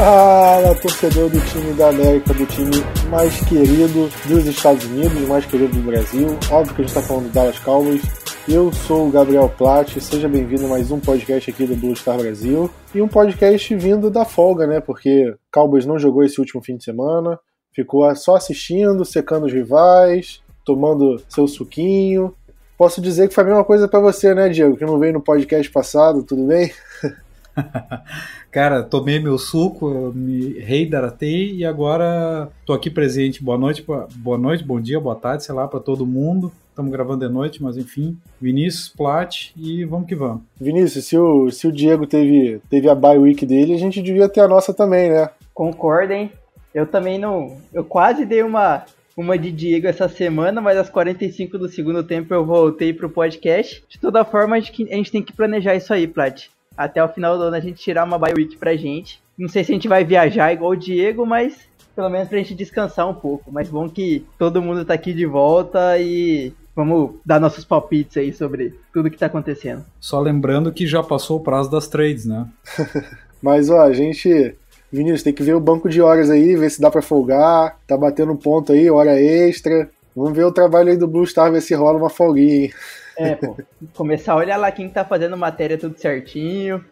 Fala, 0.00 0.74
torcedor 0.76 1.28
do 1.28 1.38
time 1.40 1.74
da 1.74 1.90
América, 1.90 2.32
do 2.32 2.46
time 2.46 2.70
mais 3.10 3.38
querido 3.44 4.08
dos 4.26 4.46
Estados 4.46 4.82
Unidos, 4.86 5.28
mais 5.28 5.44
querido 5.44 5.74
do 5.74 5.82
Brasil. 5.82 6.38
Óbvio 6.50 6.74
que 6.74 6.80
a 6.80 6.84
gente 6.86 6.96
está 6.96 7.02
falando 7.02 7.24
do 7.24 7.32
Dallas 7.34 7.58
Cowboys. 7.58 8.00
Eu 8.48 8.72
sou 8.72 9.06
o 9.06 9.10
Gabriel 9.10 9.52
Platt, 9.58 10.00
seja 10.00 10.26
bem-vindo 10.26 10.64
a 10.64 10.68
mais 10.70 10.90
um 10.90 10.98
podcast 10.98 11.50
aqui 11.50 11.66
do 11.66 11.76
Blue 11.76 11.94
Star 11.94 12.16
Brasil. 12.16 12.70
E 12.94 13.02
um 13.02 13.08
podcast 13.08 13.76
vindo 13.76 14.10
da 14.10 14.24
folga, 14.24 14.66
né? 14.66 14.80
Porque 14.80 15.34
Cowboys 15.52 15.84
não 15.84 15.98
jogou 15.98 16.24
esse 16.24 16.40
último 16.40 16.62
fim 16.62 16.78
de 16.78 16.84
semana, 16.84 17.38
ficou 17.70 18.16
só 18.16 18.36
assistindo, 18.36 19.04
secando 19.04 19.44
os 19.44 19.52
rivais, 19.52 20.42
tomando 20.64 21.22
seu 21.28 21.46
suquinho. 21.46 22.34
Posso 22.78 23.02
dizer 23.02 23.28
que 23.28 23.34
foi 23.34 23.44
a 23.44 23.48
mesma 23.48 23.64
coisa 23.64 23.86
para 23.86 24.00
você, 24.00 24.34
né, 24.34 24.48
Diego, 24.48 24.78
que 24.78 24.86
não 24.86 24.98
veio 24.98 25.12
no 25.12 25.20
podcast 25.20 25.70
passado, 25.70 26.22
tudo 26.22 26.46
bem? 26.46 26.72
Cara, 28.50 28.82
tomei 28.82 29.20
meu 29.20 29.38
suco, 29.38 30.12
me 30.12 30.58
reidratei 30.58 31.54
e 31.54 31.64
agora 31.64 32.50
tô 32.66 32.72
aqui 32.72 32.90
presente. 32.90 33.44
Boa 33.44 33.56
noite, 33.56 33.84
boa 34.16 34.38
noite, 34.38 34.64
bom 34.64 34.80
dia, 34.80 34.98
boa 34.98 35.14
tarde, 35.14 35.44
sei 35.44 35.54
lá, 35.54 35.68
para 35.68 35.78
todo 35.78 36.04
mundo. 36.04 36.50
Estamos 36.68 36.90
gravando 36.90 37.24
de 37.24 37.32
noite, 37.32 37.62
mas 37.62 37.76
enfim. 37.76 38.18
Vinícius, 38.40 38.88
Plat 38.88 39.52
e 39.56 39.84
vamos 39.84 40.08
que 40.08 40.16
vamos. 40.16 40.42
Vinícius, 40.60 41.04
se 41.04 41.16
o, 41.16 41.48
se 41.52 41.68
o 41.68 41.72
Diego 41.72 42.08
teve, 42.08 42.60
teve 42.68 42.90
a 42.90 42.94
bye 42.94 43.18
week 43.18 43.46
dele, 43.46 43.72
a 43.72 43.78
gente 43.78 44.02
devia 44.02 44.28
ter 44.28 44.40
a 44.40 44.48
nossa 44.48 44.74
também, 44.74 45.10
né? 45.10 45.30
Concordem. 45.54 46.32
Eu 46.74 46.86
também 46.86 47.20
não. 47.20 47.56
Eu 47.72 47.84
quase 47.84 48.24
dei 48.24 48.42
uma, 48.42 48.84
uma 49.16 49.38
de 49.38 49.52
Diego 49.52 49.86
essa 49.86 50.08
semana, 50.08 50.60
mas 50.60 50.76
às 50.76 50.90
45 50.90 51.56
do 51.56 51.68
segundo 51.68 52.02
tempo 52.02 52.34
eu 52.34 52.44
voltei 52.44 52.92
pro 52.92 53.10
podcast. 53.10 53.84
De 53.88 53.96
toda 53.96 54.24
forma, 54.24 54.56
a 54.56 54.60
gente, 54.60 54.92
a 54.92 54.96
gente 54.96 55.12
tem 55.12 55.22
que 55.22 55.32
planejar 55.32 55.76
isso 55.76 55.94
aí, 55.94 56.08
Plat 56.08 56.48
até 56.80 57.04
o 57.04 57.08
final 57.08 57.36
do 57.36 57.44
ano 57.44 57.56
a 57.56 57.60
gente 57.60 57.78
tirar 57.78 58.04
uma 58.04 58.18
bye 58.18 58.32
week 58.34 58.56
pra 58.56 58.74
gente. 58.74 59.20
Não 59.36 59.50
sei 59.50 59.62
se 59.62 59.70
a 59.70 59.74
gente 59.74 59.86
vai 59.86 60.02
viajar 60.02 60.50
igual 60.50 60.70
o 60.70 60.76
Diego, 60.76 61.26
mas 61.26 61.68
pelo 61.94 62.08
menos 62.08 62.30
pra 62.30 62.38
gente 62.38 62.54
descansar 62.54 63.06
um 63.06 63.12
pouco. 63.12 63.52
Mas 63.52 63.68
bom 63.68 63.86
que 63.86 64.24
todo 64.38 64.62
mundo 64.62 64.82
tá 64.82 64.94
aqui 64.94 65.12
de 65.12 65.26
volta 65.26 65.98
e 65.98 66.54
vamos 66.74 67.16
dar 67.22 67.38
nossos 67.38 67.66
palpites 67.66 68.16
aí 68.16 68.32
sobre 68.32 68.74
tudo 68.94 69.10
que 69.10 69.18
tá 69.18 69.26
acontecendo. 69.26 69.84
Só 70.00 70.18
lembrando 70.20 70.72
que 70.72 70.86
já 70.86 71.02
passou 71.02 71.38
o 71.38 71.42
prazo 71.42 71.70
das 71.70 71.86
trades, 71.86 72.24
né? 72.24 72.48
mas 73.42 73.68
ó, 73.68 73.82
a 73.82 73.92
gente. 73.92 74.54
Vinícius, 74.90 75.22
tem 75.22 75.34
que 75.34 75.42
ver 75.42 75.54
o 75.54 75.60
banco 75.60 75.86
de 75.86 76.00
horas 76.00 76.30
aí, 76.30 76.56
ver 76.56 76.70
se 76.70 76.80
dá 76.80 76.90
para 76.90 77.02
folgar. 77.02 77.78
Tá 77.86 77.94
batendo 77.94 78.34
ponto 78.36 78.72
aí, 78.72 78.90
hora 78.90 79.20
extra. 79.20 79.90
Vamos 80.16 80.32
ver 80.32 80.44
o 80.44 80.52
trabalho 80.52 80.88
aí 80.88 80.96
do 80.96 81.06
Blue 81.06 81.26
Star, 81.26 81.52
ver 81.52 81.60
se 81.60 81.74
rola 81.74 81.98
uma 81.98 82.10
folguinha, 82.10 82.64
hein? 82.64 82.72
É, 83.20 83.36
pô. 83.36 83.54
Começar 83.94 84.32
a 84.32 84.36
olhar 84.36 84.56
lá 84.56 84.72
quem 84.72 84.88
tá 84.88 85.04
fazendo 85.04 85.36
matéria 85.36 85.76
tudo 85.76 85.98
certinho 85.98 86.82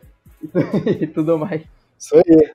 e 1.01 1.07
tudo 1.07 1.39
mais. 1.39 1.63
Isso 1.99 2.15
aí. 2.15 2.51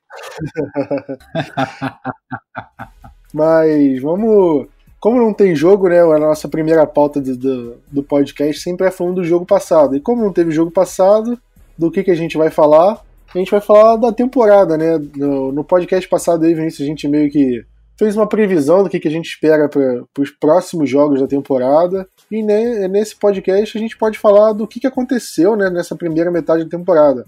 Mas 3.32 4.00
vamos. 4.00 4.68
Como 5.00 5.18
não 5.18 5.34
tem 5.34 5.56
jogo, 5.56 5.88
né? 5.88 6.00
A 6.00 6.18
nossa 6.18 6.48
primeira 6.48 6.86
pauta 6.86 7.20
do, 7.20 7.36
do, 7.36 7.76
do, 7.90 8.02
podcast 8.02 8.62
sempre 8.62 8.86
é 8.86 8.92
falando 8.92 9.16
do 9.16 9.24
jogo 9.24 9.44
passado. 9.44 9.96
E 9.96 10.00
como 10.00 10.22
não 10.22 10.32
teve 10.32 10.52
jogo 10.52 10.70
passado, 10.70 11.36
do 11.76 11.90
que, 11.90 12.04
que 12.04 12.12
a 12.12 12.14
gente 12.14 12.38
vai 12.38 12.50
falar? 12.50 13.04
A 13.34 13.38
gente 13.38 13.50
vai 13.50 13.60
falar 13.60 13.96
da 13.96 14.12
temporada, 14.12 14.78
né? 14.78 14.96
No, 15.16 15.50
no 15.50 15.64
podcast 15.64 16.08
passado 16.08 16.44
aí, 16.44 16.54
Vinícius, 16.54 16.86
a 16.86 16.88
gente 16.88 17.08
meio 17.08 17.28
que 17.28 17.66
fez 17.96 18.16
uma 18.16 18.28
previsão 18.28 18.82
do 18.82 18.90
que, 18.90 19.00
que 19.00 19.08
a 19.08 19.10
gente 19.10 19.26
espera 19.26 19.68
para 19.68 20.04
os 20.18 20.30
próximos 20.30 20.88
jogos 20.88 21.20
da 21.20 21.26
temporada. 21.26 22.08
E 22.30 22.42
né, 22.42 22.88
nesse 22.88 23.16
podcast 23.16 23.76
a 23.76 23.80
gente 23.80 23.96
pode 23.96 24.18
falar 24.18 24.52
do 24.52 24.66
que, 24.66 24.80
que 24.80 24.86
aconteceu 24.86 25.56
né, 25.56 25.70
nessa 25.70 25.94
primeira 25.96 26.30
metade 26.30 26.64
da 26.64 26.70
temporada. 26.70 27.26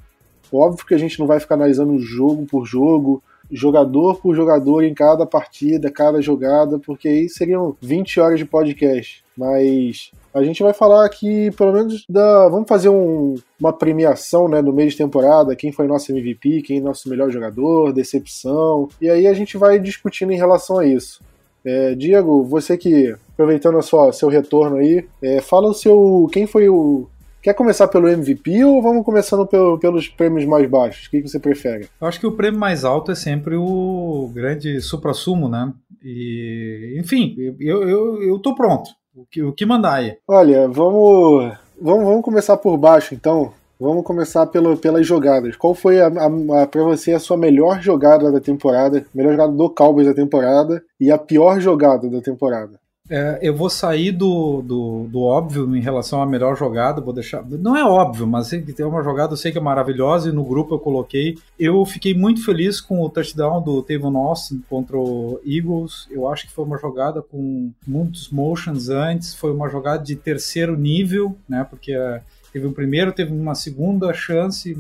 Óbvio 0.53 0.87
que 0.87 0.95
a 0.95 0.99
gente 0.99 1.19
não 1.19 1.27
vai 1.27 1.41
ficar 1.41 1.55
analisando 1.55 1.99
jogo 1.99 2.47
por 2.47 2.65
jogo, 2.65 3.23
jogador 3.51 4.21
por 4.21 4.35
jogador 4.35 4.83
em 4.83 4.95
cada 4.95 5.27
partida, 5.27 5.91
cada 5.91 6.21
jogada, 6.21 6.79
porque 6.79 7.09
aí 7.09 7.29
seriam 7.29 7.77
20 7.81 8.21
horas 8.21 8.39
de 8.39 8.45
podcast. 8.45 9.25
Mas 9.37 10.11
a 10.37 10.43
gente 10.43 10.63
vai 10.63 10.75
falar 10.75 11.07
aqui, 11.07 11.51
pelo 11.53 11.73
menos, 11.73 12.05
da. 12.07 12.47
Vamos 12.49 12.69
fazer 12.69 12.91
um, 12.91 13.37
uma 13.59 13.73
premiação 13.73 14.47
né, 14.47 14.61
no 14.61 14.71
meio 14.71 14.91
de 14.91 14.97
temporada, 14.97 15.57
quem 15.57 15.73
foi 15.73 15.87
nosso 15.87 16.13
MVP, 16.13 16.61
quem 16.61 16.77
é 16.77 16.81
nosso 16.81 17.09
melhor 17.09 17.31
jogador, 17.31 17.91
decepção. 17.91 18.87
E 19.01 19.09
aí 19.09 19.27
a 19.27 19.33
gente 19.33 19.57
vai 19.57 19.79
discutindo 19.79 20.33
em 20.33 20.37
relação 20.37 20.79
a 20.79 20.85
isso. 20.87 21.23
É, 21.65 21.95
Diego, 21.95 22.45
você 22.45 22.77
que, 22.77 23.17
aproveitando 23.33 23.79
a 23.79 23.83
sua, 23.83 24.13
seu 24.13 24.29
retorno 24.29 24.77
aí, 24.77 25.07
é, 25.23 25.41
fala 25.41 25.69
o 25.69 25.75
seu. 25.75 26.29
Quem 26.31 26.47
foi 26.47 26.69
o. 26.69 27.09
Quer 27.43 27.55
começar 27.55 27.89
pelo 27.89 28.09
MVP 28.09 28.63
ou 28.65 28.83
vamos 28.83 29.07
começando 29.07 29.47
pelo, 29.47 29.79
pelos 29.79 30.07
prêmios 30.07 30.45
mais 30.45 30.69
baixos? 30.69 31.07
O 31.07 31.11
que, 31.11 31.23
que 31.23 31.29
você 31.29 31.39
prefere? 31.39 31.89
Eu 31.99 32.07
acho 32.07 32.21
que 32.21 32.27
o 32.27 32.33
prêmio 32.33 32.61
mais 32.61 32.85
alto 32.85 33.11
é 33.11 33.15
sempre 33.15 33.57
o 33.57 34.31
grande 34.35 34.83
supra-sumo, 34.83 35.49
né? 35.49 35.73
E, 36.05 36.99
enfim, 37.01 37.35
eu, 37.59 37.89
eu, 37.89 38.23
eu 38.23 38.39
tô 38.39 38.55
pronto. 38.55 38.91
O 39.17 39.25
que, 39.25 39.43
o 39.43 39.51
que 39.51 39.65
mandar 39.65 39.95
aí? 39.95 40.19
Olha, 40.29 40.69
vamos, 40.69 41.57
vamos, 41.81 42.05
vamos 42.05 42.23
começar 42.23 42.55
por 42.59 42.77
baixo 42.77 43.15
então. 43.15 43.51
Vamos 43.81 44.05
começar 44.05 44.47
pelo, 44.47 44.77
pelas 44.77 45.07
jogadas. 45.07 45.57
Qual 45.57 45.75
foi 45.75 46.03
a, 46.03 46.09
a, 46.09 46.63
a 46.63 46.67
para 46.67 46.83
você 46.83 47.15
a 47.15 47.19
sua 47.19 47.37
melhor 47.37 47.81
jogada 47.81 48.31
da 48.31 48.41
temporada, 48.41 49.07
melhor 49.15 49.33
jogada 49.33 49.53
do 49.53 49.71
Cowboys 49.71 50.07
da 50.07 50.13
temporada 50.13 50.85
e 51.01 51.11
a 51.11 51.17
pior 51.17 51.59
jogada 51.61 52.11
da 52.11 52.21
temporada? 52.21 52.79
É, 53.09 53.39
eu 53.41 53.55
vou 53.55 53.71
sair 53.71 54.11
do, 54.11 54.63
do, 54.63 55.07
do, 55.09 55.21
óbvio 55.23 55.77
em 55.77 55.81
relação 55.81 56.21
à 56.21 56.27
melhor 56.27 56.57
jogada, 56.57 57.01
vou 57.01 57.13
deixar. 57.13 57.45
Não 57.45 57.77
é 57.77 57.85
óbvio, 57.85 58.27
mas 58.27 58.49
tem 58.49 58.85
uma 58.85 59.03
jogada 59.03 59.33
eu 59.33 59.37
sei 59.37 59.53
que 59.53 59.59
é 59.59 59.61
maravilhosa 59.61 60.29
e 60.29 60.33
no 60.33 60.45
grupo 60.45 60.75
eu 60.75 60.79
coloquei. 60.79 61.39
Eu 61.59 61.85
fiquei 61.85 62.15
muito 62.15 62.45
feliz 62.45 62.81
com 62.81 63.01
o 63.01 63.09
touchdown 63.09 63.63
do 63.63 63.81
Tavon 63.83 64.17
Austin 64.17 64.63
contra 64.69 64.97
o 64.97 65.41
Eagles. 65.45 66.09
Eu 66.11 66.29
acho 66.29 66.47
que 66.47 66.53
foi 66.53 66.65
uma 66.65 66.79
jogada 66.79 67.23
com 67.23 67.71
muitos 67.87 68.29
motions 68.31 68.89
antes, 68.89 69.35
foi 69.35 69.53
uma 69.53 69.69
jogada 69.69 70.03
de 70.03 70.17
terceiro 70.17 70.77
nível, 70.77 71.37
né? 71.49 71.65
Porque 71.69 71.93
é, 71.93 72.21
teve 72.53 72.67
um 72.67 72.73
primeiro, 72.73 73.13
teve 73.13 73.33
uma 73.33 73.55
segunda 73.55 74.13
chance 74.13 74.77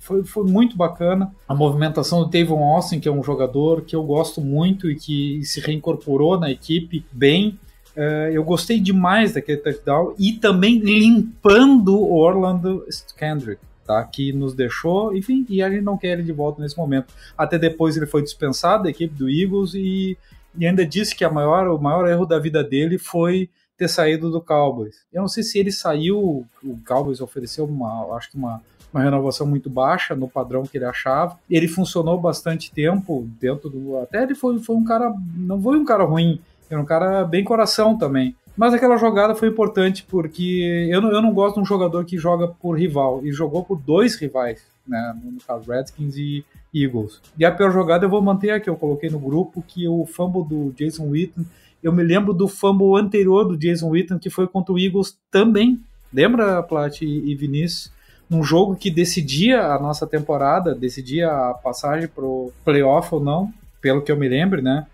foi, 0.00 0.24
foi 0.24 0.44
muito 0.44 0.76
bacana. 0.76 1.32
A 1.48 1.54
movimentação 1.54 2.22
do 2.22 2.30
Tavon 2.30 2.62
Austin, 2.62 3.00
que 3.00 3.08
é 3.08 3.12
um 3.12 3.22
jogador 3.22 3.82
que 3.82 3.94
eu 3.94 4.02
gosto 4.02 4.40
muito 4.40 4.90
e 4.90 4.96
que 4.96 5.44
se 5.44 5.60
reincorporou 5.60 6.38
na 6.38 6.50
equipe 6.50 7.04
bem. 7.12 7.58
Uh, 7.96 8.30
eu 8.32 8.44
gostei 8.44 8.78
demais 8.80 9.34
daquele 9.34 9.58
touchdown 9.58 10.14
e 10.18 10.32
também 10.32 10.78
limpando 10.78 11.98
o 11.98 12.16
Orlando 12.16 12.84
Kendrick. 13.16 13.60
Tá, 13.86 14.04
que 14.04 14.32
nos 14.32 14.54
deixou, 14.54 15.16
enfim, 15.16 15.44
e 15.48 15.60
a 15.60 15.68
gente 15.68 15.82
não 15.82 15.98
quer 15.98 16.12
ele 16.12 16.22
de 16.22 16.30
volta 16.30 16.62
nesse 16.62 16.78
momento. 16.78 17.12
Até 17.36 17.58
depois 17.58 17.96
ele 17.96 18.06
foi 18.06 18.22
dispensado 18.22 18.84
da 18.84 18.90
equipe 18.90 19.12
do 19.12 19.28
Eagles 19.28 19.74
e, 19.74 20.16
e 20.56 20.64
ainda 20.64 20.86
disse 20.86 21.12
que 21.12 21.24
a 21.24 21.30
maior, 21.30 21.66
o 21.66 21.76
maior 21.76 22.08
erro 22.08 22.24
da 22.24 22.38
vida 22.38 22.62
dele 22.62 22.98
foi 22.98 23.50
ter 23.80 23.88
saído 23.88 24.30
do 24.30 24.42
Cowboys. 24.42 25.06
Eu 25.10 25.22
não 25.22 25.28
sei 25.28 25.42
se 25.42 25.58
ele 25.58 25.72
saiu, 25.72 26.46
o 26.62 26.78
Cowboys 26.86 27.22
ofereceu 27.22 27.64
uma, 27.64 28.14
acho 28.14 28.30
que 28.30 28.36
uma 28.36 28.62
uma 28.92 29.02
renovação 29.02 29.46
muito 29.46 29.70
baixa 29.70 30.14
no 30.14 30.28
padrão 30.28 30.64
que 30.64 30.76
ele 30.76 30.84
achava. 30.84 31.38
Ele 31.48 31.68
funcionou 31.68 32.20
bastante 32.20 32.72
tempo 32.72 33.28
dentro 33.40 33.70
do. 33.70 33.96
Até 33.98 34.22
ele 34.22 34.34
foi, 34.34 34.58
foi 34.58 34.76
um 34.76 34.84
cara. 34.84 35.14
Não 35.36 35.60
foi 35.60 35.78
um 35.78 35.84
cara 35.84 36.04
ruim, 36.04 36.40
era 36.68 36.80
um 36.80 36.84
cara 36.84 37.24
bem 37.24 37.44
coração 37.44 37.96
também. 37.96 38.34
Mas 38.56 38.74
aquela 38.74 38.96
jogada 38.96 39.34
foi 39.34 39.48
importante 39.48 40.04
porque 40.08 40.88
eu 40.90 41.00
não, 41.00 41.10
eu 41.10 41.22
não 41.22 41.32
gosto 41.32 41.54
de 41.54 41.60
um 41.62 41.64
jogador 41.64 42.04
que 42.04 42.18
joga 42.18 42.48
por 42.48 42.78
rival 42.78 43.24
e 43.24 43.32
jogou 43.32 43.64
por 43.64 43.80
dois 43.80 44.16
rivais, 44.16 44.62
né? 44.86 45.16
No 45.24 45.40
caso, 45.40 45.70
Redskins 45.70 46.16
e 46.16 46.44
Eagles. 46.74 47.20
E 47.38 47.44
a 47.44 47.52
pior 47.52 47.72
jogada 47.72 48.04
eu 48.04 48.10
vou 48.10 48.20
manter 48.20 48.50
a 48.50 48.60
que 48.60 48.68
eu 48.68 48.76
coloquei 48.76 49.08
no 49.08 49.18
grupo, 49.18 49.64
que 49.66 49.88
o 49.88 50.04
fumble 50.04 50.44
do 50.44 50.72
Jason 50.76 51.08
Witten. 51.08 51.46
Eu 51.82 51.92
me 51.92 52.02
lembro 52.02 52.34
do 52.34 52.46
fumble 52.46 53.00
anterior 53.00 53.44
do 53.44 53.56
Jason 53.56 53.88
Witten, 53.88 54.18
que 54.18 54.28
foi 54.28 54.46
contra 54.46 54.74
o 54.74 54.78
Eagles 54.78 55.16
também. 55.30 55.80
Lembra, 56.12 56.62
Plat 56.62 57.00
e 57.00 57.34
Vinícius? 57.34 57.90
Um 58.30 58.42
jogo 58.42 58.76
que 58.76 58.90
decidia 58.90 59.62
a 59.62 59.78
nossa 59.78 60.06
temporada, 60.06 60.74
decidia 60.74 61.30
a 61.30 61.54
passagem 61.54 62.08
pro 62.08 62.52
playoff 62.64 63.14
ou 63.14 63.20
não, 63.20 63.52
pelo 63.80 64.02
que 64.02 64.12
eu 64.12 64.16
me 64.16 64.28
lembro, 64.28 64.62
né? 64.62 64.86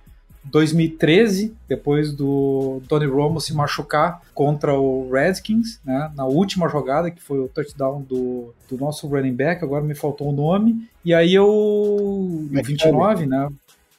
2013, 0.50 1.54
depois 1.68 2.12
do 2.12 2.80
Tony 2.88 3.06
Romo 3.06 3.40
se 3.40 3.52
machucar 3.52 4.22
contra 4.32 4.74
o 4.74 5.10
Redskins, 5.10 5.80
né, 5.84 6.10
na 6.14 6.24
última 6.24 6.68
jogada, 6.68 7.10
que 7.10 7.20
foi 7.20 7.40
o 7.40 7.48
touchdown 7.48 8.02
do, 8.02 8.54
do 8.70 8.76
nosso 8.76 9.08
running 9.08 9.34
back, 9.34 9.64
agora 9.64 9.82
me 9.82 9.94
faltou 9.94 10.28
o 10.28 10.32
nome, 10.32 10.88
e 11.04 11.12
aí 11.12 11.34
eu. 11.34 12.46
29, 12.50 13.26
né? 13.26 13.48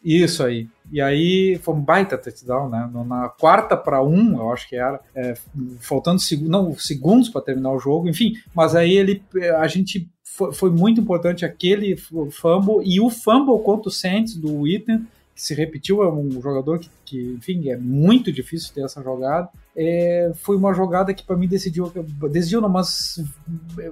Isso 0.08 0.42
aí. 0.42 0.70
E 0.90 1.02
aí 1.02 1.60
foi 1.62 1.74
um 1.76 1.82
baita 1.82 2.18
touchdown, 2.18 2.70
né? 2.70 2.90
Na 3.06 3.28
quarta 3.28 3.76
para 3.76 4.02
um, 4.02 4.38
eu 4.40 4.54
acho 4.54 4.70
que 4.70 4.78
era, 4.78 5.02
é, 5.14 5.34
faltando 5.82 6.22
seg 6.22 6.48
não, 6.48 6.74
segundos 6.78 7.28
para 7.28 7.42
terminar 7.42 7.74
o 7.74 7.80
jogo, 7.80 8.08
enfim. 8.08 8.36
Mas 8.56 8.74
aí 8.74 8.94
ele, 8.94 9.22
a 9.58 9.68
gente 9.68 10.10
foi, 10.24 10.54
foi 10.54 10.70
muito 10.72 11.02
importante 11.02 11.44
aquele 11.44 11.98
fumble 11.98 12.82
e 12.86 13.02
o 13.02 13.10
fumble 13.10 13.62
contra 13.62 13.90
o 13.90 13.92
Saints 13.92 14.38
do 14.38 14.62
Witten 14.62 15.06
que 15.38 15.44
se 15.44 15.54
repetiu, 15.54 16.02
é 16.02 16.12
um 16.12 16.42
jogador 16.42 16.80
que, 16.80 16.90
que 17.06 17.36
enfim, 17.38 17.70
é 17.70 17.78
muito 17.78 18.32
difícil 18.32 18.74
ter 18.74 18.82
essa 18.82 19.04
jogada. 19.04 19.48
É, 19.76 20.32
foi 20.34 20.58
uma 20.58 20.74
jogada 20.74 21.14
que 21.14 21.24
para 21.24 21.38
mim 21.38 21.48
decidiu, 21.48 21.94
decidiu 22.32 22.60
não, 22.60 22.68
mas 22.68 23.24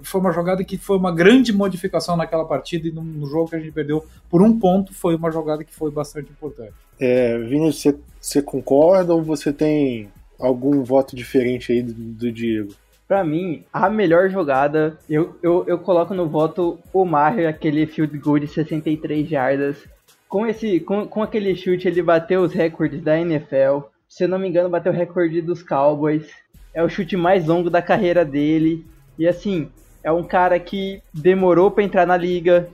foi 0.02 0.20
uma 0.20 0.32
jogada 0.32 0.64
que 0.64 0.76
foi 0.76 0.98
uma 0.98 1.14
grande 1.14 1.54
modificação 1.54 2.18
naquela 2.18 2.46
partida 2.46 2.88
e 2.88 2.92
no, 2.92 3.04
no 3.04 3.28
jogo 3.28 3.52
que 3.52 3.56
a 3.58 3.60
gente 3.60 3.72
perdeu 3.72 4.04
por 4.28 4.42
um 4.42 4.58
ponto, 4.58 4.92
foi 4.92 5.16
uma 5.16 5.30
jogada 5.30 5.64
que 5.64 5.72
foi 5.72 5.92
bastante 5.92 6.32
importante. 6.32 6.74
É, 7.00 7.38
Vinícius, 7.38 7.80
você, 7.80 8.00
você 8.20 8.42
concorda 8.42 9.14
ou 9.14 9.22
você 9.22 9.54
tem 9.54 10.10
algum 10.40 10.84
voto 10.84 11.16
diferente 11.16 11.72
aí 11.72 11.84
do, 11.84 11.94
do 11.94 12.32
Diego? 12.32 12.74
Pra 13.08 13.24
mim, 13.24 13.64
a 13.72 13.88
melhor 13.88 14.32
jogada, 14.32 14.98
eu, 15.08 15.38
eu, 15.44 15.64
eu 15.68 15.78
coloco 15.78 16.16
no 16.16 16.28
voto 16.28 16.80
o 16.92 17.06
Maher, 17.06 17.48
aquele 17.48 17.86
field 17.86 18.18
goal 18.18 18.40
de 18.40 18.48
63 18.48 19.30
jardas 19.30 19.78
com, 20.27 20.45
esse, 20.45 20.80
com, 20.80 21.07
com 21.07 21.22
aquele 21.22 21.56
chute, 21.56 21.88
ele 21.88 22.01
bateu 22.01 22.42
os 22.42 22.54
recordes 22.54 23.01
da 23.01 23.19
NFL. 23.19 23.88
Se 24.07 24.24
eu 24.24 24.27
não 24.27 24.39
me 24.39 24.48
engano, 24.48 24.69
bateu 24.69 24.92
o 24.92 24.95
recorde 24.95 25.42
dos 25.42 25.63
Cowboys. 25.63 26.30
É 26.74 26.83
o 26.83 26.89
chute 26.89 27.16
mais 27.16 27.45
longo 27.45 27.69
da 27.69 27.81
carreira 27.81 28.25
dele. 28.25 28.86
E 29.18 29.27
assim, 29.27 29.69
é 30.04 30.12
um 30.12 30.24
cara 30.24 30.60
que 30.60 31.01
demorou 31.13 31.72
para 31.72 31.83
entrar 31.83 32.06
na 32.06 32.18
liga. 32.18 32.69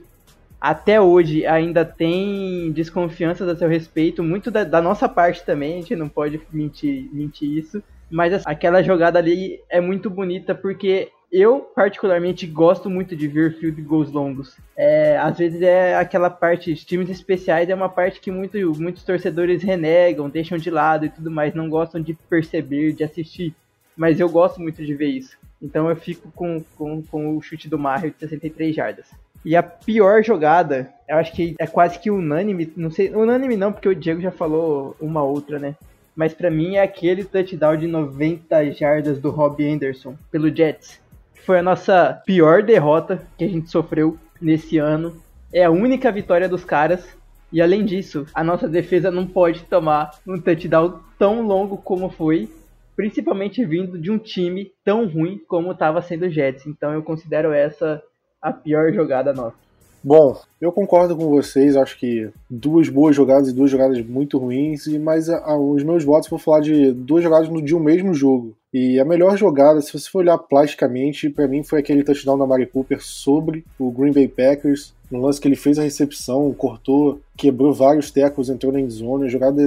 Até 0.60 1.00
hoje 1.00 1.46
ainda 1.46 1.84
tem 1.84 2.70
desconfianças 2.72 3.48
a 3.48 3.56
seu 3.56 3.68
respeito, 3.68 4.22
muito 4.22 4.50
da, 4.50 4.62
da 4.62 4.80
nossa 4.80 5.08
parte 5.08 5.44
também, 5.44 5.72
a 5.72 5.76
gente 5.80 5.96
não 5.96 6.08
pode 6.08 6.40
mentir, 6.52 7.08
mentir 7.12 7.50
isso. 7.50 7.82
Mas 8.08 8.46
aquela 8.46 8.82
jogada 8.82 9.18
ali 9.18 9.58
é 9.68 9.80
muito 9.80 10.08
bonita 10.10 10.54
porque 10.54 11.10
eu, 11.32 11.60
particularmente, 11.60 12.46
gosto 12.46 12.90
muito 12.90 13.16
de 13.16 13.26
ver 13.26 13.54
field 13.54 13.80
goals 13.80 14.12
longos. 14.12 14.58
É, 14.76 15.16
às 15.16 15.38
vezes 15.38 15.62
é 15.62 15.96
aquela 15.96 16.28
parte, 16.28 16.74
times 16.84 17.08
especiais 17.08 17.70
é 17.70 17.74
uma 17.74 17.88
parte 17.88 18.20
que 18.20 18.30
muito, 18.30 18.58
muitos 18.78 19.02
torcedores 19.02 19.62
renegam, 19.62 20.28
deixam 20.28 20.58
de 20.58 20.70
lado 20.70 21.06
e 21.06 21.08
tudo 21.08 21.30
mais, 21.30 21.54
não 21.54 21.70
gostam 21.70 22.02
de 22.02 22.12
perceber, 22.28 22.92
de 22.92 23.02
assistir. 23.02 23.54
Mas 23.96 24.20
eu 24.20 24.28
gosto 24.28 24.60
muito 24.60 24.84
de 24.84 24.94
ver 24.94 25.08
isso. 25.08 25.38
Então 25.60 25.88
eu 25.88 25.96
fico 25.96 26.30
com, 26.32 26.62
com, 26.76 27.02
com 27.02 27.36
o 27.36 27.40
chute 27.40 27.66
do 27.66 27.78
Mario 27.78 28.10
de 28.10 28.18
63 28.18 28.74
jardas. 28.74 29.06
E 29.42 29.56
a 29.56 29.62
pior 29.62 30.22
jogada, 30.22 30.92
eu 31.08 31.16
acho 31.16 31.32
que 31.32 31.54
é 31.58 31.66
quase 31.66 31.98
que 31.98 32.10
unânime, 32.10 32.70
não 32.76 32.90
sei, 32.90 33.08
unânime 33.08 33.56
não, 33.56 33.72
porque 33.72 33.88
o 33.88 33.94
Diego 33.94 34.20
já 34.20 34.30
falou 34.30 34.94
uma 35.00 35.22
outra, 35.22 35.58
né? 35.58 35.74
Mas 36.14 36.34
para 36.34 36.50
mim 36.50 36.76
é 36.76 36.82
aquele 36.82 37.24
touchdown 37.24 37.76
de 37.76 37.86
90 37.86 38.70
jardas 38.72 39.18
do 39.18 39.30
Rob 39.30 39.66
Anderson 39.66 40.14
pelo 40.30 40.54
Jets 40.54 41.01
foi 41.44 41.58
a 41.58 41.62
nossa 41.62 42.22
pior 42.24 42.62
derrota 42.62 43.26
que 43.36 43.44
a 43.44 43.48
gente 43.48 43.70
sofreu 43.70 44.18
nesse 44.40 44.78
ano. 44.78 45.14
É 45.52 45.64
a 45.64 45.70
única 45.70 46.10
vitória 46.10 46.48
dos 46.48 46.64
caras. 46.64 47.04
E 47.52 47.60
além 47.60 47.84
disso, 47.84 48.26
a 48.32 48.42
nossa 48.42 48.66
defesa 48.66 49.10
não 49.10 49.26
pode 49.26 49.64
tomar 49.64 50.12
um 50.26 50.40
touchdown 50.40 51.00
tão 51.18 51.42
longo 51.42 51.76
como 51.76 52.08
foi, 52.08 52.48
principalmente 52.96 53.64
vindo 53.64 53.98
de 53.98 54.10
um 54.10 54.18
time 54.18 54.72
tão 54.82 55.06
ruim 55.06 55.38
como 55.46 55.72
estava 55.72 56.00
sendo 56.00 56.26
o 56.26 56.30
Jets. 56.30 56.66
Então 56.66 56.92
eu 56.92 57.02
considero 57.02 57.52
essa 57.52 58.02
a 58.40 58.52
pior 58.52 58.92
jogada 58.92 59.32
nossa. 59.32 59.56
Bom, 60.04 60.36
eu 60.60 60.72
concordo 60.72 61.14
com 61.16 61.28
vocês, 61.28 61.76
acho 61.76 61.96
que 61.96 62.28
duas 62.50 62.88
boas 62.88 63.14
jogadas 63.14 63.48
e 63.48 63.54
duas 63.54 63.70
jogadas 63.70 64.04
muito 64.04 64.36
ruins, 64.36 64.84
mas 64.98 65.28
a, 65.28 65.38
a, 65.38 65.56
os 65.56 65.84
meus 65.84 66.02
votos 66.02 66.28
vou 66.28 66.40
falar 66.40 66.60
de 66.60 66.90
duas 66.90 67.22
jogadas 67.22 67.48
no, 67.48 67.62
de 67.62 67.76
um 67.76 67.78
mesmo 67.78 68.12
jogo. 68.12 68.56
E 68.72 68.98
a 68.98 69.04
melhor 69.04 69.36
jogada, 69.36 69.82
se 69.82 69.92
você 69.92 70.08
for 70.08 70.20
olhar 70.20 70.38
plasticamente, 70.38 71.28
para 71.28 71.46
mim 71.46 71.62
foi 71.62 71.78
aquele 71.78 72.02
touchdown 72.02 72.38
da 72.38 72.46
Mari 72.46 72.66
Cooper 72.66 73.02
sobre 73.02 73.66
o 73.78 73.90
Green 73.90 74.12
Bay 74.12 74.26
Packers, 74.26 74.94
um 75.12 75.20
lance 75.20 75.38
que 75.38 75.46
ele 75.46 75.56
fez 75.56 75.78
a 75.78 75.82
recepção, 75.82 76.50
cortou, 76.54 77.20
quebrou 77.36 77.74
vários 77.74 78.10
tecos, 78.10 78.48
entrou 78.48 78.72
na 78.72 78.80
endzone, 78.80 79.28
jogada 79.28 79.62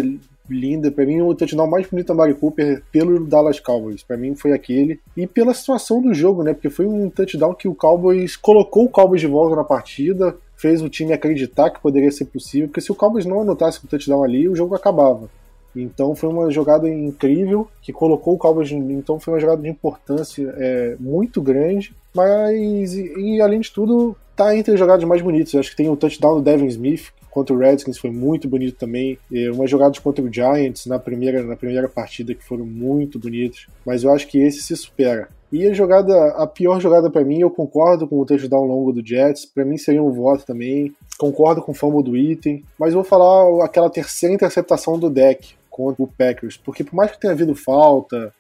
linda. 0.50 0.92
Para 0.92 1.06
mim, 1.06 1.22
o 1.22 1.36
touchdown 1.36 1.68
mais 1.68 1.88
bonito 1.88 2.08
da 2.08 2.16
Mari 2.16 2.34
Cooper 2.34 2.82
pelo 2.92 3.24
Dallas 3.26 3.60
Cowboys. 3.60 4.02
Para 4.02 4.18
mim, 4.18 4.36
foi 4.36 4.54
aquele. 4.54 5.00
E 5.16 5.28
pela 5.28 5.54
situação 5.54 6.02
do 6.02 6.12
jogo, 6.12 6.42
né? 6.44 6.54
Porque 6.54 6.72
foi 6.72 6.88
um 6.88 7.08
touchdown 7.08 7.54
que 7.54 7.68
o 7.68 7.76
Cowboys 7.76 8.36
colocou 8.36 8.86
o 8.86 8.90
Cowboys 8.90 9.22
de 9.22 9.28
volta 9.28 9.56
na 9.56 9.64
partida, 9.64 10.36
fez 10.56 10.82
o 10.82 10.90
time 10.90 11.14
acreditar 11.14 11.70
que 11.70 11.80
poderia 11.80 12.12
ser 12.12 12.26
possível. 12.26 12.68
Porque 12.68 12.82
se 12.82 12.92
o 12.92 12.96
Cowboys 12.96 13.26
não 13.26 13.42
anotasse 13.42 13.84
o 13.84 13.88
touchdown 13.88 14.24
ali, 14.24 14.50
o 14.50 14.56
jogo 14.56 14.74
acabava. 14.74 15.30
Então 15.76 16.16
foi 16.16 16.30
uma 16.30 16.50
jogada 16.52 16.90
incrível 16.90 17.68
que 17.82 17.92
colocou 17.92 18.36
o 18.36 18.38
Cowboys. 18.38 18.72
Então 18.72 19.20
foi 19.20 19.34
uma 19.34 19.40
jogada 19.40 19.62
de 19.62 19.70
importância 19.70 20.54
é, 20.58 20.96
muito 21.00 21.42
grande. 21.42 21.94
Mas, 22.14 22.94
e, 22.94 23.14
e, 23.18 23.42
além 23.42 23.60
de 23.60 23.72
tudo, 23.72 24.16
tá 24.36 24.56
entre 24.56 24.74
as 24.74 24.80
jogadas 24.80 25.04
mais 25.04 25.22
bonitas. 25.22 25.54
Eu 25.54 25.60
acho 25.60 25.72
que 25.72 25.76
tem 25.76 25.90
o 25.90 25.98
touchdown 25.98 26.36
do 26.36 26.42
Devin 26.42 26.68
Smith, 26.68 27.12
contra 27.30 27.54
o 27.54 27.58
Redskins 27.58 27.98
foi 27.98 28.12
muito 28.12 28.48
bonito 28.48 28.78
também. 28.78 29.20
E 29.30 29.50
umas 29.50 29.70
jogadas 29.70 30.00
contra 30.00 30.24
o 30.24 30.32
Giants 30.32 30.86
na 30.86 30.98
primeira, 30.98 31.44
na 31.44 31.58
primeira 31.58 31.90
partida 31.90 32.34
que 32.34 32.44
foram 32.44 32.66
muito 32.66 33.20
bonitas. 33.20 33.68
Mas 33.86 34.04
eu 34.04 34.14
acho 34.14 34.28
que 34.28 34.40
esse 34.40 34.62
se 34.62 34.76
supera. 34.78 35.28
E 35.52 35.68
a 35.68 35.74
jogada, 35.74 36.14
a 36.32 36.48
pior 36.48 36.80
jogada 36.82 37.10
para 37.10 37.24
mim, 37.24 37.40
eu 37.40 37.52
concordo 37.52 38.08
com 38.08 38.20
o 38.20 38.26
touchdown 38.26 38.66
longo 38.66 38.92
do 38.92 39.06
Jets, 39.06 39.46
para 39.46 39.64
mim 39.64 39.78
seria 39.78 40.02
um 40.02 40.12
voto 40.12 40.46
também. 40.46 40.94
Concordo 41.18 41.62
com 41.62 41.72
o 41.72 41.76
fumble 41.76 42.04
do 42.04 42.18
item, 42.18 42.64
mas 42.80 42.94
vou 42.94 43.04
falar 43.04 43.64
aquela 43.64 43.90
terceira 43.90 44.34
interceptação 44.34 44.98
do 44.98 45.10
deck 45.10 45.56
contra 45.76 46.02
o 46.02 46.08
Packers, 46.08 46.56
porque 46.56 46.86
por 46.86 46.96
mais 46.96 47.12
que 47.12 47.20
tenha 47.20 47.34
havido 47.34 47.54
falta, 47.54 48.34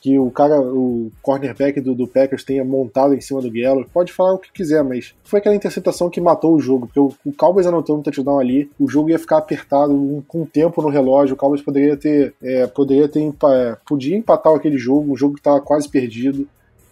que 0.00 0.16
o 0.20 0.30
cara, 0.30 0.60
o 0.60 1.10
cornerback 1.20 1.80
do, 1.80 1.96
do 1.96 2.06
Packers 2.06 2.44
tenha 2.44 2.64
montado 2.64 3.12
em 3.12 3.20
cima 3.20 3.42
do 3.42 3.50
Gallup, 3.50 3.90
pode 3.92 4.12
falar 4.12 4.34
o 4.34 4.38
que 4.38 4.52
quiser, 4.52 4.84
mas 4.84 5.12
foi 5.24 5.40
aquela 5.40 5.56
interceptação 5.56 6.08
que 6.08 6.20
matou 6.20 6.54
o 6.54 6.60
jogo, 6.60 6.86
porque 6.86 7.00
o, 7.00 7.12
o 7.24 7.32
Cowboys 7.32 7.66
anotando 7.66 7.98
um 7.98 8.02
touchdown 8.04 8.38
ali, 8.38 8.70
o 8.78 8.88
jogo 8.88 9.10
ia 9.10 9.18
ficar 9.18 9.38
apertado 9.38 9.92
um, 9.92 10.22
com 10.28 10.46
tempo 10.46 10.80
no 10.80 10.88
relógio, 10.88 11.34
o 11.34 11.36
Cowboys 11.36 11.60
poderia 11.60 11.96
ter, 11.96 12.32
é, 12.40 12.68
poderia 12.68 13.08
ter, 13.08 13.20
é, 13.20 13.76
podia 13.84 14.16
empatar 14.16 14.54
aquele 14.54 14.78
jogo, 14.78 15.12
um 15.12 15.16
jogo 15.16 15.34
que 15.34 15.40
estava 15.40 15.60
quase 15.60 15.88
perdido, 15.88 16.46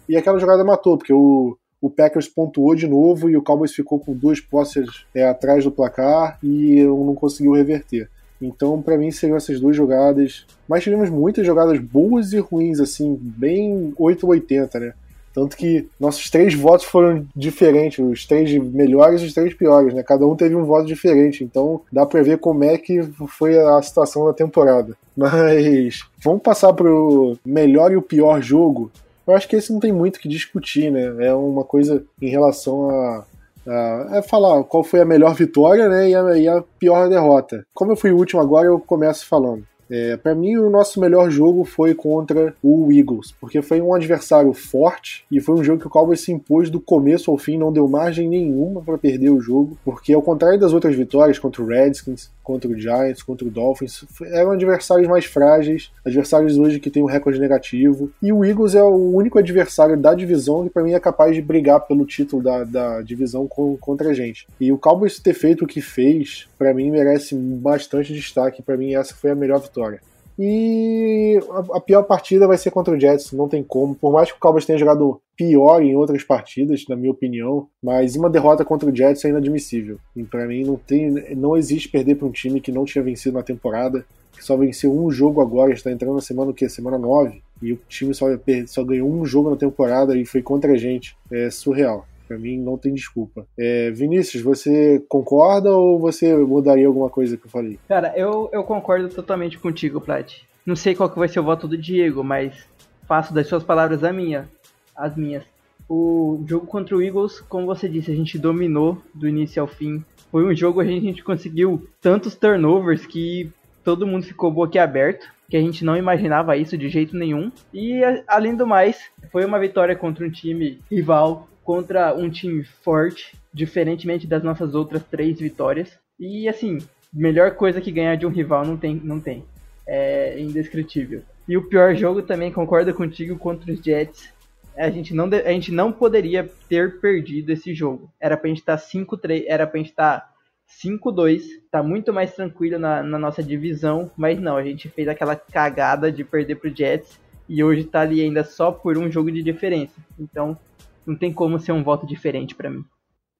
e 0.08 0.16
aquela 0.16 0.40
jogada 0.40 0.64
matou, 0.64 0.98
porque 0.98 1.12
o, 1.12 1.56
o 1.80 1.88
Packers 1.88 2.26
pontuou 2.26 2.74
de 2.74 2.88
novo 2.88 3.30
e 3.30 3.36
o 3.36 3.42
Cowboys 3.42 3.72
ficou 3.72 4.00
com 4.00 4.12
duas 4.12 4.40
posses 4.40 5.06
é, 5.14 5.24
atrás 5.24 5.62
do 5.62 5.70
placar 5.70 6.36
e 6.42 6.82
não 6.82 7.14
conseguiu 7.14 7.52
reverter. 7.52 8.10
Então, 8.40 8.80
para 8.82 8.98
mim, 8.98 9.10
seriam 9.10 9.36
essas 9.36 9.60
duas 9.60 9.76
jogadas. 9.76 10.46
Mas 10.68 10.82
tivemos 10.82 11.08
muitas 11.10 11.46
jogadas 11.46 11.78
boas 11.78 12.32
e 12.32 12.38
ruins, 12.38 12.80
assim, 12.80 13.18
bem 13.20 13.94
880, 13.96 14.80
né? 14.80 14.94
Tanto 15.34 15.56
que 15.56 15.88
nossos 15.98 16.30
três 16.30 16.54
votos 16.54 16.86
foram 16.86 17.26
diferentes, 17.34 17.98
os 17.98 18.24
três 18.24 18.56
melhores 18.56 19.20
e 19.20 19.26
os 19.26 19.34
três 19.34 19.52
piores, 19.52 19.92
né? 19.92 20.00
Cada 20.04 20.24
um 20.24 20.36
teve 20.36 20.54
um 20.54 20.64
voto 20.64 20.86
diferente, 20.86 21.42
então 21.42 21.80
dá 21.92 22.06
pra 22.06 22.22
ver 22.22 22.38
como 22.38 22.62
é 22.62 22.78
que 22.78 23.02
foi 23.26 23.58
a 23.58 23.82
situação 23.82 24.26
da 24.26 24.32
temporada. 24.32 24.96
Mas 25.16 26.02
vamos 26.22 26.40
passar 26.40 26.72
pro 26.72 27.36
melhor 27.44 27.90
e 27.90 27.96
o 27.96 28.02
pior 28.02 28.40
jogo. 28.40 28.92
Eu 29.26 29.34
acho 29.34 29.48
que 29.48 29.56
esse 29.56 29.72
não 29.72 29.80
tem 29.80 29.90
muito 29.90 30.16
o 30.16 30.20
que 30.20 30.28
discutir, 30.28 30.92
né? 30.92 31.26
É 31.26 31.34
uma 31.34 31.64
coisa 31.64 32.04
em 32.22 32.28
relação 32.28 32.90
a 32.90 33.24
Uh, 33.66 34.14
é 34.14 34.22
falar 34.22 34.62
qual 34.64 34.84
foi 34.84 35.00
a 35.00 35.04
melhor 35.04 35.34
vitória 35.34 35.88
né, 35.88 36.10
e, 36.10 36.14
a, 36.14 36.38
e 36.38 36.48
a 36.48 36.62
pior 36.78 37.08
derrota. 37.08 37.64
Como 37.72 37.92
eu 37.92 37.96
fui 37.96 38.12
o 38.12 38.16
último 38.16 38.40
agora, 38.40 38.66
eu 38.66 38.78
começo 38.78 39.26
falando. 39.26 39.64
É, 39.90 40.16
para 40.16 40.34
mim, 40.34 40.56
o 40.56 40.70
nosso 40.70 41.00
melhor 41.00 41.30
jogo 41.30 41.64
foi 41.64 41.94
contra 41.94 42.54
o 42.62 42.90
Eagles, 42.92 43.32
porque 43.40 43.62
foi 43.62 43.80
um 43.80 43.94
adversário 43.94 44.52
forte 44.52 45.24
e 45.30 45.40
foi 45.40 45.54
um 45.54 45.64
jogo 45.64 45.80
que 45.80 45.86
o 45.86 45.90
Cowboys 45.90 46.20
se 46.20 46.32
impôs 46.32 46.70
do 46.70 46.80
começo 46.80 47.30
ao 47.30 47.38
fim, 47.38 47.58
não 47.58 47.72
deu 47.72 47.88
margem 47.88 48.28
nenhuma 48.28 48.80
para 48.80 48.98
perder 48.98 49.30
o 49.30 49.40
jogo, 49.40 49.78
porque 49.84 50.12
ao 50.12 50.22
contrário 50.22 50.58
das 50.58 50.72
outras 50.72 50.94
vitórias 50.94 51.38
contra 51.38 51.62
o 51.62 51.66
Redskins, 51.66 52.30
contra 52.42 52.70
o 52.70 52.78
Giants, 52.78 53.22
contra 53.22 53.46
o 53.46 53.50
Dolphins, 53.50 54.04
eram 54.22 54.50
adversários 54.52 55.08
mais 55.08 55.24
frágeis, 55.24 55.90
adversários 56.04 56.58
hoje 56.58 56.78
que 56.78 56.90
têm 56.90 57.02
um 57.02 57.06
recorde 57.06 57.40
negativo, 57.40 58.10
e 58.22 58.32
o 58.32 58.44
Eagles 58.44 58.74
é 58.74 58.82
o 58.82 59.14
único 59.14 59.38
adversário 59.38 59.96
da 59.96 60.14
divisão 60.14 60.64
que 60.64 60.70
para 60.70 60.82
mim 60.82 60.92
é 60.92 61.00
capaz 61.00 61.34
de 61.34 61.40
brigar 61.40 61.80
pelo 61.80 62.04
título 62.04 62.42
da, 62.42 62.64
da 62.64 63.02
divisão 63.02 63.46
com, 63.46 63.76
contra 63.78 64.10
a 64.10 64.14
gente. 64.14 64.46
E 64.60 64.70
o 64.70 64.78
Cowboys 64.78 65.18
ter 65.18 65.34
feito 65.34 65.64
o 65.64 65.68
que 65.68 65.80
fez, 65.80 66.46
para 66.64 66.72
mim 66.72 66.90
merece 66.90 67.36
bastante 67.36 68.14
destaque, 68.14 68.62
para 68.62 68.74
mim 68.74 68.94
essa 68.94 69.14
foi 69.14 69.30
a 69.30 69.34
melhor 69.34 69.60
vitória. 69.60 70.00
E 70.38 71.38
a, 71.74 71.78
pior 71.78 72.02
partida 72.04 72.46
vai 72.46 72.56
ser 72.56 72.70
contra 72.70 72.94
o 72.94 72.98
Jets, 72.98 73.32
não 73.32 73.46
tem 73.46 73.62
como. 73.62 73.94
Por 73.94 74.10
mais 74.10 74.32
que 74.32 74.38
o 74.38 74.40
Cowboys 74.40 74.64
tenha 74.64 74.78
jogado 74.78 75.20
pior 75.36 75.82
em 75.82 75.94
outras 75.94 76.24
partidas, 76.24 76.86
na 76.88 76.96
minha 76.96 77.12
opinião, 77.12 77.68
mas 77.82 78.16
uma 78.16 78.30
derrota 78.30 78.64
contra 78.64 78.88
o 78.88 78.96
Jets 78.96 79.26
é 79.26 79.28
inadmissível. 79.28 79.98
E 80.16 80.24
para 80.24 80.46
mim 80.46 80.64
não 80.64 80.76
tem, 80.76 81.10
não 81.36 81.54
existe 81.54 81.90
perder 81.90 82.14
para 82.14 82.26
um 82.26 82.32
time 82.32 82.62
que 82.62 82.72
não 82.72 82.86
tinha 82.86 83.04
vencido 83.04 83.36
na 83.36 83.42
temporada, 83.42 84.02
que 84.32 84.42
só 84.42 84.56
venceu 84.56 84.90
um 84.90 85.10
jogo 85.10 85.42
agora, 85.42 85.70
está 85.70 85.92
entrando 85.92 86.14
na 86.14 86.22
semana 86.22 86.50
o 86.50 86.54
quê? 86.54 86.66
Semana 86.66 86.96
9, 86.96 87.42
e 87.60 87.74
o 87.74 87.78
time 87.90 88.14
só, 88.14 88.26
só 88.66 88.82
ganhou 88.82 89.12
um 89.12 89.26
jogo 89.26 89.50
na 89.50 89.56
temporada 89.56 90.16
e 90.16 90.24
foi 90.24 90.40
contra 90.40 90.72
a 90.72 90.76
gente. 90.78 91.14
É 91.30 91.50
surreal. 91.50 92.06
Para 92.34 92.40
mim 92.40 92.58
não 92.58 92.76
tem 92.76 92.92
desculpa. 92.92 93.46
É, 93.56 93.92
Vinícius, 93.92 94.42
você 94.42 95.00
concorda 95.08 95.70
ou 95.70 96.00
você 96.00 96.34
mudaria 96.34 96.84
alguma 96.84 97.08
coisa 97.08 97.36
que 97.36 97.46
eu 97.46 97.50
falei? 97.50 97.78
Cara, 97.86 98.12
eu, 98.16 98.50
eu 98.52 98.64
concordo 98.64 99.08
totalmente 99.08 99.56
contigo, 99.56 100.00
Plat. 100.00 100.42
Não 100.66 100.74
sei 100.74 100.96
qual 100.96 101.08
que 101.08 101.18
vai 101.18 101.28
ser 101.28 101.38
o 101.38 101.44
voto 101.44 101.68
do 101.68 101.78
Diego, 101.78 102.24
mas 102.24 102.66
faço 103.06 103.32
das 103.32 103.46
suas 103.46 103.62
palavras 103.62 104.02
a 104.02 104.12
minha, 104.12 104.48
as 104.96 105.16
minhas. 105.16 105.44
O 105.88 106.42
jogo 106.44 106.66
contra 106.66 106.96
o 106.96 107.02
Eagles, 107.02 107.38
como 107.38 107.66
você 107.66 107.88
disse, 107.88 108.10
a 108.10 108.16
gente 108.16 108.36
dominou 108.36 109.00
do 109.14 109.28
início 109.28 109.62
ao 109.62 109.68
fim. 109.68 110.04
Foi 110.32 110.44
um 110.44 110.56
jogo 110.56 110.80
onde 110.80 110.96
a 110.96 111.00
gente 111.00 111.22
conseguiu 111.22 111.86
tantos 112.00 112.34
turnovers 112.34 113.06
que 113.06 113.48
todo 113.84 114.08
mundo 114.08 114.24
ficou 114.24 114.50
boquiaberto, 114.50 115.28
que 115.48 115.56
a 115.56 115.60
gente 115.60 115.84
não 115.84 115.96
imaginava 115.96 116.56
isso 116.56 116.76
de 116.76 116.88
jeito 116.88 117.16
nenhum. 117.16 117.52
E 117.72 118.00
além 118.26 118.56
do 118.56 118.66
mais, 118.66 118.98
foi 119.30 119.44
uma 119.44 119.60
vitória 119.60 119.94
contra 119.94 120.26
um 120.26 120.30
time 120.30 120.80
rival 120.90 121.46
contra 121.64 122.14
um 122.14 122.30
time 122.30 122.62
forte, 122.62 123.36
diferentemente 123.52 124.26
das 124.26 124.42
nossas 124.42 124.74
outras 124.74 125.02
três 125.04 125.40
vitórias. 125.40 125.98
E 126.20 126.48
assim, 126.48 126.78
melhor 127.12 127.52
coisa 127.52 127.80
que 127.80 127.90
ganhar 127.90 128.16
de 128.16 128.26
um 128.26 128.30
rival 128.30 128.64
não 128.64 128.76
tem, 128.76 129.00
não 129.02 129.18
tem. 129.18 129.44
É 129.86 130.38
indescritível. 130.40 131.22
E 131.48 131.56
o 131.56 131.68
pior 131.68 131.94
jogo 131.94 132.22
também 132.22 132.52
concordo 132.52 132.92
contigo 132.94 133.38
contra 133.38 133.72
os 133.72 133.80
Jets. 133.80 134.32
A 134.76 134.90
gente 134.90 135.14
não, 135.14 135.26
a 135.26 135.50
gente 135.50 135.70
não 135.70 135.92
poderia 135.92 136.50
ter 136.68 137.00
perdido 137.00 137.50
esse 137.50 137.74
jogo. 137.74 138.10
Era 138.20 138.36
pra 138.36 138.48
gente 138.48 138.58
estar 138.58 138.76
tá 138.76 138.82
5-3, 138.82 139.44
era 139.46 139.66
pra 139.66 139.78
gente 139.78 139.90
estar 139.90 140.20
tá 140.20 140.34
5-2, 140.82 141.42
tá 141.70 141.82
muito 141.82 142.12
mais 142.12 142.34
tranquilo 142.34 142.78
na, 142.78 143.02
na, 143.02 143.18
nossa 143.18 143.42
divisão, 143.42 144.10
mas 144.16 144.40
não, 144.40 144.56
a 144.56 144.64
gente 144.64 144.88
fez 144.88 145.06
aquela 145.06 145.36
cagada 145.36 146.10
de 146.10 146.24
perder 146.24 146.56
pro 146.56 146.74
Jets 146.74 147.20
e 147.48 147.62
hoje 147.62 147.84
tá 147.84 148.00
ali 148.00 148.20
ainda 148.20 148.42
só 148.42 148.72
por 148.72 148.98
um 148.98 149.10
jogo 149.10 149.30
de 149.30 149.42
diferença. 149.42 149.94
Então, 150.18 150.58
não 151.06 151.16
tem 151.16 151.32
como 151.32 151.58
ser 151.58 151.72
um 151.72 151.82
voto 151.82 152.06
diferente 152.06 152.54
para 152.54 152.70
mim. 152.70 152.84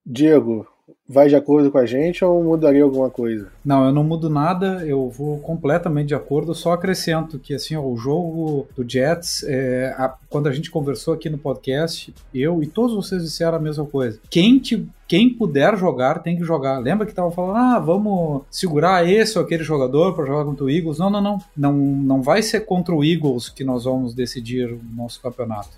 Diego, 0.04 0.66
vai 1.09 1.29
de 1.29 1.37
acordo 1.37 1.71
com 1.71 1.79
a 1.79 1.87
gente 1.87 2.25
ou 2.25 2.43
mudaria 2.43 2.83
alguma 2.83 3.11
coisa? 3.11 3.49
Não, 3.64 3.87
eu 3.87 3.93
não 3.93 4.05
mudo 4.05 4.29
nada, 4.29 4.85
eu 4.87 5.09
vou 5.09 5.38
completamente 5.38 6.09
de 6.09 6.14
acordo, 6.14 6.55
só 6.55 6.73
acrescento 6.73 7.38
que 7.38 7.55
assim, 7.55 7.76
ó, 7.76 7.83
o 7.83 7.97
jogo 7.97 8.67
do 8.76 8.88
Jets, 8.88 9.45
é, 9.45 9.95
a, 9.97 10.14
quando 10.29 10.49
a 10.49 10.53
gente 10.53 10.71
conversou 10.71 11.14
aqui 11.14 11.29
no 11.29 11.38
podcast, 11.38 12.14
eu 12.35 12.62
e 12.62 12.67
todos 12.67 12.95
vocês 12.95 13.23
disseram 13.23 13.57
a 13.57 13.61
mesma 13.61 13.85
coisa. 13.85 14.19
Quem, 14.31 14.59
te, 14.59 14.87
quem 15.07 15.31
puder 15.31 15.76
jogar, 15.76 16.23
tem 16.23 16.37
que 16.37 16.45
jogar. 16.45 16.79
Lembra 16.79 17.07
que 17.07 17.14
tava 17.14 17.31
falando, 17.31 17.57
ah, 17.57 17.79
vamos 17.79 18.43
segurar 18.50 19.09
esse 19.09 19.38
ou 19.38 19.45
aquele 19.45 19.62
jogador 19.62 20.14
para 20.14 20.26
jogar 20.26 20.45
contra 20.45 20.64
o 20.64 20.71
Eagles? 20.71 20.99
Não, 20.99 21.11
não, 21.11 21.21
não, 21.21 21.38
não. 21.57 21.75
Não 21.75 22.23
vai 22.23 22.43
ser 22.43 22.61
contra 22.61 22.95
o 22.95 23.05
Eagles 23.05 23.49
que 23.49 23.64
nós 23.64 23.85
vamos 23.85 24.14
decidir 24.14 24.73
o 24.73 24.81
nosso 24.97 25.21
campeonato. 25.21 25.71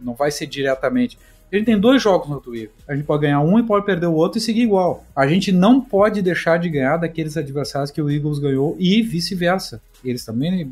Não 0.00 0.14
vai 0.14 0.30
ser 0.30 0.46
diretamente. 0.46 1.18
Gente 1.52 1.66
tem 1.66 1.78
dois 1.78 2.02
jogos 2.02 2.30
no 2.30 2.40
Twitter. 2.40 2.70
A 2.88 2.94
gente 2.94 3.04
pode 3.04 3.22
ganhar 3.22 3.40
um 3.40 3.58
e 3.58 3.62
pode 3.62 3.84
perder 3.84 4.06
o 4.06 4.14
outro 4.14 4.38
e 4.38 4.40
seguir 4.40 4.62
igual. 4.62 5.04
A 5.14 5.26
gente 5.26 5.52
não 5.52 5.82
pode 5.82 6.22
deixar 6.22 6.58
de 6.58 6.70
ganhar 6.70 6.96
daqueles 6.96 7.36
adversários 7.36 7.90
que 7.90 8.00
o 8.00 8.10
Eagles 8.10 8.38
ganhou 8.38 8.74
e 8.78 9.02
vice-versa. 9.02 9.82
Eles 10.02 10.24
também. 10.24 10.62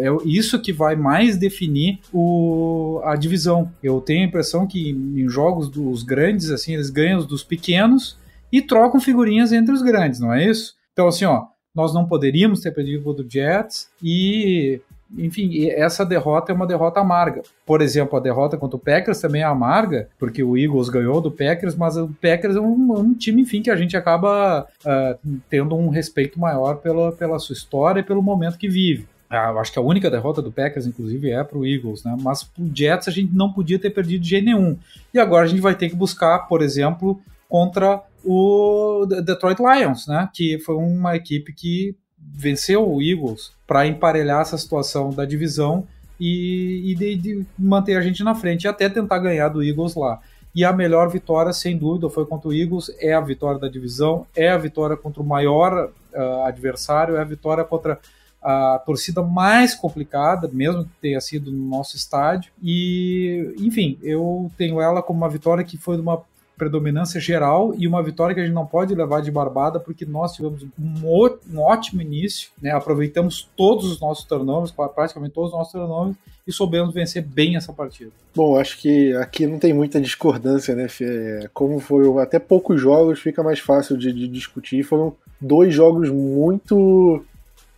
É 0.00 0.08
isso 0.24 0.60
que 0.60 0.72
vai 0.72 0.96
mais 0.96 1.36
definir 1.36 2.00
o, 2.10 3.02
a 3.04 3.14
divisão. 3.16 3.70
Eu 3.82 4.00
tenho 4.00 4.22
a 4.24 4.28
impressão 4.28 4.66
que 4.66 4.90
em 4.90 5.28
jogos 5.28 5.68
dos 5.68 6.02
grandes, 6.02 6.50
assim, 6.50 6.72
eles 6.72 6.88
ganham 6.88 7.24
dos 7.24 7.44
pequenos 7.44 8.16
e 8.50 8.62
trocam 8.62 8.98
figurinhas 8.98 9.52
entre 9.52 9.74
os 9.74 9.82
grandes, 9.82 10.20
não 10.20 10.32
é 10.32 10.46
isso? 10.46 10.74
Então, 10.92 11.06
assim, 11.08 11.24
ó, 11.24 11.46
nós 11.74 11.94
não 11.94 12.06
poderíamos 12.06 12.60
ter 12.60 12.70
perdido 12.70 13.08
o 13.08 13.12
do 13.14 13.26
Jets 13.28 13.88
e 14.02 14.80
enfim, 15.16 15.68
essa 15.68 16.04
derrota 16.04 16.52
é 16.52 16.54
uma 16.54 16.66
derrota 16.66 17.00
amarga. 17.00 17.42
Por 17.66 17.82
exemplo, 17.82 18.16
a 18.16 18.20
derrota 18.20 18.56
contra 18.56 18.76
o 18.76 18.80
Packers 18.80 19.20
também 19.20 19.42
é 19.42 19.44
amarga, 19.44 20.08
porque 20.18 20.42
o 20.42 20.56
Eagles 20.56 20.88
ganhou 20.88 21.20
do 21.20 21.30
Packers, 21.30 21.74
mas 21.74 21.96
o 21.96 22.08
Packers 22.20 22.56
é 22.56 22.60
um, 22.60 22.98
um 22.98 23.14
time, 23.14 23.42
enfim, 23.42 23.62
que 23.62 23.70
a 23.70 23.76
gente 23.76 23.96
acaba 23.96 24.66
uh, 24.84 25.38
tendo 25.48 25.74
um 25.76 25.88
respeito 25.88 26.40
maior 26.40 26.76
pela, 26.76 27.12
pela 27.12 27.38
sua 27.38 27.54
história 27.54 28.00
e 28.00 28.04
pelo 28.04 28.22
momento 28.22 28.58
que 28.58 28.68
vive. 28.68 29.06
Ah, 29.28 29.50
acho 29.52 29.72
que 29.72 29.78
a 29.78 29.82
única 29.82 30.10
derrota 30.10 30.42
do 30.42 30.52
Packers, 30.52 30.86
inclusive, 30.86 31.30
é 31.30 31.42
para 31.42 31.56
o 31.56 31.66
Eagles, 31.66 32.04
né? 32.04 32.14
Mas 32.20 32.42
o 32.42 32.70
Jets 32.74 33.08
a 33.08 33.10
gente 33.10 33.34
não 33.34 33.50
podia 33.50 33.78
ter 33.78 33.88
perdido 33.88 34.20
de 34.20 34.28
jeito 34.28 34.44
nenhum. 34.44 34.76
E 35.12 35.18
agora 35.18 35.46
a 35.46 35.48
gente 35.48 35.62
vai 35.62 35.74
ter 35.74 35.88
que 35.88 35.96
buscar, 35.96 36.40
por 36.40 36.60
exemplo, 36.60 37.18
contra 37.48 38.02
o 38.22 39.06
Detroit 39.24 39.58
Lions, 39.58 40.06
né? 40.06 40.28
Que 40.34 40.58
foi 40.58 40.74
uma 40.74 41.16
equipe 41.16 41.50
que 41.54 41.96
venceu 42.34 42.88
o 42.88 43.02
Eagles 43.02 43.52
para 43.66 43.86
emparelhar 43.86 44.40
essa 44.40 44.58
situação 44.58 45.10
da 45.10 45.24
divisão 45.24 45.86
e, 46.18 46.92
e 46.92 46.94
de, 46.94 47.16
de, 47.16 47.46
manter 47.58 47.96
a 47.96 48.00
gente 48.00 48.22
na 48.22 48.34
frente 48.34 48.64
e 48.64 48.68
até 48.68 48.88
tentar 48.88 49.18
ganhar 49.18 49.48
do 49.48 49.62
Eagles 49.62 49.94
lá. 49.94 50.20
E 50.54 50.64
a 50.64 50.72
melhor 50.72 51.08
vitória, 51.08 51.52
sem 51.52 51.76
dúvida, 51.76 52.10
foi 52.10 52.26
contra 52.26 52.48
o 52.48 52.52
Eagles, 52.52 52.94
é 53.00 53.14
a 53.14 53.20
vitória 53.20 53.58
da 53.58 53.68
divisão, 53.68 54.26
é 54.36 54.50
a 54.50 54.58
vitória 54.58 54.96
contra 54.96 55.22
o 55.22 55.26
maior 55.26 55.90
uh, 56.12 56.42
adversário, 56.44 57.16
é 57.16 57.20
a 57.20 57.24
vitória 57.24 57.64
contra 57.64 57.98
a 58.42 58.78
torcida 58.84 59.22
mais 59.22 59.74
complicada, 59.74 60.50
mesmo 60.52 60.84
que 60.84 60.90
tenha 61.00 61.20
sido 61.20 61.50
no 61.50 61.70
nosso 61.70 61.96
estádio. 61.96 62.52
E, 62.62 63.54
enfim, 63.58 63.98
eu 64.02 64.50
tenho 64.58 64.80
ela 64.80 65.02
como 65.02 65.20
uma 65.20 65.28
vitória 65.28 65.64
que 65.64 65.78
foi 65.78 65.96
de 65.96 66.02
uma 66.02 66.20
predominância 66.62 67.20
geral 67.20 67.74
e 67.76 67.88
uma 67.88 68.00
vitória 68.00 68.32
que 68.32 68.40
a 68.40 68.44
gente 68.44 68.54
não 68.54 68.64
pode 68.64 68.94
levar 68.94 69.20
de 69.20 69.32
barbada, 69.32 69.80
porque 69.80 70.06
nós 70.06 70.32
tivemos 70.32 70.64
um, 70.78 71.58
ótimo 71.58 72.00
início, 72.00 72.50
né? 72.62 72.70
aproveitamos 72.70 73.50
todos 73.56 73.90
os 73.90 74.00
nossos 74.00 74.24
turnovers, 74.24 74.72
praticamente 74.94 75.34
todos 75.34 75.50
os 75.50 75.58
nossos 75.58 75.72
turnovers, 75.72 76.16
e 76.46 76.52
soubemos 76.52 76.94
vencer 76.94 77.24
bem 77.24 77.56
essa 77.56 77.72
partida. 77.72 78.12
Bom, 78.34 78.56
acho 78.56 78.78
que 78.78 79.12
aqui 79.16 79.44
não 79.44 79.58
tem 79.58 79.72
muita 79.72 80.00
discordância, 80.00 80.74
né, 80.76 80.86
Fê? 80.86 81.50
Como 81.52 81.80
foram 81.80 82.18
até 82.18 82.38
poucos 82.38 82.80
jogos, 82.80 83.20
fica 83.20 83.42
mais 83.42 83.58
fácil 83.58 83.96
de, 83.96 84.12
de 84.12 84.28
discutir. 84.28 84.84
Foram 84.84 85.14
dois 85.40 85.74
jogos 85.74 86.10
muito 86.10 87.24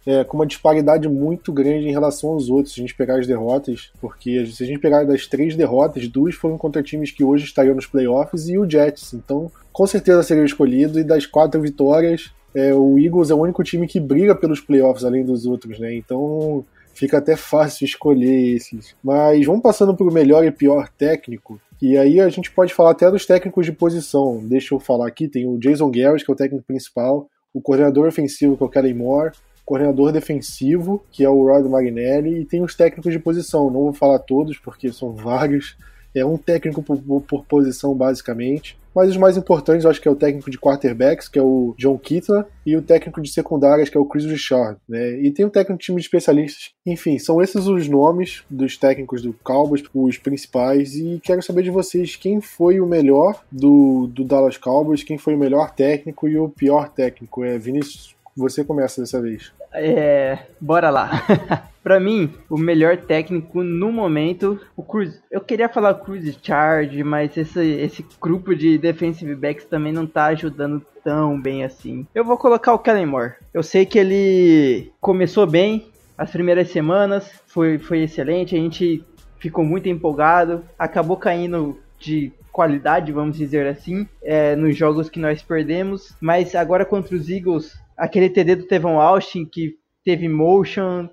é, 0.06 0.22
com 0.24 0.36
uma 0.36 0.46
disparidade 0.46 1.08
muito 1.08 1.52
grande 1.52 1.88
em 1.88 1.92
relação 1.92 2.30
aos 2.30 2.50
outros, 2.50 2.74
se 2.74 2.80
a 2.80 2.82
gente 2.82 2.94
pegar 2.94 3.18
as 3.18 3.26
derrotas, 3.26 3.90
porque 4.00 4.46
se 4.46 4.62
a 4.62 4.66
gente 4.66 4.78
pegar 4.78 5.04
das 5.04 5.26
três 5.26 5.56
derrotas, 5.56 6.06
duas 6.08 6.34
foram 6.34 6.58
contra 6.58 6.82
times 6.82 7.10
que 7.10 7.24
hoje 7.24 7.44
estariam 7.44 7.74
nos 7.74 7.86
playoffs 7.86 8.48
e 8.48 8.58
o 8.58 8.68
Jets, 8.68 9.14
então 9.14 9.50
com 9.72 9.86
certeza 9.86 10.22
seria 10.22 10.42
o 10.42 10.46
escolhido, 10.46 11.00
e 11.00 11.04
das 11.04 11.26
quatro 11.26 11.60
vitórias, 11.60 12.32
é, 12.54 12.72
o 12.72 12.98
Eagles 12.98 13.30
é 13.30 13.34
o 13.34 13.40
único 13.40 13.64
time 13.64 13.86
que 13.86 13.98
briga 13.98 14.34
pelos 14.34 14.60
playoffs 14.60 15.04
além 15.04 15.24
dos 15.24 15.44
outros, 15.44 15.78
né? 15.78 15.94
Então 15.94 16.64
fica 16.94 17.18
até 17.18 17.34
fácil 17.34 17.84
escolher 17.84 18.54
esses. 18.54 18.94
Mas 19.02 19.44
vamos 19.44 19.62
passando 19.62 19.94
para 19.96 20.06
o 20.06 20.12
melhor 20.12 20.44
e 20.44 20.52
pior 20.52 20.88
técnico. 20.88 21.60
E 21.82 21.98
aí 21.98 22.20
a 22.20 22.28
gente 22.28 22.52
pode 22.52 22.72
falar 22.72 22.92
até 22.92 23.10
dos 23.10 23.26
técnicos 23.26 23.66
de 23.66 23.72
posição. 23.72 24.40
Deixa 24.44 24.74
eu 24.74 24.78
falar 24.78 25.08
aqui, 25.08 25.26
tem 25.26 25.46
o 25.46 25.58
Jason 25.58 25.90
Garrett, 25.90 26.24
que 26.24 26.30
é 26.30 26.34
o 26.34 26.36
técnico 26.36 26.64
principal, 26.64 27.28
o 27.52 27.60
coordenador 27.60 28.06
ofensivo, 28.06 28.56
que 28.56 28.62
é 28.62 28.66
o 28.66 28.70
Kellen 28.70 28.94
Moore, 28.94 29.32
coordenador 29.64 30.12
defensivo, 30.12 31.04
que 31.10 31.24
é 31.24 31.28
o 31.28 31.44
Rod 31.44 31.66
Magnelli, 31.66 32.40
e 32.40 32.44
tem 32.44 32.62
os 32.62 32.74
técnicos 32.74 33.12
de 33.12 33.18
posição. 33.18 33.70
Não 33.70 33.84
vou 33.84 33.92
falar 33.92 34.18
todos, 34.18 34.58
porque 34.58 34.92
são 34.92 35.12
vários. 35.12 35.76
É 36.14 36.24
um 36.24 36.36
técnico 36.36 36.82
por, 36.82 36.98
por 37.22 37.44
posição, 37.44 37.94
basicamente. 37.94 38.78
Mas 38.94 39.10
os 39.10 39.16
mais 39.16 39.36
importantes, 39.36 39.84
eu 39.84 39.90
acho 39.90 40.00
que 40.00 40.06
é 40.06 40.10
o 40.10 40.14
técnico 40.14 40.48
de 40.48 40.58
quarterbacks, 40.58 41.28
que 41.28 41.38
é 41.38 41.42
o 41.42 41.74
John 41.76 41.98
Kittler, 41.98 42.46
e 42.64 42.76
o 42.76 42.82
técnico 42.82 43.20
de 43.20 43.28
secundárias, 43.28 43.88
que 43.88 43.96
é 43.96 44.00
o 44.00 44.04
Chris 44.04 44.24
Richard. 44.24 44.78
Né? 44.88 45.20
E 45.20 45.32
tem 45.32 45.44
o 45.44 45.50
técnico 45.50 45.80
de 45.80 45.86
time 45.86 45.98
de 45.98 46.06
especialistas. 46.06 46.70
Enfim, 46.86 47.18
são 47.18 47.42
esses 47.42 47.66
os 47.66 47.88
nomes 47.88 48.44
dos 48.48 48.76
técnicos 48.76 49.20
do 49.20 49.32
Cowboys, 49.42 49.82
os 49.92 50.16
principais. 50.16 50.94
E 50.94 51.20
quero 51.24 51.42
saber 51.42 51.64
de 51.64 51.70
vocês 51.70 52.14
quem 52.14 52.40
foi 52.40 52.80
o 52.80 52.86
melhor 52.86 53.42
do, 53.50 54.06
do 54.06 54.22
Dallas 54.22 54.56
Cowboys, 54.56 55.02
quem 55.02 55.18
foi 55.18 55.34
o 55.34 55.38
melhor 55.38 55.74
técnico 55.74 56.28
e 56.28 56.38
o 56.38 56.48
pior 56.48 56.88
técnico. 56.88 57.42
É, 57.42 57.58
Vinícius, 57.58 58.13
Você 58.36 58.64
começa 58.64 59.00
dessa 59.00 59.20
vez. 59.20 59.52
É. 59.72 60.38
Bora 60.60 60.90
lá. 60.90 61.10
Pra 61.82 62.00
mim, 62.00 62.32
o 62.48 62.56
melhor 62.56 62.96
técnico 62.96 63.62
no 63.62 63.92
momento, 63.92 64.58
o 64.74 64.82
Cruz. 64.82 65.20
Eu 65.30 65.42
queria 65.42 65.68
falar 65.68 65.94
Cruz 65.94 66.38
Charge, 66.42 67.04
mas 67.04 67.36
esse, 67.36 67.60
esse 67.60 68.06
grupo 68.18 68.54
de 68.54 68.78
defensive 68.78 69.34
backs 69.34 69.66
também 69.66 69.92
não 69.92 70.06
tá 70.06 70.26
ajudando 70.26 70.82
tão 71.04 71.38
bem 71.38 71.62
assim. 71.62 72.06
Eu 72.14 72.24
vou 72.24 72.38
colocar 72.38 72.72
o 72.72 72.78
Kellen 72.78 73.04
Moore. 73.04 73.34
Eu 73.52 73.62
sei 73.62 73.84
que 73.84 73.98
ele 73.98 74.92
começou 74.98 75.46
bem 75.46 75.90
as 76.16 76.30
primeiras 76.30 76.70
semanas, 76.70 77.30
foi, 77.46 77.78
foi 77.78 78.04
excelente, 78.04 78.56
a 78.56 78.58
gente 78.58 79.04
ficou 79.38 79.64
muito 79.64 79.88
empolgado, 79.88 80.64
acabou 80.78 81.16
caindo 81.16 81.78
de 81.98 82.32
qualidade, 82.52 83.12
vamos 83.12 83.36
dizer 83.36 83.66
assim, 83.66 84.08
é, 84.22 84.54
nos 84.54 84.76
jogos 84.76 85.10
que 85.10 85.18
nós 85.18 85.42
perdemos, 85.42 86.16
mas 86.20 86.54
agora 86.54 86.84
contra 86.84 87.16
os 87.16 87.28
Eagles, 87.28 87.76
aquele 87.96 88.28
TD 88.28 88.56
do 88.56 88.66
Tevon 88.66 89.00
Austin 89.00 89.44
que 89.44 89.76
teve 90.04 90.28
motion, 90.28 91.08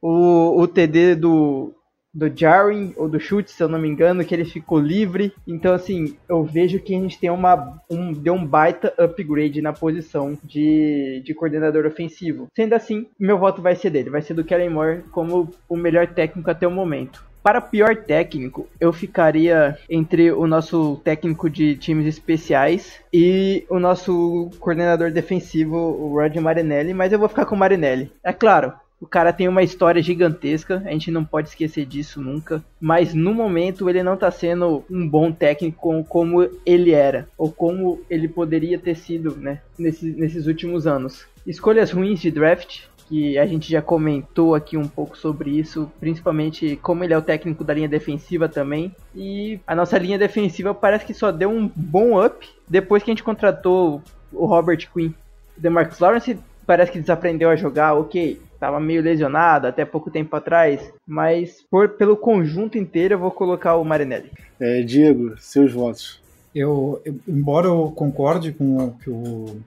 o, 0.00 0.60
o 0.60 0.68
TD 0.68 1.16
do, 1.16 1.74
do 2.16 2.34
Jarwin, 2.34 2.94
ou 2.96 3.08
do 3.08 3.20
Chute, 3.20 3.50
se 3.50 3.62
eu 3.62 3.68
não 3.68 3.78
me 3.78 3.88
engano, 3.88 4.24
que 4.24 4.34
ele 4.34 4.44
ficou 4.44 4.78
livre. 4.78 5.32
Então, 5.46 5.74
assim, 5.74 6.16
eu 6.28 6.42
vejo 6.44 6.80
que 6.80 6.94
a 6.94 6.98
gente 6.98 7.18
tem 7.18 7.28
uma, 7.28 7.78
um, 7.90 8.12
deu 8.12 8.32
um 8.34 8.46
baita 8.46 8.94
upgrade 8.96 9.60
na 9.60 9.72
posição 9.72 10.38
de, 10.42 11.22
de 11.24 11.34
coordenador 11.34 11.84
ofensivo. 11.84 12.46
Sendo 12.56 12.74
assim, 12.74 13.06
meu 13.18 13.38
voto 13.38 13.60
vai 13.60 13.76
ser 13.76 13.90
dele, 13.90 14.08
vai 14.08 14.22
ser 14.22 14.32
do 14.32 14.44
Kellen 14.44 14.70
Moore 14.70 15.02
como 15.10 15.50
o 15.68 15.76
melhor 15.76 16.06
técnico 16.06 16.50
até 16.50 16.66
o 16.66 16.70
momento. 16.70 17.22
Para 17.46 17.60
pior 17.60 17.94
técnico, 17.94 18.66
eu 18.80 18.92
ficaria 18.92 19.78
entre 19.88 20.32
o 20.32 20.48
nosso 20.48 21.00
técnico 21.04 21.48
de 21.48 21.76
times 21.76 22.04
especiais 22.04 22.98
e 23.12 23.64
o 23.70 23.78
nosso 23.78 24.50
coordenador 24.58 25.12
defensivo, 25.12 25.76
o 25.76 26.14
Roger 26.14 26.42
Marinelli, 26.42 26.92
mas 26.92 27.12
eu 27.12 27.20
vou 27.20 27.28
ficar 27.28 27.46
com 27.46 27.54
o 27.54 27.58
Marinelli. 27.58 28.10
É 28.24 28.32
claro, 28.32 28.72
o 29.00 29.06
cara 29.06 29.32
tem 29.32 29.46
uma 29.46 29.62
história 29.62 30.02
gigantesca, 30.02 30.82
a 30.84 30.90
gente 30.90 31.12
não 31.12 31.24
pode 31.24 31.50
esquecer 31.50 31.86
disso 31.86 32.20
nunca. 32.20 32.64
Mas 32.80 33.14
no 33.14 33.32
momento 33.32 33.88
ele 33.88 34.02
não 34.02 34.16
tá 34.16 34.28
sendo 34.28 34.84
um 34.90 35.08
bom 35.08 35.30
técnico 35.30 36.04
como 36.08 36.50
ele 36.66 36.90
era, 36.90 37.28
ou 37.38 37.52
como 37.52 38.00
ele 38.10 38.26
poderia 38.26 38.76
ter 38.76 38.96
sido, 38.96 39.36
né, 39.36 39.60
nesses, 39.78 40.16
nesses 40.16 40.48
últimos 40.48 40.84
anos. 40.84 41.24
Escolhas 41.46 41.92
ruins 41.92 42.18
de 42.18 42.32
draft, 42.32 42.86
que 43.08 43.38
a 43.38 43.46
gente 43.46 43.70
já 43.70 43.80
comentou 43.80 44.54
aqui 44.54 44.76
um 44.76 44.88
pouco 44.88 45.16
sobre 45.16 45.50
isso, 45.50 45.90
principalmente 46.00 46.76
como 46.76 47.04
ele 47.04 47.14
é 47.14 47.18
o 47.18 47.22
técnico 47.22 47.62
da 47.62 47.74
linha 47.74 47.88
defensiva 47.88 48.48
também. 48.48 48.94
E 49.14 49.60
a 49.66 49.74
nossa 49.74 49.96
linha 49.98 50.18
defensiva 50.18 50.74
parece 50.74 51.04
que 51.04 51.14
só 51.14 51.30
deu 51.30 51.50
um 51.50 51.70
bom 51.74 52.24
up 52.24 52.46
depois 52.68 53.02
que 53.02 53.10
a 53.10 53.14
gente 53.14 53.22
contratou 53.22 54.02
o 54.32 54.46
Robert 54.46 54.88
Quinn. 54.92 55.12
O 55.56 55.60
DeMarcus 55.60 55.98
Lawrence 55.98 56.38
parece 56.66 56.92
que 56.92 57.00
desaprendeu 57.00 57.48
a 57.48 57.56
jogar, 57.56 57.94
ok, 57.94 58.40
estava 58.52 58.80
meio 58.80 59.02
lesionado 59.02 59.66
até 59.66 59.84
pouco 59.84 60.10
tempo 60.10 60.34
atrás, 60.34 60.92
mas 61.06 61.64
por, 61.70 61.90
pelo 61.90 62.16
conjunto 62.16 62.76
inteiro 62.76 63.14
eu 63.14 63.18
vou 63.18 63.30
colocar 63.30 63.76
o 63.76 63.84
Marinelli. 63.84 64.30
É, 64.58 64.82
Diego, 64.82 65.36
seus 65.38 65.72
votos. 65.72 66.20
Eu, 66.54 67.00
eu, 67.04 67.14
embora 67.28 67.66
eu 67.66 67.92
concorde 67.94 68.52
com 68.52 68.78
o 68.78 68.92
que 68.92 69.10
o 69.10 69.60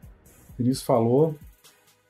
Vinícius 0.57 0.85
falou, 0.85 1.35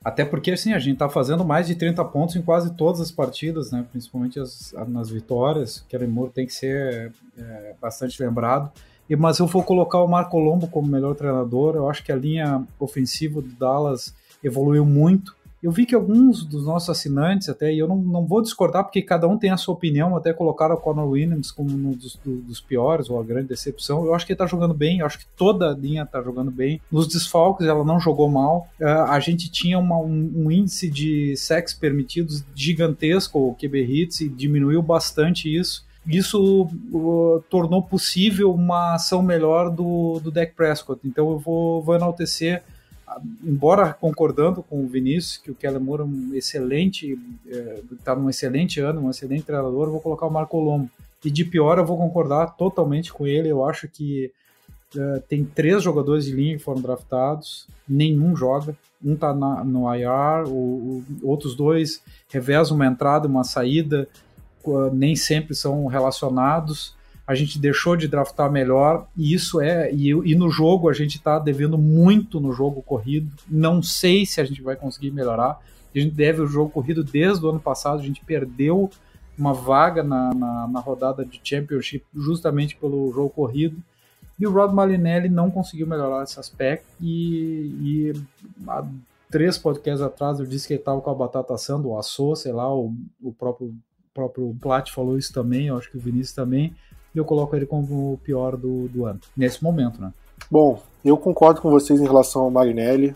até 0.02 0.24
porque 0.24 0.52
assim, 0.52 0.72
a 0.72 0.78
gente 0.78 0.94
está 0.94 1.08
fazendo 1.08 1.44
mais 1.44 1.66
de 1.66 1.74
30 1.74 2.02
pontos 2.06 2.34
em 2.34 2.42
quase 2.42 2.72
todas 2.74 3.00
as 3.00 3.10
partidas, 3.10 3.70
né? 3.70 3.84
principalmente 3.90 4.40
as, 4.40 4.74
nas 4.88 5.10
vitórias. 5.10 5.84
Kellen 5.88 6.08
Moore 6.08 6.32
tem 6.32 6.46
que 6.46 6.54
ser 6.54 7.12
é, 7.36 7.74
bastante 7.80 8.22
lembrado. 8.22 8.72
E, 9.08 9.14
mas 9.14 9.38
eu 9.38 9.46
vou 9.46 9.62
colocar 9.62 9.98
o 9.98 10.08
Marco 10.08 10.30
Colombo 10.30 10.68
como 10.68 10.88
melhor 10.88 11.14
treinador. 11.14 11.76
Eu 11.76 11.90
acho 11.90 12.02
que 12.02 12.10
a 12.12 12.16
linha 12.16 12.64
ofensiva 12.78 13.42
do 13.42 13.48
Dallas 13.48 14.14
evoluiu 14.42 14.86
muito. 14.86 15.36
Eu 15.62 15.70
vi 15.70 15.84
que 15.84 15.94
alguns 15.94 16.42
dos 16.42 16.64
nossos 16.64 16.88
assinantes, 16.88 17.48
até, 17.48 17.72
e 17.72 17.78
eu 17.78 17.86
não, 17.86 17.96
não 17.96 18.26
vou 18.26 18.40
discordar, 18.40 18.82
porque 18.82 19.02
cada 19.02 19.28
um 19.28 19.36
tem 19.36 19.50
a 19.50 19.56
sua 19.58 19.74
opinião, 19.74 20.16
até 20.16 20.32
colocaram 20.32 20.74
o 20.74 20.78
Conor 20.78 21.08
Williams 21.08 21.50
como 21.50 21.70
um 21.70 21.92
dos, 21.92 22.18
dos 22.24 22.60
piores, 22.60 23.10
ou 23.10 23.20
a 23.20 23.22
grande 23.22 23.48
decepção. 23.48 24.04
Eu 24.04 24.14
acho 24.14 24.24
que 24.24 24.32
ele 24.32 24.38
tá 24.38 24.46
jogando 24.46 24.72
bem, 24.72 25.00
eu 25.00 25.06
acho 25.06 25.18
que 25.18 25.26
toda 25.36 25.70
a 25.70 25.74
linha 25.74 26.06
tá 26.06 26.22
jogando 26.22 26.50
bem. 26.50 26.80
Nos 26.90 27.06
desfalques, 27.06 27.66
ela 27.66 27.84
não 27.84 28.00
jogou 28.00 28.28
mal. 28.28 28.68
Uh, 28.80 28.86
a 28.86 29.20
gente 29.20 29.50
tinha 29.50 29.78
uma, 29.78 29.98
um, 29.98 30.32
um, 30.34 30.50
índice 30.50 30.88
de 30.88 31.36
sex 31.36 31.74
permitidos 31.74 32.42
gigantesco, 32.54 33.38
o 33.38 33.54
QB 33.54 33.84
Hits, 33.84 34.20
e 34.22 34.28
diminuiu 34.28 34.82
bastante 34.82 35.54
isso 35.54 35.88
isso 36.06 36.62
uh, 36.92 37.44
tornou 37.50 37.82
possível 37.82 38.52
uma 38.52 38.94
ação 38.94 39.22
melhor 39.22 39.70
do, 39.70 40.18
do 40.20 40.32
Prescott. 40.56 41.00
Então 41.04 41.30
eu 41.30 41.38
vou, 41.38 41.82
vou 41.82 41.94
enaltecer 41.94 42.62
embora 43.44 43.92
concordando 43.92 44.62
com 44.62 44.84
o 44.84 44.86
Vinícius, 44.86 45.36
que 45.38 45.50
o 45.50 45.54
Keller 45.54 45.80
Moore 45.80 46.02
é 46.02 46.04
um 46.04 46.34
excelente, 46.34 47.18
está 47.92 48.12
é, 48.12 48.16
num 48.16 48.30
excelente 48.30 48.80
ano, 48.80 49.00
um 49.00 49.10
excelente 49.10 49.44
treinador, 49.44 49.90
vou 49.90 50.00
colocar 50.00 50.26
o 50.26 50.30
Marco 50.30 50.58
Lombo. 50.58 50.90
E 51.24 51.30
de 51.30 51.44
pior, 51.44 51.78
eu 51.78 51.84
vou 51.84 51.98
concordar 51.98 52.56
totalmente 52.56 53.12
com 53.12 53.26
ele. 53.26 53.48
Eu 53.48 53.64
acho 53.64 53.88
que 53.88 54.32
é, 54.96 55.22
tem 55.28 55.44
três 55.44 55.82
jogadores 55.82 56.24
de 56.24 56.32
linha 56.32 56.56
que 56.56 56.62
foram 56.62 56.80
draftados, 56.80 57.66
nenhum 57.88 58.34
joga. 58.34 58.76
Um 59.02 59.14
está 59.14 59.32
no 59.32 59.94
IR, 59.94 60.46
o, 60.46 60.52
o, 60.52 61.04
outros 61.22 61.54
dois 61.54 62.02
revezam 62.28 62.76
uma 62.76 62.86
entrada 62.86 63.26
uma 63.26 63.44
saída, 63.44 64.08
nem 64.92 65.16
sempre 65.16 65.54
são 65.54 65.86
relacionados 65.86 66.94
a 67.30 67.34
gente 67.36 67.60
deixou 67.60 67.94
de 67.94 68.08
draftar 68.08 68.50
melhor, 68.50 69.06
e 69.16 69.32
isso 69.32 69.60
é. 69.60 69.88
E, 69.94 70.08
e 70.08 70.34
no 70.34 70.50
jogo 70.50 70.88
a 70.88 70.92
gente 70.92 71.16
está 71.16 71.38
devendo 71.38 71.78
muito 71.78 72.40
no 72.40 72.52
jogo 72.52 72.82
corrido. 72.82 73.30
Não 73.48 73.80
sei 73.80 74.26
se 74.26 74.40
a 74.40 74.44
gente 74.44 74.60
vai 74.60 74.74
conseguir 74.74 75.12
melhorar. 75.12 75.60
A 75.94 75.98
gente 76.00 76.12
deve 76.12 76.42
o 76.42 76.46
jogo 76.48 76.70
corrido 76.70 77.04
desde 77.04 77.46
o 77.46 77.50
ano 77.50 77.60
passado, 77.60 78.00
a 78.00 78.02
gente 78.02 78.20
perdeu 78.24 78.90
uma 79.38 79.54
vaga 79.54 80.02
na, 80.02 80.34
na, 80.34 80.66
na 80.66 80.80
rodada 80.80 81.24
de 81.24 81.40
Championship 81.40 82.04
justamente 82.12 82.74
pelo 82.74 83.12
jogo 83.12 83.30
corrido. 83.30 83.80
E 84.36 84.44
o 84.44 84.50
Rod 84.50 84.72
Malinelli 84.72 85.28
não 85.28 85.52
conseguiu 85.52 85.86
melhorar 85.86 86.24
esse 86.24 86.40
aspecto. 86.40 86.88
E, 87.00 87.72
e 87.80 88.12
há 88.66 88.84
três 89.30 89.56
podcasts 89.56 90.02
atrás 90.02 90.40
eu 90.40 90.46
disse 90.46 90.66
que 90.66 90.72
ele 90.72 90.80
estava 90.80 91.00
com 91.00 91.10
a 91.10 91.14
batata 91.14 91.54
assando, 91.54 91.90
o 91.90 91.96
assou, 91.96 92.34
sei 92.34 92.50
lá, 92.50 92.74
o, 92.74 92.92
o 93.22 93.32
próprio, 93.32 93.72
próprio 94.12 94.52
Plat 94.60 94.90
falou 94.90 95.16
isso 95.16 95.32
também, 95.32 95.68
eu 95.68 95.78
acho 95.78 95.88
que 95.88 95.96
o 95.96 96.00
Vinícius 96.00 96.34
também 96.34 96.74
eu 97.14 97.24
coloco 97.24 97.54
ele 97.56 97.66
como 97.66 98.14
o 98.14 98.18
pior 98.18 98.56
do, 98.56 98.88
do 98.88 99.04
ano, 99.04 99.20
nesse 99.36 99.62
momento, 99.62 100.00
né? 100.00 100.12
Bom, 100.50 100.82
eu 101.04 101.16
concordo 101.16 101.60
com 101.60 101.70
vocês 101.70 102.00
em 102.00 102.06
relação 102.06 102.42
ao 102.42 102.50
Marinelli. 102.50 103.14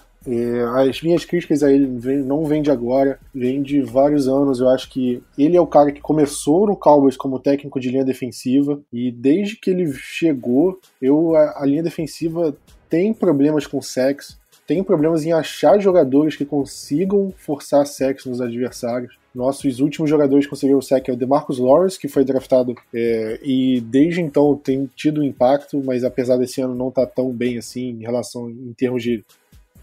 as 0.86 1.02
minhas 1.02 1.24
críticas 1.24 1.62
a 1.62 1.72
ele 1.72 1.86
não 2.22 2.44
vêm 2.44 2.62
de 2.62 2.70
agora, 2.70 3.18
vêm 3.34 3.62
de 3.62 3.80
vários 3.80 4.28
anos. 4.28 4.60
Eu 4.60 4.68
acho 4.68 4.88
que 4.90 5.22
ele 5.36 5.56
é 5.56 5.60
o 5.60 5.66
cara 5.66 5.92
que 5.92 6.00
começou 6.00 6.66
no 6.66 6.76
Cowboys 6.76 7.16
como 7.16 7.38
técnico 7.38 7.80
de 7.80 7.90
linha 7.90 8.04
defensiva 8.04 8.80
e 8.92 9.10
desde 9.10 9.56
que 9.56 9.70
ele 9.70 9.92
chegou, 9.92 10.78
eu 11.00 11.36
a, 11.36 11.62
a 11.62 11.66
linha 11.66 11.82
defensiva 11.82 12.56
tem 12.88 13.12
problemas 13.12 13.66
com 13.66 13.82
sexo, 13.82 14.38
tem 14.66 14.82
problemas 14.82 15.24
em 15.24 15.32
achar 15.32 15.78
jogadores 15.78 16.36
que 16.36 16.44
consigam 16.44 17.32
forçar 17.36 17.86
sexo 17.86 18.30
nos 18.30 18.40
adversários. 18.40 19.18
Nossos 19.34 19.80
últimos 19.80 20.08
jogadores 20.08 20.46
que 20.46 20.50
conseguiram 20.50 20.78
o 20.78 20.82
sec 20.82 21.08
é 21.08 21.12
o 21.12 21.16
DeMarcus 21.16 21.58
Lawrence, 21.58 21.98
que 21.98 22.06
foi 22.06 22.24
draftado 22.24 22.74
é, 22.94 23.40
e 23.42 23.80
desde 23.80 24.20
então 24.20 24.54
tem 24.56 24.88
tido 24.94 25.24
impacto, 25.24 25.82
mas 25.84 26.04
apesar 26.04 26.36
desse 26.36 26.60
ano 26.60 26.74
não 26.74 26.90
tá 26.90 27.04
tão 27.04 27.32
bem 27.32 27.58
assim 27.58 27.90
em 27.90 28.02
relação 28.02 28.48
em 28.48 28.72
termos 28.72 29.02
de 29.02 29.24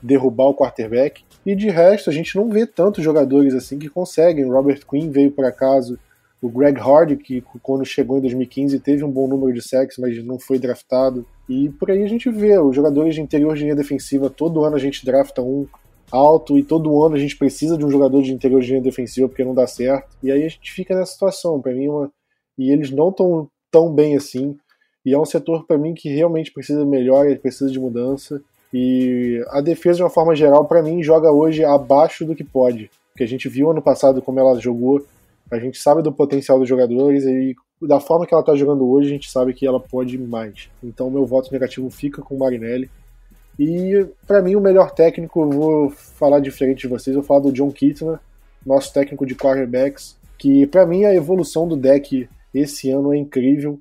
derrubar 0.02 0.46
o 0.46 0.56
quarterback. 0.56 1.24
E 1.46 1.54
de 1.54 1.70
resto, 1.70 2.10
a 2.10 2.14
gente 2.14 2.36
não 2.36 2.50
vê 2.50 2.66
tantos 2.66 3.04
jogadores 3.04 3.54
assim 3.54 3.78
que 3.78 3.90
conseguem. 3.90 4.46
O 4.46 4.54
Robert 4.54 4.86
Quinn 4.90 5.12
veio 5.12 5.32
por 5.32 5.46
acaso, 5.46 6.00
o 6.42 6.50
Greg 6.50 6.80
Hardy, 6.80 7.18
que 7.18 7.44
quando 7.62 7.86
chegou 7.86 8.18
em 8.18 8.22
2015 8.22 8.80
teve 8.80 9.04
um 9.04 9.12
bom 9.12 9.28
número 9.28 9.54
de 9.54 9.62
sacks, 9.62 9.98
mas 9.98 10.24
não 10.24 10.40
foi 10.40 10.58
draftado. 10.58 11.26
E 11.48 11.70
por 11.70 11.92
aí 11.92 12.02
a 12.04 12.08
gente 12.08 12.30
vê 12.30 12.58
os 12.58 12.76
jogadores 12.76 13.14
de 13.14 13.22
interior 13.22 13.56
de 13.56 13.64
linha 13.64 13.76
defensiva, 13.76 14.30
todo 14.30 14.64
ano 14.64 14.76
a 14.76 14.80
gente 14.80 15.06
drafta 15.06 15.42
um 15.42 15.68
alto 16.12 16.58
e 16.58 16.63
todo 16.63 17.02
ano 17.04 17.15
a 17.15 17.19
gente 17.19 17.38
precisa 17.38 17.78
de 17.78 17.86
um 17.86 17.89
jogador 17.89 18.21
de 18.21 18.32
interior 18.32 18.62
de 18.62 18.69
linha 18.69 18.82
defensiva 18.82 19.28
porque 19.28 19.43
não 19.43 19.54
dá 19.54 19.65
certo. 19.65 20.10
E 20.21 20.32
aí 20.32 20.43
a 20.43 20.50
gente 20.50 20.71
fica 20.71 20.95
nessa 20.95 21.13
situação, 21.13 21.62
para 21.62 21.74
mim, 21.74 21.88
uma... 21.88 22.12
e 22.58 22.71
eles 22.71 22.91
não 22.91 23.10
estão 23.10 23.47
tão 23.71 23.91
bem 23.91 24.15
assim. 24.15 24.58
E 25.06 25.13
é 25.13 25.19
um 25.19 25.26
setor 25.26 25.65
para 25.65 25.78
mim 25.78 25.93
que 25.93 26.10
realmente 26.10 26.52
precisa 26.52 26.86
de 26.86 27.36
precisa 27.38 27.71
de 27.71 27.80
mudança. 27.80 28.41
E 28.74 29.43
a 29.50 29.60
defesa, 29.60 29.97
de 29.97 30.04
uma 30.04 30.10
forma 30.10 30.36
geral, 30.36 30.65
para 30.65 30.84
mim, 30.84 31.04
joga 31.04 31.32
hoje 31.32 31.63
abaixo 31.63 32.26
do 32.26 32.36
que 32.36 32.43
pode. 32.43 32.89
Porque 33.12 33.24
a 33.24 33.28
gente 33.28 33.50
viu 33.50 33.71
ano 33.71 33.82
passado 33.82 34.21
como 34.21 34.39
ela 34.39 34.60
jogou, 34.60 35.06
a 35.50 35.60
gente 35.60 35.78
sabe 35.80 36.02
do 36.02 36.13
potencial 36.13 36.58
dos 36.58 36.69
jogadores 36.69 37.26
e 37.26 37.56
da 37.82 38.00
forma 38.00 38.26
que 38.26 38.34
ela 38.34 38.41
está 38.41 38.56
jogando 38.56 38.89
hoje, 38.89 39.10
a 39.10 39.12
gente 39.12 39.30
sabe 39.30 39.54
que 39.54 39.65
ela 39.65 39.80
pode 39.80 40.17
mais. 40.17 40.69
Então, 40.84 41.10
meu 41.10 41.26
voto 41.26 41.52
negativo 41.52 41.89
fica 41.89 42.21
com 42.21 42.36
o 42.36 42.39
Marinelli. 42.39 42.89
E 43.60 44.06
para 44.26 44.42
mim 44.42 44.56
o 44.56 44.62
melhor 44.62 44.92
técnico, 44.92 45.50
vou 45.50 45.90
falar 45.90 46.40
diferente 46.40 46.82
de 46.82 46.88
vocês, 46.88 47.16
vou 47.16 47.24
falar 47.24 47.42
do 47.42 47.52
John 47.52 47.72
Kitna, 47.72 48.20
nosso 48.66 48.94
técnico 48.94 49.26
de 49.26 49.36
quarterbacks, 49.36 50.16
que 50.38 50.66
para 50.68 50.86
mim 50.86 51.06
a 51.06 51.14
evolução 51.14 51.68
do 51.68 51.76
deck 51.76 52.28
esse 52.54 52.90
ano 52.90 53.14
é 53.14 53.18
incrível, 53.18 53.80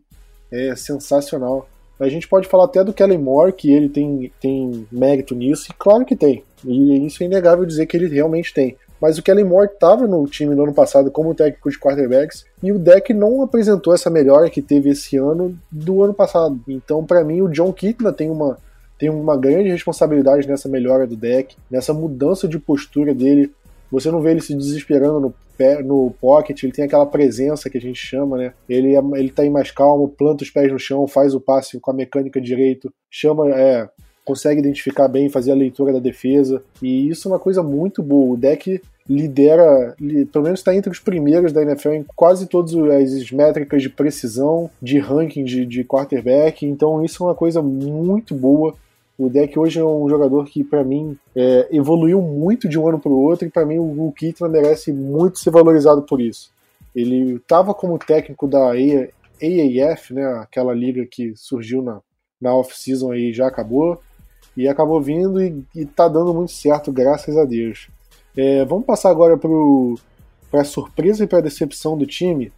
é 0.51 0.75
sensacional. 0.77 1.69
A 1.99 2.09
gente 2.09 2.27
pode 2.27 2.49
falar 2.49 2.65
até 2.65 2.83
do 2.83 2.95
Kellen 2.95 3.19
Moore, 3.19 3.53
que 3.53 3.71
ele 3.71 3.89
tem, 3.89 4.33
tem 4.41 4.87
mérito 4.91 5.35
nisso, 5.35 5.71
e 5.71 5.75
claro 5.79 6.05
que 6.05 6.17
tem. 6.17 6.43
E 6.65 7.07
isso 7.07 7.23
é 7.23 7.27
inegável 7.27 7.67
dizer 7.67 7.87
que 7.87 7.97
ele 7.97 8.09
realmente 8.09 8.55
tem. 8.55 8.77
Mas 9.01 9.19
o 9.19 9.23
Kellen 9.23 9.45
Moore 9.45 9.71
estava 9.73 10.07
no 10.07 10.27
time 10.27 10.55
no 10.55 10.63
ano 10.63 10.75
passado 10.75 11.11
como 11.11 11.35
técnico 11.35 11.71
de 11.71 11.79
quarterbacks 11.79 12.45
e 12.63 12.71
o 12.71 12.79
deck 12.79 13.15
não 13.15 13.43
apresentou 13.43 13.95
essa 13.95 14.11
melhora 14.11 14.51
que 14.51 14.61
teve 14.61 14.91
esse 14.91 15.17
ano 15.17 15.59
do 15.71 16.03
ano 16.03 16.13
passado. 16.13 16.61
Então, 16.69 17.05
para 17.05 17.25
mim, 17.25 17.41
o 17.41 17.49
John 17.49 17.73
Kitna 17.73 18.13
tem 18.13 18.29
uma, 18.29 18.59
tem 19.01 19.09
uma 19.09 19.35
grande 19.35 19.71
responsabilidade 19.71 20.47
nessa 20.47 20.69
melhora 20.69 21.07
do 21.07 21.17
deck, 21.17 21.57
nessa 21.71 21.95
mudança 21.95 22.47
de 22.47 22.59
postura 22.59 23.15
dele. 23.15 23.51
Você 23.91 24.11
não 24.11 24.21
vê 24.21 24.33
ele 24.33 24.43
se 24.43 24.55
desesperando 24.55 25.19
no, 25.19 25.35
pé, 25.57 25.83
no 25.83 26.15
pocket, 26.21 26.63
ele 26.63 26.73
tem 26.73 26.85
aquela 26.85 27.07
presença 27.07 27.71
que 27.71 27.79
a 27.79 27.81
gente 27.81 27.99
chama, 27.99 28.37
né? 28.37 28.53
Ele, 28.69 28.95
é, 28.95 29.01
ele 29.19 29.31
tá 29.31 29.43
aí 29.43 29.49
mais 29.49 29.71
calmo, 29.71 30.07
planta 30.07 30.45
os 30.45 30.51
pés 30.51 30.71
no 30.71 30.79
chão, 30.79 31.09
faz 31.09 31.35
o 31.35 31.41
passe 31.41 31.81
com 31.81 31.91
a 31.91 31.95
mecânica 31.95 32.39
direito, 32.39 32.93
chama, 33.11 33.49
é, 33.51 33.89
consegue 34.23 34.61
identificar 34.61 35.09
bem, 35.09 35.31
fazer 35.31 35.53
a 35.53 35.57
leitura 35.57 35.95
da 35.95 35.99
defesa. 35.99 36.63
E 36.83 37.09
isso 37.09 37.27
é 37.27 37.33
uma 37.33 37.39
coisa 37.39 37.63
muito 37.63 38.03
boa. 38.03 38.35
O 38.35 38.37
deck 38.37 38.83
lidera, 39.09 39.97
pelo 40.31 40.45
menos 40.45 40.61
está 40.61 40.75
entre 40.75 40.91
os 40.91 41.01
primeiros 41.01 41.53
da 41.53 41.63
NFL 41.63 41.93
em 41.93 42.05
quase 42.15 42.47
todas 42.47 42.75
as 42.75 43.33
métricas 43.33 43.83
de 43.83 43.89
precisão, 43.89 44.71
de 44.81 44.99
ranking 44.99 45.43
de, 45.43 45.65
de 45.65 45.85
quarterback. 45.85 46.65
Então 46.67 47.03
isso 47.05 47.25
é 47.25 47.27
uma 47.27 47.35
coisa 47.35 47.61
muito 47.61 48.35
boa. 48.35 48.75
O 49.21 49.29
deck 49.29 49.59
hoje 49.59 49.79
é 49.79 49.85
um 49.85 50.09
jogador 50.09 50.47
que, 50.47 50.65
para 50.65 50.83
mim, 50.83 51.15
é, 51.37 51.69
evoluiu 51.71 52.23
muito 52.23 52.67
de 52.67 52.79
um 52.79 52.89
ano 52.89 52.99
para 52.99 53.13
o 53.13 53.21
outro, 53.21 53.47
e 53.47 53.51
para 53.51 53.67
mim 53.67 53.79
o 53.79 54.11
Kitna 54.17 54.49
merece 54.49 54.95
muito 54.95 55.39
ser 55.39 55.51
valorizado 55.51 56.01
por 56.01 56.23
isso. 56.23 56.51
Ele 56.97 57.35
estava 57.35 57.75
como 57.75 57.99
técnico 57.99 58.49
da 58.49 58.71
AAF, 58.71 60.15
né, 60.15 60.25
aquela 60.41 60.73
liga 60.73 61.05
que 61.05 61.35
surgiu 61.37 61.83
na, 61.83 62.01
na 62.41 62.55
off-season 62.55 63.13
e 63.13 63.31
já 63.31 63.47
acabou 63.47 64.01
e 64.57 64.67
acabou 64.67 65.03
vindo 65.03 65.39
e, 65.45 65.63
e 65.77 65.85
tá 65.85 66.09
dando 66.09 66.33
muito 66.33 66.53
certo, 66.53 66.91
graças 66.91 67.37
a 67.37 67.45
Deus. 67.45 67.91
É, 68.35 68.65
vamos 68.65 68.87
passar 68.87 69.11
agora 69.11 69.37
para 69.37 70.63
a 70.63 70.65
surpresa 70.65 71.25
e 71.25 71.27
para 71.27 71.41
a 71.41 71.43
decepção 71.43 71.95
do 71.95 72.07
time. 72.07 72.51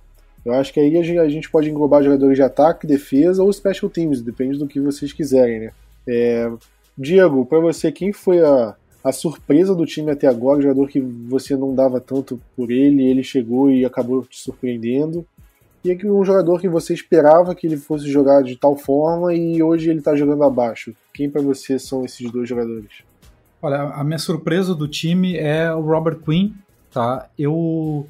Eu 0.44 0.52
acho 0.52 0.72
que 0.72 0.78
aí 0.78 0.96
a 0.96 1.28
gente, 1.28 1.50
pode 1.50 1.68
englobar 1.68 2.04
jogadores 2.04 2.36
de 2.36 2.42
ataque, 2.42 2.86
defesa 2.86 3.42
ou 3.42 3.52
special 3.52 3.90
teams, 3.90 4.22
depende 4.22 4.58
do 4.58 4.68
que 4.68 4.80
vocês 4.80 5.12
quiserem, 5.12 5.58
né? 5.58 5.72
É, 6.06 6.50
Diego, 6.96 7.46
para 7.46 7.60
você, 7.60 7.92
quem 7.92 8.12
foi 8.12 8.40
a, 8.40 8.74
a 9.02 9.12
surpresa 9.12 9.74
do 9.74 9.86
time 9.86 10.10
até 10.10 10.26
agora? 10.26 10.58
O 10.58 10.62
jogador 10.62 10.88
que 10.88 11.00
você 11.00 11.56
não 11.56 11.74
dava 11.74 12.00
tanto 12.00 12.40
por 12.56 12.70
ele, 12.70 13.02
ele 13.02 13.22
chegou 13.22 13.70
e 13.70 13.84
acabou 13.84 14.22
te 14.24 14.38
surpreendendo 14.38 15.26
e 15.84 16.06
um 16.06 16.24
jogador 16.24 16.60
que 16.60 16.68
você 16.68 16.94
esperava 16.94 17.54
que 17.54 17.66
ele 17.66 17.76
fosse 17.76 18.08
jogar 18.08 18.42
de 18.42 18.56
tal 18.56 18.76
forma 18.76 19.34
e 19.34 19.60
hoje 19.62 19.90
ele 19.90 19.98
está 19.98 20.14
jogando 20.14 20.44
abaixo. 20.44 20.94
Quem 21.12 21.28
para 21.28 21.42
você 21.42 21.78
são 21.78 22.04
esses 22.04 22.30
dois 22.30 22.48
jogadores? 22.48 23.02
Olha, 23.60 23.82
a 23.82 24.04
minha 24.04 24.18
surpresa 24.18 24.74
do 24.74 24.86
time 24.86 25.36
é 25.36 25.72
o 25.74 25.80
Robert 25.80 26.18
Quinn, 26.18 26.52
tá? 26.92 27.28
Eu 27.36 28.06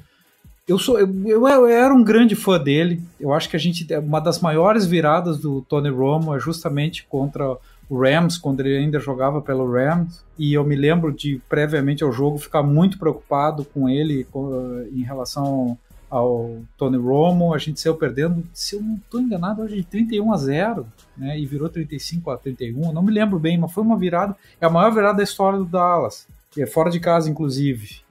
eu 0.67 0.77
sou 0.77 0.99
eu, 0.99 1.09
eu, 1.27 1.65
era 1.67 1.93
um 1.93 2.03
grande 2.03 2.35
fã 2.35 2.59
dele. 2.59 3.01
Eu 3.19 3.33
acho 3.33 3.49
que 3.49 3.55
a 3.55 3.59
gente 3.59 3.87
uma 3.97 4.19
das 4.19 4.39
maiores 4.39 4.85
viradas 4.85 5.39
do 5.39 5.61
Tony 5.61 5.89
Romo 5.89 6.35
é 6.35 6.39
justamente 6.39 7.05
contra 7.07 7.57
Rams 7.97 8.37
quando 8.37 8.59
ele 8.61 8.77
ainda 8.77 8.99
jogava 8.99 9.41
pelo 9.41 9.71
Rams 9.71 10.23
e 10.37 10.53
eu 10.53 10.63
me 10.63 10.75
lembro 10.75 11.11
de 11.11 11.41
previamente 11.47 12.03
ao 12.03 12.11
jogo 12.11 12.37
ficar 12.37 12.63
muito 12.63 12.97
preocupado 12.97 13.65
com 13.65 13.89
ele 13.89 14.25
com, 14.25 14.85
em 14.91 15.03
relação 15.03 15.77
ao 16.13 16.61
Tony 16.77 16.97
Romo, 16.97 17.55
a 17.55 17.57
gente 17.57 17.81
saiu 17.81 17.95
perdendo, 17.95 18.43
se 18.53 18.75
eu 18.75 18.81
não 18.83 18.97
estou 18.97 19.19
enganado, 19.19 19.63
hoje 19.63 19.77
de 19.77 19.83
31 19.83 20.31
a 20.31 20.37
0, 20.37 20.85
né, 21.17 21.39
e 21.39 21.43
virou 21.43 21.67
35 21.67 22.29
a 22.29 22.37
31, 22.37 22.93
não 22.93 23.01
me 23.01 23.11
lembro 23.11 23.39
bem, 23.39 23.57
mas 23.57 23.71
foi 23.71 23.83
uma 23.83 23.97
virada, 23.97 24.35
é 24.61 24.65
a 24.67 24.69
maior 24.69 24.93
virada 24.93 25.17
da 25.17 25.23
história 25.23 25.57
do 25.57 25.65
Dallas, 25.65 26.27
é 26.55 26.67
fora 26.67 26.91
de 26.91 26.99
casa 26.99 27.31
inclusive, 27.31 28.01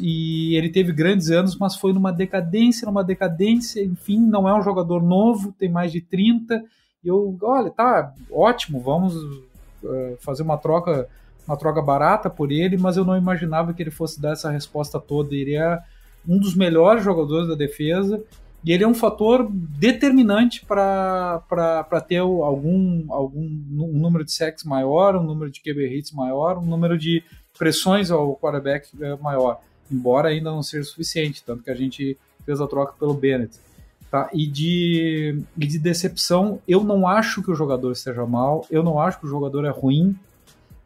e 0.00 0.56
ele 0.56 0.70
teve 0.70 0.92
grandes 0.92 1.30
anos, 1.30 1.56
mas 1.56 1.76
foi 1.76 1.92
numa 1.92 2.12
decadência, 2.12 2.84
numa 2.84 3.04
decadência, 3.04 3.80
enfim, 3.80 4.18
não 4.18 4.48
é 4.48 4.58
um 4.58 4.62
jogador 4.62 5.00
novo, 5.00 5.54
tem 5.56 5.68
mais 5.68 5.92
de 5.92 6.00
30, 6.00 6.64
e 7.04 7.08
eu, 7.08 7.36
olha, 7.42 7.70
tá, 7.70 8.14
ótimo, 8.30 8.80
vamos 8.80 9.14
uh, 9.14 10.16
fazer 10.20 10.42
uma 10.42 10.56
troca 10.56 11.08
uma 11.46 11.56
troca 11.56 11.82
barata 11.82 12.30
por 12.30 12.52
ele, 12.52 12.76
mas 12.76 12.96
eu 12.96 13.04
não 13.04 13.16
imaginava 13.16 13.74
que 13.74 13.82
ele 13.82 13.90
fosse 13.90 14.20
dar 14.20 14.32
essa 14.32 14.50
resposta 14.50 15.00
toda, 15.00 15.34
ele 15.34 15.56
é 15.56 15.80
um 16.26 16.38
dos 16.38 16.54
melhores 16.54 17.02
jogadores 17.02 17.48
da 17.48 17.54
defesa 17.54 18.22
e 18.64 18.72
ele 18.72 18.84
é 18.84 18.86
um 18.86 18.94
fator 18.94 19.48
determinante 19.50 20.64
para 20.64 22.04
ter 22.06 22.18
algum, 22.18 23.12
algum 23.12 23.40
um 23.40 23.98
número 23.98 24.24
de 24.24 24.32
sacks 24.32 24.62
maior, 24.62 25.16
um 25.16 25.24
número 25.24 25.50
de 25.50 25.60
QB 25.60 25.98
hits 25.98 26.12
maior, 26.12 26.58
um 26.58 26.66
número 26.66 26.96
de 26.96 27.24
pressões 27.58 28.10
ao 28.10 28.36
quarterback 28.36 28.88
é, 29.00 29.16
maior, 29.16 29.60
embora 29.90 30.28
ainda 30.28 30.50
não 30.50 30.62
seja 30.62 30.84
suficiente, 30.84 31.42
tanto 31.44 31.64
que 31.64 31.70
a 31.70 31.74
gente 31.74 32.16
fez 32.44 32.60
a 32.60 32.66
troca 32.68 32.94
pelo 32.98 33.14
Bennett. 33.14 33.58
Tá? 34.12 34.28
E, 34.34 34.46
de, 34.46 35.42
e 35.56 35.66
de 35.66 35.78
decepção, 35.78 36.60
eu 36.68 36.84
não 36.84 37.08
acho 37.08 37.42
que 37.42 37.50
o 37.50 37.54
jogador 37.54 37.90
esteja 37.92 38.26
mal, 38.26 38.66
eu 38.70 38.82
não 38.82 39.00
acho 39.00 39.18
que 39.18 39.24
o 39.24 39.28
jogador 39.28 39.64
é 39.64 39.70
ruim, 39.70 40.14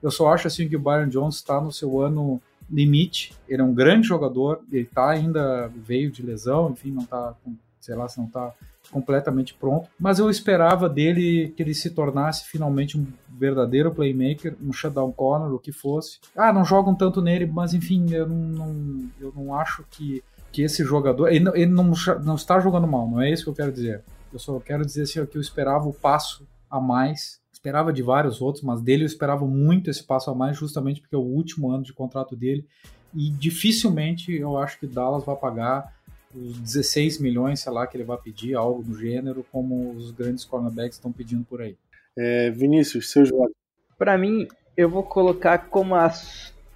eu 0.01 0.13
só 0.13 0.33
acho 0.33 0.47
assim 0.47 0.69
que 0.69 0.77
o 0.77 0.79
Byron 0.79 1.09
Jones 1.09 1.35
está 1.35 1.61
no 1.61 1.73
seu 1.73 2.01
ano 2.01 2.41
limite. 2.71 3.35
Ele 3.49 3.61
é 3.61 3.65
um 3.65 3.75
grande 3.75 4.07
jogador, 4.07 4.61
ele 4.71 4.85
tá 4.85 5.11
ainda 5.11 5.69
veio 5.75 6.09
de 6.09 6.23
lesão, 6.23 6.71
enfim, 6.71 6.93
não 6.93 7.05
tá, 7.05 7.35
sei 7.81 7.97
lá, 7.97 8.09
se 8.09 8.17
não 8.19 8.29
tá 8.29 8.53
completamente 8.93 9.55
pronto, 9.55 9.89
mas 9.99 10.21
eu 10.21 10.31
esperava 10.31 10.89
dele 10.89 11.53
que 11.57 11.65
ele 11.65 11.75
se 11.75 11.91
tornasse 11.91 12.45
finalmente 12.45 12.97
um 12.97 13.05
verdadeiro 13.29 13.91
playmaker, 13.91 14.55
um 14.63 14.73
shutdown 14.73 15.11
corner, 15.11 15.53
o 15.53 15.59
que 15.59 15.73
fosse. 15.73 16.21
Ah, 16.37 16.53
não 16.53 16.65
jogam 16.65 16.95
tanto 16.95 17.21
nele, 17.21 17.45
mas 17.47 17.75
enfim, 17.75 18.07
eu 18.13 18.29
não, 18.29 18.37
não 18.37 19.11
eu 19.21 19.33
não 19.37 19.53
acho 19.53 19.85
que, 19.91 20.23
que 20.53 20.63
esse 20.63 20.85
jogador. 20.85 21.29
Ele, 21.29 21.49
ele 21.55 21.73
não, 21.73 21.93
não 22.25 22.35
está 22.35 22.59
jogando 22.61 22.87
mal, 22.87 23.09
não 23.09 23.21
é 23.21 23.31
isso 23.31 23.45
que 23.45 23.51
eu 23.51 23.55
quero 23.55 23.73
dizer. 23.73 24.03
Eu 24.33 24.39
só 24.39 24.59
quero 24.61 24.85
dizer 24.85 25.03
assim, 25.03 25.25
que 25.27 25.37
eu 25.37 25.41
esperava 25.41 25.89
o 25.89 25.93
passo 25.93 26.47
a 26.71 26.81
mais 26.81 27.41
esperava 27.67 27.93
de 27.93 28.03
vários 28.03 28.41
outros, 28.41 28.63
mas 28.63 28.81
dele 28.81 29.03
eu 29.03 29.07
esperava 29.07 29.45
muito 29.45 29.91
esse 29.91 30.03
passo 30.03 30.31
a 30.31 30.35
mais, 30.35 30.57
justamente 30.57 31.01
porque 31.01 31.17
é 31.17 31.19
o 31.19 31.23
último 31.23 31.71
ano 31.71 31.83
de 31.83 31.93
contrato 31.93 32.37
dele. 32.37 32.65
E 33.13 33.31
dificilmente 33.31 34.33
eu 34.33 34.57
acho 34.57 34.79
que 34.79 34.87
Dallas 34.87 35.25
vai 35.25 35.35
pagar 35.35 35.93
os 36.35 36.59
16 36.59 37.19
milhões, 37.19 37.61
sei 37.61 37.73
lá, 37.73 37.87
que 37.87 37.97
ele 37.97 38.05
vai 38.05 38.19
pedir, 38.19 38.55
algo 38.55 38.83
do 38.83 38.97
gênero, 38.97 39.45
como 39.51 39.93
os 39.93 40.11
grandes 40.11 40.45
cornerbacks 40.45 40.97
estão 40.97 41.11
pedindo 41.11 41.45
por 41.45 41.61
aí. 41.61 41.77
É, 42.17 42.51
Vinícius, 42.51 43.11
seu 43.11 43.25
jogo. 43.25 43.51
Para 43.99 44.17
mim, 44.17 44.47
eu 44.77 44.89
vou 44.89 45.03
colocar 45.03 45.59
como 45.71 45.95
a 45.95 46.13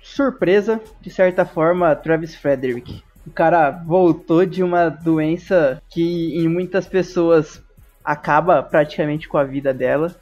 surpresa, 0.03 0.81
de 1.01 1.11
certa 1.11 1.45
forma, 1.45 1.95
Travis 1.95 2.35
Frederick. 2.35 3.03
O 3.27 3.31
cara 3.31 3.71
voltou 3.71 4.45
de 4.47 4.63
uma 4.63 4.89
doença 4.89 5.81
que 5.89 6.37
em 6.37 6.49
muitas 6.49 6.87
pessoas 6.87 7.63
acaba 8.05 8.63
praticamente 8.63 9.29
com 9.29 9.37
a 9.37 9.45
vida 9.45 9.75
dela 9.75 10.15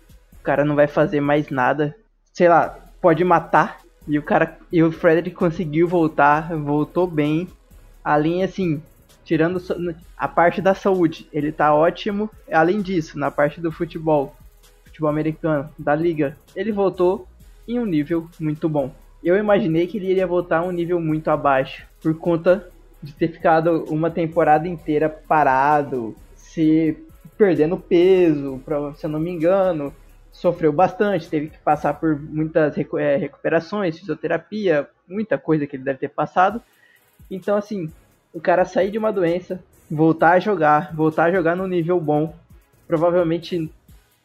cara 0.48 0.64
não 0.64 0.74
vai 0.74 0.86
fazer 0.86 1.20
mais 1.20 1.50
nada. 1.50 1.94
Sei 2.32 2.48
lá, 2.48 2.78
pode 3.02 3.22
matar. 3.22 3.80
E 4.06 4.18
o 4.18 4.22
cara. 4.22 4.56
E 4.72 4.82
o 4.82 4.90
Frederick 4.90 5.36
conseguiu 5.36 5.86
voltar, 5.86 6.56
voltou 6.56 7.06
bem. 7.06 7.46
A 8.02 8.16
linha, 8.16 8.46
assim, 8.46 8.80
tirando 9.26 9.62
a 10.16 10.26
parte 10.26 10.62
da 10.62 10.74
saúde, 10.74 11.28
ele 11.30 11.52
tá 11.52 11.74
ótimo. 11.74 12.30
Além 12.50 12.80
disso, 12.80 13.18
na 13.18 13.30
parte 13.30 13.60
do 13.60 13.70
futebol, 13.70 14.34
futebol 14.86 15.10
americano, 15.10 15.68
da 15.78 15.94
liga, 15.94 16.34
ele 16.56 16.72
voltou 16.72 17.28
em 17.66 17.78
um 17.78 17.84
nível 17.84 18.26
muito 18.40 18.70
bom. 18.70 18.90
Eu 19.22 19.36
imaginei 19.36 19.86
que 19.86 19.98
ele 19.98 20.10
iria 20.10 20.26
voltar 20.26 20.60
a 20.60 20.64
um 20.64 20.70
nível 20.70 20.98
muito 20.98 21.28
abaixo, 21.28 21.86
por 22.00 22.14
conta 22.14 22.66
de 23.02 23.12
ter 23.12 23.28
ficado 23.28 23.84
uma 23.88 24.10
temporada 24.10 24.66
inteira 24.66 25.08
parado, 25.08 26.16
se 26.34 26.96
perdendo 27.36 27.76
peso, 27.76 28.60
pra, 28.64 28.92
se 28.94 29.06
eu 29.06 29.10
não 29.10 29.20
me 29.20 29.30
engano, 29.30 29.94
sofreu 30.32 30.72
bastante, 30.72 31.28
teve 31.28 31.48
que 31.48 31.58
passar 31.58 31.94
por 31.94 32.20
muitas 32.20 32.74
é, 32.96 33.16
recuperações, 33.16 33.98
fisioterapia, 33.98 34.88
muita 35.06 35.38
coisa 35.38 35.66
que 35.66 35.76
ele 35.76 35.84
deve 35.84 36.00
ter 36.00 36.08
passado. 36.08 36.60
Então, 37.30 37.56
assim, 37.56 37.90
o 38.32 38.40
cara 38.40 38.64
sair 38.64 38.90
de 38.90 38.98
uma 38.98 39.12
doença, 39.12 39.62
voltar 39.90 40.32
a 40.32 40.40
jogar, 40.40 40.94
voltar 40.94 41.24
a 41.24 41.32
jogar 41.32 41.56
no 41.56 41.66
nível 41.66 42.00
bom, 42.00 42.34
provavelmente 42.86 43.70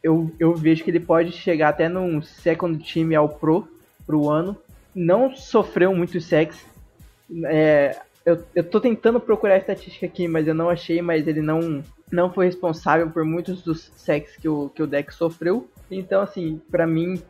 eu, 0.01 0.31
eu 0.39 0.53
vejo 0.53 0.83
que 0.83 0.89
ele 0.91 0.99
pode 0.99 1.31
chegar 1.31 1.69
até 1.69 1.88
num 1.88 2.21
second 2.21 2.77
time 2.83 3.15
ao 3.15 3.29
pro 3.29 3.67
pro 4.05 4.29
ano. 4.29 4.57
Não 4.93 5.36
sofreu 5.36 5.95
muito 5.95 6.19
sexo. 6.19 6.65
É, 7.45 8.01
eu, 8.25 8.43
eu 8.55 8.63
tô 8.63 8.79
tentando 8.79 9.19
procurar 9.19 9.55
a 9.55 9.57
estatística 9.57 10.05
aqui, 10.05 10.27
mas 10.27 10.47
eu 10.47 10.53
não 10.53 10.69
achei, 10.69 11.01
mas 11.01 11.27
ele 11.27 11.41
não, 11.41 11.83
não 12.12 12.31
foi 12.31 12.45
responsável 12.45 13.09
por 13.09 13.25
muitos 13.25 13.62
dos 13.62 13.91
sacks 13.95 14.38
que 14.38 14.47
o, 14.47 14.69
que 14.69 14.81
o 14.81 14.88
deck 14.88 15.13
sofreu. 15.13 15.69
Então, 15.91 16.21
assim, 16.21 16.62
para 16.71 16.88
mim 16.88 17.21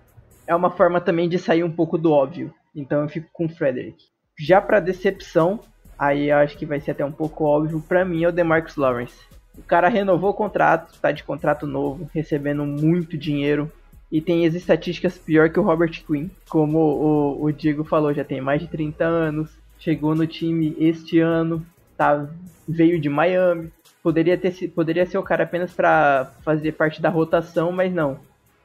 é 0.45 0.55
uma 0.55 0.69
forma 0.69 1.01
também 1.01 1.27
de 1.27 1.39
sair 1.39 1.63
um 1.63 1.71
pouco 1.71 1.97
do 1.97 2.11
óbvio. 2.11 2.53
Então 2.75 3.01
eu 3.01 3.09
fico 3.09 3.29
com 3.31 3.45
o 3.45 3.49
Frederick. 3.49 4.05
Já 4.37 4.59
para 4.59 4.79
decepção, 4.79 5.59
aí 5.97 6.29
eu 6.29 6.37
acho 6.37 6.57
que 6.57 6.65
vai 6.65 6.79
ser 6.79 6.91
até 6.91 7.05
um 7.05 7.11
pouco 7.11 7.43
óbvio, 7.43 7.83
para 7.87 8.03
mim 8.03 8.23
é 8.23 8.27
o 8.27 8.31
DeMarcus 8.31 8.75
Lawrence. 8.75 9.17
O 9.57 9.61
cara 9.61 9.87
renovou 9.87 10.31
o 10.31 10.33
contrato, 10.33 10.99
tá 10.99 11.11
de 11.11 11.23
contrato 11.23 11.67
novo, 11.67 12.09
recebendo 12.13 12.65
muito 12.65 13.17
dinheiro 13.17 13.71
e 14.11 14.19
tem 14.19 14.45
as 14.45 14.55
estatísticas 14.55 15.17
pior 15.17 15.49
que 15.49 15.59
o 15.59 15.63
Robert 15.63 16.03
Quinn. 16.05 16.29
Como 16.49 16.79
o, 16.79 17.43
o 17.43 17.51
Diego 17.51 17.83
falou, 17.83 18.13
já 18.13 18.23
tem 18.23 18.41
mais 18.41 18.61
de 18.61 18.67
30 18.67 19.05
anos, 19.05 19.51
chegou 19.83 20.15
no 20.15 20.25
time 20.25 20.73
este 20.79 21.19
ano, 21.19 21.65
tá, 21.97 22.29
veio 22.67 22.99
de 22.99 23.09
Miami. 23.09 23.69
Poderia, 24.01 24.37
ter, 24.37 24.69
poderia 24.69 25.05
ser 25.05 25.17
o 25.17 25.23
cara 25.23 25.43
apenas 25.43 25.73
para 25.73 26.31
fazer 26.41 26.71
parte 26.73 27.01
da 27.01 27.09
rotação, 27.09 27.71
mas 27.71 27.93
não. 27.93 28.17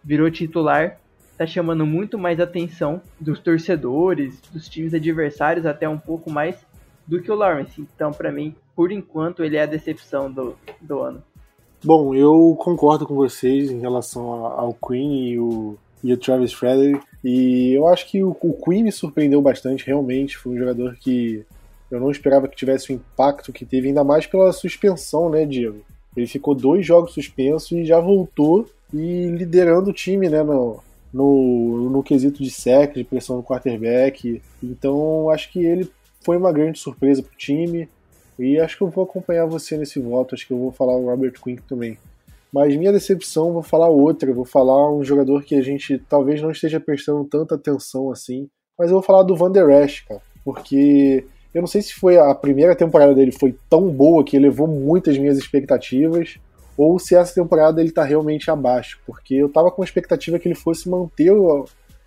Virou 0.03 0.31
titular, 0.31 0.99
tá 1.37 1.45
chamando 1.47 1.85
muito 1.85 2.17
mais 2.17 2.39
atenção 2.39 3.03
dos 3.21 3.41
torcedores, 3.41 4.41
dos 4.53 4.69
times 4.69 4.95
adversários, 4.95 5.67
até 5.67 5.89
um 5.89 5.99
pouco 5.99 6.31
mais 6.31 6.57
do 7.07 7.21
que 7.21 7.31
o 7.31 7.35
Lawrence. 7.35 7.81
Então, 7.81 8.13
para 8.13 8.31
mim, 8.31 8.55
por 8.77 8.93
enquanto, 8.93 9.43
ele 9.43 9.57
é 9.57 9.63
a 9.63 9.67
decepção 9.67 10.31
do, 10.31 10.57
do 10.81 11.01
ano. 11.01 11.23
Bom, 11.85 12.15
eu 12.15 12.57
concordo 12.61 13.07
com 13.07 13.15
vocês 13.15 13.71
em 13.71 13.81
relação 13.81 14.45
ao 14.47 14.75
Queen 14.75 15.29
e 15.29 15.39
o, 15.39 15.77
e 16.03 16.13
o 16.13 16.17
Travis 16.17 16.53
Frederick. 16.53 17.05
E 17.31 17.75
eu 17.75 17.87
acho 17.87 18.07
que 18.07 18.23
o, 18.23 18.35
o 18.41 18.55
Queen 18.55 18.85
me 18.85 18.91
surpreendeu 18.91 19.43
bastante, 19.43 19.87
realmente. 19.87 20.39
Foi 20.39 20.55
um 20.55 20.59
jogador 20.59 20.97
que 20.99 21.45
eu 21.91 22.01
não 22.01 22.11
esperava 22.11 22.49
que 22.49 22.57
tivesse 22.57 22.91
o 22.91 22.95
impacto 22.95 23.53
que 23.53 23.67
teve, 23.67 23.89
ainda 23.89 24.03
mais 24.03 24.27
pela 24.27 24.51
suspensão, 24.51 25.29
né, 25.29 25.45
Diego? 25.45 25.85
Ele 26.17 26.27
ficou 26.27 26.55
dois 26.55 26.87
jogos 26.87 27.13
suspenso 27.13 27.77
e 27.77 27.85
já 27.85 28.01
voltou 28.01 28.67
e 28.95 29.27
liderando 29.27 29.91
o 29.91 29.93
time, 29.93 30.31
né, 30.31 30.43
no, 30.43 30.83
no, 31.13 31.91
no 31.91 32.03
quesito 32.03 32.43
de 32.43 32.51
sec, 32.51 32.95
de 32.95 33.05
pressão 33.05 33.37
no 33.37 33.45
quarterback. 33.45 34.41
Então, 34.63 35.29
acho 35.29 35.53
que 35.53 35.63
ele 35.63 35.87
foi 36.23 36.39
uma 36.39 36.51
grande 36.51 36.79
surpresa 36.79 37.23
para 37.23 37.35
o 37.35 37.37
time. 37.37 37.91
E 38.39 38.59
acho 38.59 38.75
que 38.75 38.83
eu 38.83 38.89
vou 38.89 39.05
acompanhar 39.05 39.45
você 39.45 39.77
nesse 39.77 40.01
voto. 40.01 40.35
Acho 40.35 40.47
que 40.47 40.53
eu 40.55 40.59
vou 40.59 40.73
falar 40.73 40.97
o 40.97 41.05
Robert 41.05 41.35
Quinn 41.45 41.59
também. 41.69 41.99
Mas 42.53 42.75
minha 42.77 42.93
decepção, 42.93 43.53
vou 43.53 43.63
falar 43.63 43.89
outra. 43.89 44.33
Vou 44.33 44.45
falar 44.45 44.93
um 44.93 45.05
jogador 45.05 45.43
que 45.43 45.55
a 45.55 45.63
gente 45.63 45.99
talvez 46.09 46.41
não 46.41 46.51
esteja 46.51 46.81
prestando 46.81 47.25
tanta 47.25 47.55
atenção 47.55 48.11
assim. 48.11 48.49
Mas 48.79 48.89
eu 48.89 48.95
vou 48.95 49.03
falar 49.03 49.23
do 49.23 49.37
Van 49.37 49.51
Der 49.51 49.69
Esch, 49.71 50.05
cara. 50.07 50.23
Porque 50.45 51.25
eu 51.53 51.61
não 51.61 51.67
sei 51.67 51.83
se 51.83 51.95
foi 51.95 52.17
a 52.17 52.35
primeira 52.35 52.75
temporada 52.75 53.15
dele 53.15 53.33
foi 53.33 53.55
tão 53.69 53.89
boa 53.91 54.25
que 54.25 54.37
elevou 54.37 54.67
muitas 54.67 55.19
minhas 55.19 55.37
expectativas. 55.37 56.39
Ou 56.77 56.99
se 56.99 57.15
essa 57.15 57.35
temporada 57.35 57.81
ele 57.81 57.91
tá 57.91 58.05
realmente 58.05 58.51
abaixo. 58.51 59.01
Porque 59.07 59.35
eu 59.35 59.49
tava 59.49 59.71
com 59.71 59.83
a 59.83 59.85
expectativa 59.85 60.39
que 60.39 60.49
ele 60.49 60.55
fosse 60.55 60.89
manter 60.89 61.33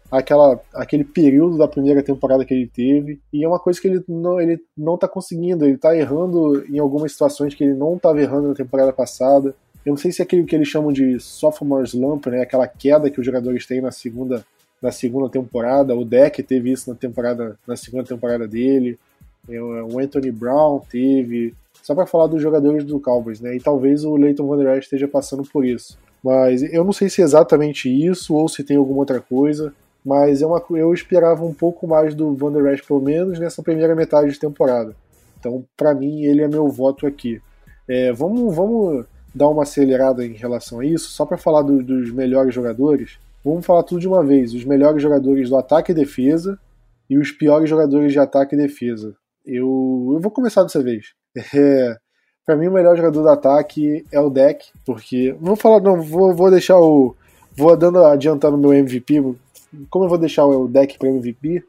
aquela, 0.10 0.60
aquele 0.74 1.04
período 1.04 1.58
da 1.58 1.68
primeira 1.68 2.02
temporada 2.02 2.44
que 2.44 2.54
ele 2.54 2.68
teve. 2.68 3.22
E 3.32 3.44
é 3.44 3.48
uma 3.48 3.60
coisa 3.60 3.80
que 3.80 3.88
ele 3.88 4.04
não, 4.08 4.42
ele 4.42 4.60
não 4.76 4.98
tá 4.98 5.08
conseguindo. 5.08 5.66
Ele 5.66 5.78
tá 5.78 5.96
errando 5.96 6.66
em 6.68 6.80
algumas 6.80 7.12
situações 7.12 7.54
que 7.54 7.64
ele 7.64 7.76
não 7.76 7.96
estava 7.96 8.20
errando 8.22 8.48
na 8.48 8.56
temporada 8.56 8.92
passada. 8.92 9.54
Eu 9.86 9.92
não 9.92 9.98
sei 9.98 10.12
se 10.12 10.22
é 10.22 10.24
aquilo 10.24 10.46
que 10.46 10.56
eles 10.56 10.68
chamam 10.68 10.92
de 10.92 11.20
sophomore 11.20 11.88
slump, 11.88 12.28
né? 12.28 12.42
Aquela 12.42 12.68
queda 12.68 13.10
que 13.10 13.20
os 13.20 13.26
jogadores 13.26 13.66
têm 13.66 13.82
na 13.82 13.92
segunda, 13.92 14.46
na 14.82 14.92
segunda 14.92 15.30
temporada. 15.30 15.96
O 15.96 16.06
Deck 16.06 16.42
teve 16.44 16.72
isso 16.72 16.90
na 16.90 16.96
temporada, 16.96 17.58
na 17.68 17.76
segunda 17.76 18.04
temporada 18.04 18.48
dele. 18.48 19.00
É, 19.50 19.62
o 19.62 20.00
Anthony 20.00 20.32
Brown 20.32 20.80
teve. 20.90 21.54
Só 21.82 21.96
para 21.96 22.06
falar 22.06 22.28
dos 22.28 22.42
jogadores 22.42 22.84
do 22.84 23.00
Cowboys, 23.00 23.42
né? 23.42 23.56
E 23.56 23.60
talvez 23.60 24.06
o 24.06 24.16
Leighton 24.16 24.46
Van 24.48 24.58
Der 24.58 24.78
Esch 24.78 24.86
esteja 24.86 25.08
passando 25.08 25.44
por 25.44 25.66
isso. 25.66 25.98
Mas 26.24 26.62
eu 26.62 26.84
não 26.84 26.94
sei 26.94 27.10
se 27.10 27.22
é 27.22 27.24
exatamente 27.24 27.90
isso 27.90 28.36
ou 28.36 28.48
se 28.48 28.64
tem 28.64 28.78
alguma 28.78 29.00
outra 29.00 29.20
coisa 29.20 29.74
mas 30.04 30.42
é 30.42 30.46
uma, 30.46 30.64
eu 30.72 30.94
esperava 30.94 31.46
um 31.46 31.54
pouco 31.54 31.88
mais 31.88 32.16
do 32.16 32.36
Van 32.36 32.52
Der 32.52 32.74
Esch, 32.74 32.86
pelo 32.86 33.02
menos 33.02 33.40
nessa 33.40 33.62
primeira 33.62 33.96
metade 33.96 34.32
de 34.32 34.40
temporada. 34.40 34.96
Então, 35.40 35.64
para 35.78 35.94
mim, 35.94 36.24
ele 36.24 36.42
é 36.42 36.48
meu 36.48 36.68
voto 36.68 37.06
aqui. 37.06 37.42
É, 37.88 38.12
vamos, 38.12 38.56
vamos 38.56 39.06
dar 39.34 39.48
uma 39.50 39.64
acelerada 39.64 40.26
em 40.26 40.34
relação 40.34 40.80
a 40.80 40.86
isso, 40.86 41.10
só 41.10 41.26
para 41.26 41.38
falar 41.38 41.62
do, 41.62 41.84
dos 41.84 42.12
melhores 42.12 42.54
jogadores. 42.54 43.18
Vamos 43.44 43.66
falar 43.66 43.84
tudo 43.84 44.02
de 44.02 44.08
uma 44.08 44.24
vez: 44.24 44.54
os 44.54 44.64
melhores 44.64 45.02
jogadores 45.02 45.50
do 45.50 45.58
ataque 45.58 45.92
e 45.92 45.96
defesa 45.96 46.60
e 47.10 47.18
os 47.18 47.32
piores 47.32 47.70
jogadores 47.70 48.12
de 48.12 48.20
ataque 48.20 48.56
e 48.56 48.58
defesa. 48.58 49.16
Eu, 49.46 50.12
eu 50.14 50.20
vou 50.20 50.32
começar 50.32 50.64
dessa 50.64 50.82
vez. 50.82 51.14
É, 51.54 51.98
para 52.46 52.58
mim, 52.58 52.68
o 52.68 52.72
melhor 52.72 52.98
jogador 52.98 53.22
do 53.22 53.30
ataque 53.30 54.06
é 54.12 54.20
o 54.20 54.30
Deck, 54.30 54.66
porque. 54.86 55.34
Vou 55.40 55.56
falar, 55.56 55.80
não, 55.80 56.02
vou, 56.02 56.34
vou 56.34 56.52
deixar 56.52 56.78
o. 56.80 57.16
Vou 57.56 57.78
dando, 57.78 58.04
adiantando 58.04 58.58
meu 58.58 58.74
MVP, 58.74 59.22
como 59.90 60.06
eu 60.06 60.10
vou 60.10 60.18
deixar 60.18 60.46
o 60.46 60.68
deck 60.68 60.98
para 60.98 61.10
MVP, 61.10 61.64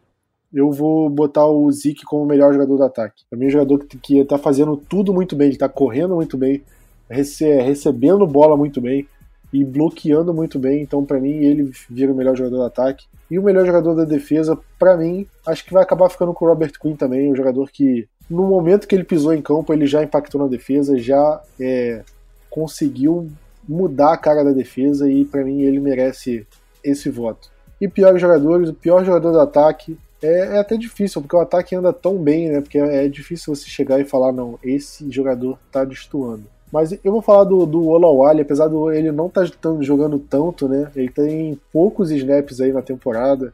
eu 0.53 0.71
vou 0.71 1.09
botar 1.09 1.47
o 1.47 1.71
Zeke 1.71 2.05
como 2.05 2.25
o 2.25 2.27
melhor 2.27 2.53
jogador 2.53 2.77
do 2.77 2.85
ataque. 2.85 3.25
É 3.31 3.37
um 3.37 3.51
jogador 3.51 3.79
que, 3.85 3.99
que 3.99 4.25
tá 4.25 4.37
fazendo 4.37 4.77
tudo 4.77 5.13
muito 5.13 5.35
bem, 5.35 5.49
ele 5.49 5.57
tá 5.57 5.69
correndo 5.69 6.15
muito 6.15 6.37
bem, 6.37 6.63
rece 7.09 7.45
recebendo 7.61 8.27
bola 8.27 8.57
muito 8.57 8.81
bem 8.81 9.07
e 9.53 9.65
bloqueando 9.65 10.33
muito 10.33 10.59
bem. 10.59 10.83
Então, 10.83 11.05
para 11.05 11.21
mim, 11.21 11.45
ele 11.45 11.71
vira 11.91 12.13
o 12.13 12.17
melhor 12.17 12.37
jogador 12.37 12.57
do 12.57 12.63
ataque. 12.63 13.07
E 13.31 13.39
o 13.39 13.43
melhor 13.43 13.67
jogador 13.67 13.95
da 13.95 14.05
defesa, 14.05 14.59
para 14.79 14.97
mim, 14.97 15.27
acho 15.47 15.65
que 15.65 15.73
vai 15.73 15.83
acabar 15.83 16.09
ficando 16.09 16.33
com 16.33 16.45
o 16.45 16.49
Robert 16.49 16.73
Quinn 16.81 16.97
também, 16.97 17.31
um 17.31 17.37
jogador 17.37 17.71
que, 17.71 18.09
no 18.29 18.47
momento 18.47 18.87
que 18.87 18.95
ele 18.95 19.05
pisou 19.05 19.33
em 19.35 19.43
campo, 19.43 19.73
ele 19.73 19.87
já 19.87 20.03
impactou 20.03 20.41
na 20.41 20.49
defesa, 20.49 20.99
já 20.99 21.43
é, 21.61 22.03
conseguiu 22.51 23.31
mudar 23.69 24.13
a 24.13 24.19
cara 24.19 24.45
da 24.45 24.53
defesa 24.53 25.11
e, 25.11 25.25
para 25.25 25.45
mim, 25.45 25.63
ele 25.63 25.81
merece 25.81 26.47
esse 26.83 27.11
voto. 27.11 27.51
E 27.81 27.89
piores 27.89 28.21
jogadores, 28.21 28.69
o 28.69 28.75
pior 28.75 29.05
jogador 29.05 29.33
do 29.33 29.41
ataque 29.41 29.99
é, 30.23 30.57
é, 30.57 30.59
até 30.59 30.77
difícil, 30.77 31.21
porque 31.21 31.35
o 31.35 31.41
ataque 31.41 31.75
anda 31.75 31.93
tão 31.93 32.17
bem, 32.17 32.49
né? 32.49 32.61
Porque 32.61 32.79
é, 32.79 33.07
é 33.07 33.09
difícil 33.09 33.55
você 33.55 33.69
chegar 33.69 34.01
e 34.01 34.05
falar, 34.05 34.33
não, 34.33 34.59
esse 34.63 35.11
jogador 35.11 35.59
tá 35.71 35.85
destoando. 35.85 36.45
Mas 36.73 36.93
eu 37.05 37.13
vou 37.13 37.21
falar 37.21 37.45
do, 37.45 37.67
do 37.67 37.87
Olawale, 37.89 38.41
apesar 38.41 38.67
de 38.67 38.75
ele 38.97 39.13
não 39.13 39.27
estar 39.27 39.47
tá 39.51 39.77
jogando 39.81 40.19
tanto, 40.19 40.67
né? 40.67 40.91
Ele 40.97 41.11
tem 41.11 41.61
poucos 41.71 42.11
snaps 42.11 42.63
aí 42.63 42.73
na 42.73 42.81
temporada, 42.81 43.53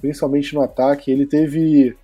principalmente 0.00 0.52
no 0.52 0.60
ataque. 0.60 1.12
Ele 1.12 1.26
teve 1.26 1.96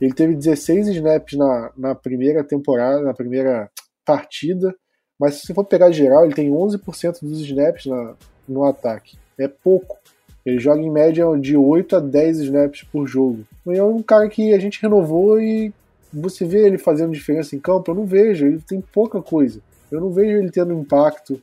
ele 0.00 0.14
teve 0.14 0.34
16 0.34 0.88
snaps 0.88 1.36
na, 1.36 1.70
na 1.76 1.94
primeira 1.94 2.42
temporada, 2.42 3.02
na 3.02 3.12
primeira 3.12 3.68
partida, 4.04 4.74
mas 5.18 5.34
se 5.34 5.46
você 5.46 5.52
for 5.54 5.64
pegar 5.64 5.90
geral, 5.90 6.24
ele 6.24 6.34
tem 6.34 6.50
11% 6.50 7.18
dos 7.20 7.40
snaps 7.40 7.86
na, 7.86 8.14
no 8.48 8.64
ataque. 8.64 9.18
É 9.36 9.48
pouco. 9.48 9.98
Ele 10.46 10.58
joga 10.58 10.80
em 10.80 10.90
média 10.90 11.26
de 11.38 11.56
8 11.56 11.96
a 11.96 12.00
10 12.00 12.38
snaps 12.38 12.82
por 12.84 13.06
jogo. 13.06 13.40
E 13.66 13.76
é 13.76 13.82
um 13.82 14.00
cara 14.00 14.28
que 14.28 14.54
a 14.54 14.58
gente 14.58 14.80
renovou 14.80 15.40
e 15.40 15.72
você 16.12 16.44
vê 16.46 16.64
ele 16.64 16.78
fazendo 16.78 17.12
diferença 17.12 17.54
em 17.54 17.58
campo, 17.58 17.90
eu 17.90 17.94
não 17.96 18.06
vejo, 18.06 18.46
ele 18.46 18.60
tem 18.60 18.80
pouca 18.80 19.20
coisa. 19.20 19.60
Eu 19.90 20.00
não 20.00 20.10
vejo 20.10 20.36
ele 20.36 20.50
tendo 20.50 20.72
impacto. 20.72 21.40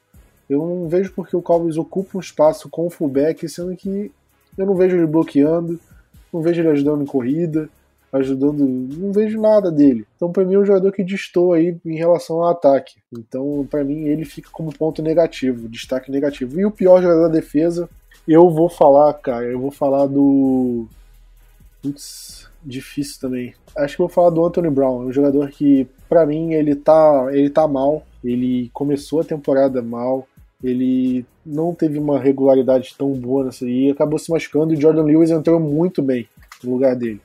Eu 0.49 0.59
não 0.59 0.87
vejo 0.87 1.11
porque 1.13 1.35
o 1.35 1.41
Cowboys 1.41 1.77
ocupa 1.77 2.17
um 2.17 2.21
espaço 2.21 2.69
com 2.69 2.85
o 2.85 2.89
fullback, 2.89 3.47
sendo 3.49 3.75
que 3.75 4.11
eu 4.57 4.65
não 4.65 4.75
vejo 4.75 4.95
ele 4.95 5.07
bloqueando, 5.07 5.79
não 6.31 6.41
vejo 6.41 6.61
ele 6.61 6.69
ajudando 6.69 7.01
em 7.01 7.07
corrida, 7.07 7.69
ajudando, 8.17 8.65
não 8.65 9.11
vejo 9.11 9.39
nada 9.39 9.71
dele. 9.71 10.05
Então, 10.15 10.31
para 10.31 10.45
mim, 10.45 10.55
é 10.55 10.59
um 10.59 10.65
jogador 10.65 10.91
que 10.91 11.03
distou 11.03 11.53
aí 11.53 11.75
em 11.85 11.95
relação 11.95 12.37
ao 12.37 12.49
ataque. 12.49 12.95
Então, 13.11 13.67
para 13.69 13.83
mim, 13.83 14.05
ele 14.05 14.23
fica 14.23 14.49
como 14.51 14.75
ponto 14.75 15.01
negativo, 15.01 15.67
destaque 15.67 16.11
negativo. 16.11 16.59
E 16.59 16.65
o 16.65 16.71
pior 16.71 17.01
jogador 17.01 17.23
da 17.23 17.33
defesa, 17.33 17.89
eu 18.27 18.49
vou 18.49 18.69
falar, 18.69 19.13
cara, 19.15 19.45
eu 19.45 19.59
vou 19.59 19.71
falar 19.71 20.07
do. 20.07 20.87
Putz, 21.81 22.47
difícil 22.63 23.19
também. 23.19 23.53
Acho 23.75 23.95
que 23.95 24.01
vou 24.01 24.09
falar 24.09 24.29
do 24.29 24.45
Anthony 24.45 24.69
Brown, 24.69 25.05
um 25.05 25.11
jogador 25.11 25.49
que, 25.49 25.87
para 26.07 26.25
mim, 26.25 26.53
ele 26.53 26.75
tá, 26.75 27.27
ele 27.31 27.49
tá 27.49 27.67
mal. 27.67 28.03
Ele 28.25 28.69
começou 28.73 29.21
a 29.21 29.23
temporada 29.23 29.81
mal. 29.81 30.27
Ele 30.63 31.25
não 31.45 31.73
teve 31.73 31.99
uma 31.99 32.19
regularidade 32.19 32.95
tão 32.97 33.11
boa 33.13 33.45
nessa 33.45 33.67
e 33.67 33.91
acabou 33.91 34.17
se 34.17 34.31
machucando. 34.31 34.73
E 34.73 34.81
Jordan 34.81 35.03
Lewis 35.03 35.29
entrou 35.29 35.59
muito 35.59 36.01
bem 36.01 36.27
no 36.63 36.71
lugar 36.71 36.95
dele. 36.95 37.21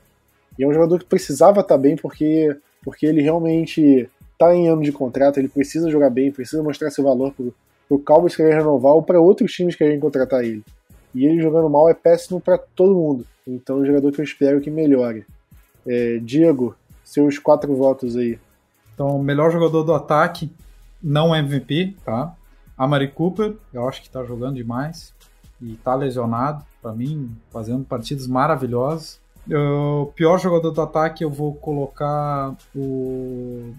E 0.57 0.63
é 0.63 0.67
um 0.67 0.73
jogador 0.73 0.99
que 0.99 1.05
precisava 1.05 1.61
estar 1.61 1.75
tá 1.75 1.77
bem 1.77 1.95
porque, 1.95 2.55
porque 2.83 3.05
ele 3.05 3.21
realmente 3.21 4.07
está 4.33 4.53
em 4.53 4.67
ano 4.67 4.81
de 4.83 4.91
contrato, 4.91 5.37
ele 5.37 5.47
precisa 5.47 5.89
jogar 5.89 6.09
bem, 6.09 6.31
precisa 6.31 6.61
mostrar 6.61 6.91
seu 6.91 7.03
valor 7.03 7.31
pro, 7.31 7.53
pro 7.87 7.99
Cowboys 7.99 8.35
querer 8.35 8.55
renovar 8.55 8.93
ou 8.93 9.03
para 9.03 9.19
outros 9.19 9.51
times 9.51 9.75
quererem 9.75 9.99
contratar 9.99 10.43
ele. 10.43 10.63
E 11.13 11.25
ele 11.25 11.41
jogando 11.41 11.69
mal 11.69 11.89
é 11.89 11.93
péssimo 11.93 12.39
para 12.39 12.57
todo 12.57 12.95
mundo. 12.95 13.25
Então 13.47 13.77
é 13.77 13.81
um 13.81 13.85
jogador 13.85 14.11
que 14.11 14.21
eu 14.21 14.25
espero 14.25 14.61
que 14.61 14.69
melhore. 14.69 15.25
É, 15.85 16.19
Diego, 16.19 16.75
seus 17.03 17.37
quatro 17.37 17.75
votos 17.75 18.15
aí. 18.15 18.39
Então, 18.93 19.17
melhor 19.19 19.51
jogador 19.51 19.83
do 19.83 19.93
ataque, 19.93 20.51
não 21.03 21.35
MVP, 21.35 21.95
tá? 22.03 22.35
Amari 22.77 23.09
Cooper, 23.09 23.55
eu 23.73 23.87
acho 23.87 24.01
que 24.01 24.09
tá 24.09 24.23
jogando 24.23 24.55
demais 24.55 25.13
e 25.61 25.75
tá 25.75 25.93
lesionado, 25.93 26.65
para 26.81 26.93
mim, 26.93 27.35
fazendo 27.51 27.85
partidas 27.85 28.25
maravilhosas. 28.27 29.19
O 29.49 30.07
pior 30.15 30.39
jogador 30.39 30.71
do 30.71 30.81
ataque 30.81 31.23
eu 31.23 31.29
vou 31.29 31.53
colocar 31.53 32.55
o 32.75 33.73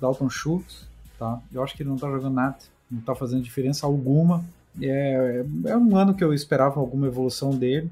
Dalton 0.00 0.28
Schultz, 0.28 0.88
tá? 1.18 1.40
Eu 1.52 1.62
acho 1.62 1.76
que 1.76 1.82
ele 1.82 1.90
não 1.90 1.96
tá 1.96 2.08
jogando 2.08 2.34
nada, 2.34 2.58
não 2.90 3.00
tá 3.00 3.14
fazendo 3.14 3.42
diferença 3.42 3.86
alguma. 3.86 4.44
É, 4.80 5.44
é 5.66 5.76
um 5.76 5.96
ano 5.96 6.14
que 6.14 6.22
eu 6.22 6.32
esperava 6.32 6.80
alguma 6.80 7.06
evolução 7.06 7.50
dele. 7.50 7.90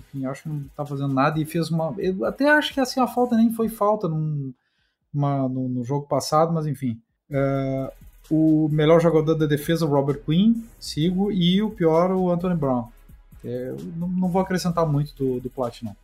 Enfim, 0.00 0.26
acho 0.26 0.42
que 0.42 0.48
não 0.48 0.64
tá 0.76 0.84
fazendo 0.84 1.14
nada 1.14 1.40
e 1.40 1.44
fez 1.44 1.70
uma. 1.70 1.94
Eu 1.98 2.24
até 2.24 2.48
acho 2.50 2.74
que 2.74 2.80
assim 2.80 3.00
a 3.00 3.06
falta 3.06 3.36
nem 3.36 3.52
foi 3.52 3.68
falta 3.68 4.08
num, 4.08 4.52
uma, 5.12 5.48
no, 5.48 5.68
no, 5.68 5.84
jogo 5.84 6.06
passado, 6.06 6.52
mas 6.52 6.66
enfim. 6.66 7.00
Uh, 7.30 7.90
o 8.30 8.68
melhor 8.70 9.00
jogador 9.00 9.34
da 9.34 9.46
defesa, 9.46 9.84
o 9.84 9.88
Robert 9.88 10.20
Quinn, 10.24 10.54
sigo, 10.78 11.32
e 11.32 11.60
o 11.60 11.70
pior, 11.70 12.12
o 12.12 12.30
Anthony 12.30 12.54
Brown. 12.54 12.88
É, 13.44 13.74
não, 13.96 14.06
não, 14.06 14.28
vou 14.28 14.40
acrescentar 14.40 14.86
muito 14.86 15.14
do, 15.16 15.40
do 15.40 15.50
Plat, 15.50 15.82
não. 15.82 15.96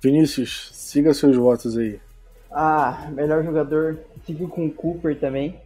Vinícius, 0.00 0.70
siga 0.72 1.12
seus 1.12 1.36
votos 1.36 1.76
aí. 1.76 2.00
Ah, 2.50 3.10
melhor 3.12 3.44
jogador, 3.44 3.98
sigo 4.24 4.48
com 4.48 4.66
o 4.66 4.72
Cooper 4.72 5.18
também. 5.18 5.60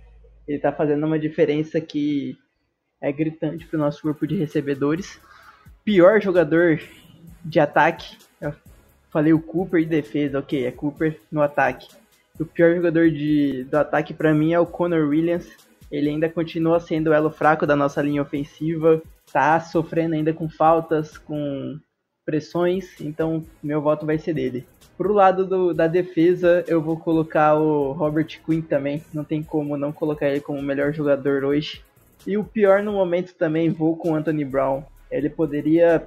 Ele 0.48 0.58
tá 0.58 0.72
fazendo 0.72 1.06
uma 1.06 1.18
diferença 1.18 1.80
que 1.80 2.36
é 3.00 3.12
gritante 3.12 3.66
pro 3.66 3.78
nosso 3.78 4.02
grupo 4.02 4.26
de 4.26 4.36
recebedores. 4.36 5.20
Pior 5.84 6.20
jogador 6.20 6.80
de 7.44 7.60
ataque, 7.60 8.16
eu 8.40 8.52
falei 9.10 9.32
o 9.32 9.40
Cooper 9.40 9.82
de 9.82 9.88
defesa, 9.88 10.38
ok, 10.38 10.66
é 10.66 10.72
Cooper 10.72 11.20
no 11.30 11.42
ataque. 11.42 11.88
O 12.38 12.44
pior 12.44 12.74
jogador 12.74 13.10
de, 13.10 13.64
do 13.64 13.76
ataque 13.76 14.14
para 14.14 14.34
mim 14.34 14.54
é 14.54 14.58
o 14.58 14.66
Conor 14.66 15.08
Williams. 15.08 15.46
Ele 15.90 16.08
ainda 16.08 16.28
continua 16.28 16.78
sendo 16.78 17.10
o 17.10 17.12
elo 17.12 17.30
fraco 17.30 17.66
da 17.66 17.74
nossa 17.74 18.00
linha 18.00 18.22
ofensiva, 18.22 19.02
tá 19.32 19.58
sofrendo 19.60 20.14
ainda 20.14 20.32
com 20.32 20.48
faltas, 20.48 21.18
com 21.18 21.78
pressões, 22.24 23.00
então 23.00 23.44
meu 23.62 23.80
voto 23.80 24.06
vai 24.06 24.18
ser 24.18 24.34
dele. 24.34 24.64
Pro 24.96 25.12
lado 25.12 25.44
do, 25.46 25.74
da 25.74 25.86
defesa, 25.86 26.64
eu 26.68 26.80
vou 26.80 26.96
colocar 26.96 27.54
o 27.54 27.92
Robert 27.92 28.40
Quinn 28.44 28.60
também, 28.60 29.02
não 29.12 29.24
tem 29.24 29.42
como 29.42 29.76
não 29.76 29.90
colocar 29.90 30.28
ele 30.28 30.40
como 30.40 30.58
o 30.58 30.62
melhor 30.62 30.92
jogador 30.92 31.42
hoje. 31.44 31.82
E 32.26 32.36
o 32.36 32.44
pior 32.44 32.82
no 32.82 32.92
momento 32.92 33.34
também 33.34 33.70
vou 33.70 33.96
com 33.96 34.14
Anthony 34.14 34.44
Brown. 34.44 34.82
Ele 35.10 35.30
poderia 35.30 36.06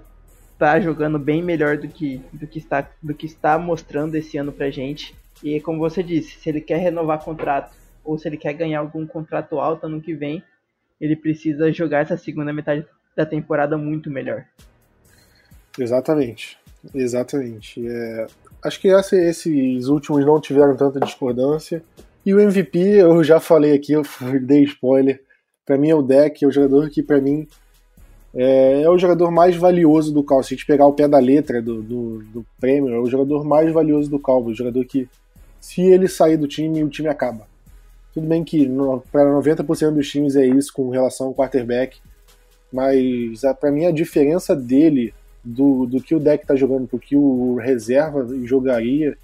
estar 0.53 0.73
tá 0.73 0.79
jogando 0.79 1.17
bem 1.17 1.41
melhor 1.41 1.77
do 1.77 1.87
que, 1.87 2.21
do, 2.31 2.45
que 2.45 2.59
está, 2.59 2.87
do 3.01 3.13
que 3.13 3.25
está 3.25 3.57
mostrando 3.57 4.15
esse 4.15 4.37
ano 4.37 4.51
pra 4.51 4.69
gente. 4.69 5.15
E 5.43 5.59
como 5.59 5.79
você 5.79 6.03
disse, 6.03 6.39
se 6.39 6.49
ele 6.49 6.61
quer 6.61 6.77
renovar 6.77 7.23
contrato 7.23 7.73
ou 8.03 8.17
se 8.17 8.27
ele 8.27 8.37
quer 8.37 8.53
ganhar 8.53 8.79
algum 8.79 9.05
contrato 9.05 9.59
alto 9.59 9.85
ano 9.85 10.01
que 10.01 10.13
vem, 10.13 10.43
ele 10.99 11.15
precisa 11.15 11.71
jogar 11.71 11.99
essa 11.99 12.17
segunda 12.17 12.53
metade 12.53 12.85
da 13.15 13.25
temporada 13.25 13.77
muito 13.77 14.09
melhor. 14.09 14.45
Exatamente, 15.77 16.57
exatamente. 16.93 17.85
É, 17.85 18.27
acho 18.63 18.79
que 18.79 18.87
esses 18.87 19.87
últimos 19.87 20.25
não 20.25 20.39
tiveram 20.39 20.75
tanta 20.75 20.99
discordância. 20.99 21.83
E 22.25 22.33
o 22.33 22.39
MVP, 22.39 22.79
eu 22.79 23.23
já 23.23 23.39
falei 23.39 23.73
aqui, 23.73 23.93
eu 23.93 24.03
dei 24.41 24.63
spoiler. 24.63 25.21
Para 25.65 25.77
mim 25.77 25.89
é 25.89 25.95
o 25.95 26.01
deck, 26.01 26.43
é 26.43 26.47
o 26.47 26.51
jogador 26.51 26.89
que 26.89 27.01
para 27.01 27.21
mim 27.21 27.47
é, 28.35 28.81
é, 28.81 28.89
o 28.89 28.97
jogador 28.97 29.31
mais 29.31 29.55
valioso 29.55 30.13
do 30.13 30.23
Cal. 30.23 30.41
Se 30.41 30.53
a 30.53 30.57
gente 30.57 30.65
pegar 30.65 30.87
o 30.87 30.93
pé 30.93 31.07
da 31.07 31.19
letra 31.19 31.61
do, 31.61 31.81
do, 31.81 32.23
do 32.23 32.45
prêmio, 32.59 32.93
é 32.93 32.99
o 32.99 33.05
jogador 33.05 33.43
mais 33.43 33.71
valioso 33.71 34.09
do 34.09 34.19
Cal. 34.19 34.43
O 34.43 34.53
jogador 34.53 34.83
que, 34.85 35.07
se 35.59 35.81
ele 35.81 36.07
sair 36.07 36.37
do 36.37 36.47
time, 36.47 36.83
o 36.83 36.89
time 36.89 37.07
acaba. 37.07 37.47
Tudo 38.13 38.27
bem 38.27 38.43
que 38.43 38.69
para 39.11 39.25
90% 39.25 39.91
dos 39.91 40.09
times 40.09 40.35
é 40.35 40.45
isso 40.45 40.71
com 40.71 40.89
relação 40.89 41.27
ao 41.27 41.33
quarterback, 41.33 41.99
mas 42.71 43.41
para 43.59 43.71
mim 43.71 43.85
a 43.85 43.91
diferença 43.91 44.55
dele 44.55 45.13
do, 45.43 45.85
do 45.85 46.01
que 46.01 46.15
o 46.15 46.19
deck 46.19 46.43
está 46.43 46.55
jogando 46.55 46.87
para 46.87 46.97
o 46.97 46.99
que 46.99 47.15
o 47.15 47.55
reserva 47.55 48.25
jogaria 48.43 49.17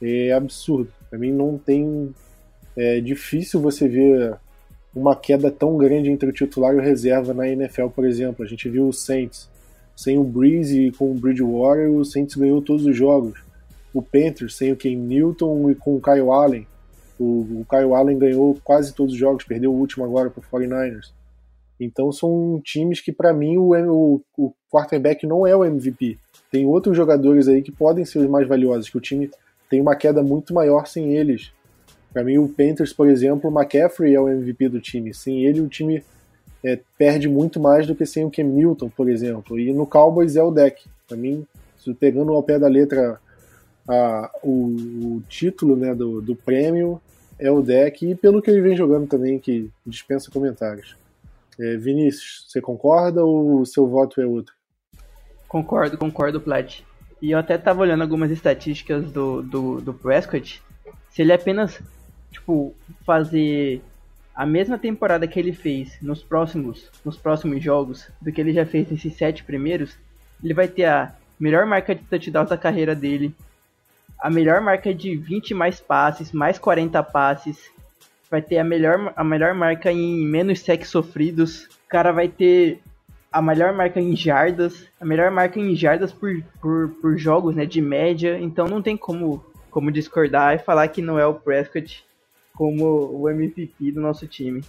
é 0.00 0.32
absurdo. 0.32 0.90
Para 1.08 1.18
mim 1.18 1.30
não 1.30 1.58
tem. 1.58 2.14
É 2.76 3.00
difícil 3.00 3.60
você 3.60 3.86
ver 3.86 4.34
uma 4.94 5.14
queda 5.14 5.50
tão 5.50 5.76
grande 5.76 6.10
entre 6.10 6.28
o 6.28 6.32
titular 6.32 6.74
e 6.74 6.78
o 6.78 6.82
reserva 6.82 7.32
na 7.32 7.48
NFL, 7.48 7.88
por 7.88 8.04
exemplo. 8.04 8.44
A 8.44 8.48
gente 8.48 8.68
viu 8.68 8.88
o 8.88 8.92
Saints 8.92 9.48
sem 9.94 10.18
o 10.18 10.24
Breeze 10.24 10.86
e 10.86 10.92
com 10.92 11.10
o 11.10 11.14
Bridgewater, 11.14 11.90
o 11.90 12.04
Saints 12.04 12.34
ganhou 12.34 12.62
todos 12.62 12.86
os 12.86 12.96
jogos. 12.96 13.38
O 13.92 14.00
Panthers 14.00 14.56
sem 14.56 14.72
o 14.72 14.76
Ken 14.76 14.96
Newton 14.96 15.70
e 15.70 15.74
com 15.74 15.96
o 15.96 16.00
Kyle 16.00 16.30
Allen. 16.30 16.66
O, 17.22 17.60
o 17.60 17.66
Kyle 17.68 17.94
Allen 17.94 18.18
ganhou 18.18 18.58
quase 18.64 18.92
todos 18.92 19.14
os 19.14 19.18
jogos, 19.18 19.44
perdeu 19.44 19.72
o 19.72 19.78
último 19.78 20.04
agora 20.04 20.30
para 20.30 20.40
o 20.40 20.42
49ers. 20.42 21.12
Então 21.78 22.12
são 22.12 22.60
times 22.64 23.00
que, 23.00 23.12
para 23.12 23.32
mim, 23.32 23.56
o, 23.56 23.72
o, 23.74 24.22
o, 24.36 24.52
quarterback 24.70 25.26
não 25.26 25.46
é 25.46 25.54
o 25.54 25.64
MVP. 25.64 26.18
Tem 26.50 26.66
outros 26.66 26.96
jogadores 26.96 27.48
aí 27.48 27.62
que 27.62 27.72
podem 27.72 28.04
ser 28.04 28.18
os 28.18 28.28
mais 28.28 28.46
valiosos, 28.46 28.88
que 28.88 28.96
o 28.96 29.00
time 29.00 29.30
tem 29.68 29.80
uma 29.80 29.96
queda 29.96 30.22
muito 30.22 30.52
maior 30.54 30.86
sem 30.86 31.14
eles. 31.14 31.52
Para 32.12 32.24
mim, 32.24 32.38
o 32.38 32.48
Panthers, 32.48 32.92
por 32.92 33.08
exemplo, 33.08 33.50
o 33.50 33.58
McCaffrey 33.58 34.14
é 34.14 34.20
o 34.20 34.28
MVP 34.28 34.68
do 34.68 34.80
time. 34.80 35.14
Sem 35.14 35.44
ele, 35.46 35.60
o 35.60 35.68
time 35.68 36.04
é, 36.62 36.78
perde 36.98 37.28
muito 37.28 37.58
mais 37.58 37.86
do 37.86 37.94
que 37.94 38.04
sem 38.04 38.24
o 38.24 38.30
Cam 38.30 38.44
Newton, 38.44 38.90
por 38.90 39.08
exemplo. 39.08 39.58
E 39.58 39.72
no 39.72 39.86
Cowboys 39.86 40.36
é 40.36 40.42
o 40.42 40.50
deck. 40.50 40.84
Para 41.08 41.16
mim, 41.16 41.46
pegando 41.98 42.32
ao 42.32 42.42
pé 42.42 42.58
da 42.58 42.68
letra 42.68 43.18
a, 43.88 44.30
o, 44.42 44.76
o, 45.16 45.22
título 45.28 45.74
né, 45.74 45.94
do, 45.94 46.20
do 46.20 46.36
prêmio, 46.36 47.00
é 47.42 47.50
o 47.50 47.60
deck. 47.60 48.08
E 48.08 48.14
pelo 48.14 48.40
que 48.40 48.50
ele 48.50 48.60
vem 48.60 48.76
jogando 48.76 49.08
também, 49.08 49.38
que 49.38 49.68
dispensa 49.84 50.30
comentários. 50.30 50.96
É, 51.58 51.76
Vinícius, 51.76 52.46
você 52.48 52.60
concorda 52.60 53.24
ou 53.24 53.60
o 53.60 53.66
seu 53.66 53.86
voto 53.86 54.20
é 54.20 54.26
outro? 54.26 54.54
Concordo, 55.48 55.98
concordo, 55.98 56.40
Plat. 56.40 56.80
E 57.20 57.32
eu 57.32 57.38
até 57.38 57.58
tava 57.58 57.82
olhando 57.82 58.02
algumas 58.02 58.30
estatísticas 58.30 59.10
do, 59.10 59.42
do, 59.42 59.80
do 59.80 59.92
Prescott. 59.92 60.62
Se 61.10 61.22
ele 61.22 61.32
apenas, 61.32 61.80
tipo, 62.30 62.74
fazer 63.04 63.82
a 64.34 64.46
mesma 64.46 64.78
temporada 64.78 65.28
que 65.28 65.38
ele 65.38 65.52
fez 65.52 65.98
nos 66.00 66.22
próximos, 66.22 66.90
nos 67.04 67.18
próximos 67.18 67.62
jogos 67.62 68.08
do 68.20 68.32
que 68.32 68.40
ele 68.40 68.52
já 68.52 68.64
fez 68.64 68.90
nesses 68.90 69.14
sete 69.14 69.44
primeiros, 69.44 69.96
ele 70.42 70.54
vai 70.54 70.66
ter 70.66 70.86
a 70.86 71.14
melhor 71.38 71.66
marca 71.66 71.94
de 71.94 72.02
touchdowns 72.02 72.48
da 72.48 72.56
carreira 72.56 72.94
dele, 72.94 73.34
a 74.22 74.30
melhor 74.30 74.60
marca 74.60 74.94
de 74.94 75.16
20 75.16 75.52
mais 75.52 75.80
passes, 75.80 76.30
mais 76.30 76.56
40 76.56 77.02
passes, 77.02 77.70
vai 78.30 78.40
ter 78.40 78.58
a 78.58 78.64
melhor, 78.64 79.12
a 79.16 79.24
melhor 79.24 79.52
marca 79.52 79.90
em 79.90 80.24
menos 80.24 80.60
sacks 80.60 80.88
sofridos. 80.88 81.64
O 81.64 81.88
cara 81.88 82.12
vai 82.12 82.28
ter 82.28 82.80
a 83.32 83.42
melhor 83.42 83.74
marca 83.74 84.00
em 84.00 84.14
jardas, 84.14 84.86
a 85.00 85.04
melhor 85.04 85.30
marca 85.32 85.58
em 85.58 85.74
jardas 85.74 86.12
por, 86.12 86.40
por, 86.60 86.90
por 87.00 87.18
jogos, 87.18 87.56
né, 87.56 87.66
de 87.66 87.82
média. 87.82 88.38
Então 88.40 88.68
não 88.68 88.80
tem 88.80 88.96
como, 88.96 89.44
como 89.70 89.90
discordar 89.90 90.54
e 90.54 90.58
falar 90.60 90.86
que 90.86 91.02
não 91.02 91.18
é 91.18 91.26
o 91.26 91.34
Prescott 91.34 92.04
como 92.54 92.84
o 92.84 93.28
MVP 93.28 93.90
do 93.90 94.00
nosso 94.00 94.28
time. 94.28 94.62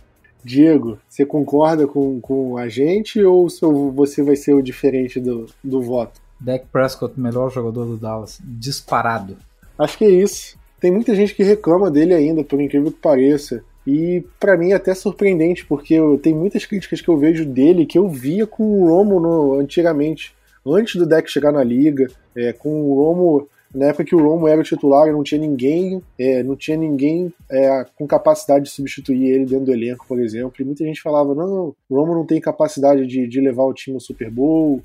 Diego, 0.44 0.98
você 1.08 1.26
concorda 1.26 1.86
com, 1.86 2.20
com 2.20 2.58
a 2.58 2.68
gente 2.68 3.24
ou 3.24 3.48
você 3.94 4.24
vai 4.24 4.36
ser 4.36 4.54
o 4.54 4.64
diferente 4.64 5.20
do, 5.20 5.46
do 5.64 5.80
voto? 5.80 6.23
Dak 6.44 6.66
Prescott, 6.72 7.20
melhor 7.20 7.52
jogador 7.52 7.86
do 7.86 7.98
Dallas, 7.98 8.40
disparado. 8.44 9.38
Acho 9.78 9.98
que 9.98 10.06
é 10.06 10.10
isso 10.10 10.58
tem 10.84 10.92
muita 10.92 11.16
gente 11.16 11.34
que 11.34 11.44
reclama 11.44 11.90
dele 11.90 12.14
ainda, 12.14 12.44
por 12.44 12.60
incrível 12.60 12.92
que 12.92 13.00
pareça. 13.00 13.64
E 13.88 14.22
para 14.38 14.58
mim 14.58 14.72
é 14.72 14.76
até 14.76 14.94
surpreendente, 14.94 15.66
porque 15.66 15.94
eu, 15.94 16.18
tem 16.18 16.36
muitas 16.36 16.66
críticas 16.66 17.00
que 17.00 17.08
eu 17.08 17.16
vejo 17.16 17.46
dele 17.46 17.86
que 17.86 17.98
eu 17.98 18.10
via 18.10 18.46
com 18.46 18.82
o 18.82 18.90
Romo 18.90 19.18
no, 19.18 19.60
antigamente, 19.62 20.36
antes 20.68 20.98
do 20.98 21.06
deck 21.06 21.32
chegar 21.32 21.54
na 21.54 21.64
liga, 21.64 22.08
é, 22.36 22.52
com 22.52 22.82
o 22.82 22.96
Romo 22.96 23.48
na 23.74 23.86
época 23.86 24.04
que 24.04 24.14
o 24.14 24.22
Romo 24.22 24.46
era 24.46 24.60
o 24.60 24.64
titular, 24.64 25.10
não 25.14 25.24
tinha 25.24 25.40
ninguém, 25.40 26.02
é, 26.20 26.44
não 26.44 26.56
tinha 26.56 26.76
ninguém 26.76 27.34
é, 27.50 27.86
com 27.98 28.06
capacidade 28.06 28.66
de 28.66 28.72
substituir 28.72 29.30
ele 29.30 29.46
dentro 29.46 29.66
do 29.66 29.74
elenco, 29.74 30.06
por 30.06 30.20
exemplo. 30.20 30.54
E 30.60 30.66
muita 30.66 30.84
gente 30.84 31.02
falava: 31.02 31.34
não, 31.34 31.74
o 31.90 31.96
Romo 31.96 32.14
não 32.14 32.26
tem 32.26 32.42
capacidade 32.42 33.08
de, 33.08 33.26
de 33.26 33.40
levar 33.40 33.64
o 33.64 33.74
time 33.74 33.96
ao 33.96 34.02
Super 34.02 34.30
Bowl, 34.30 34.84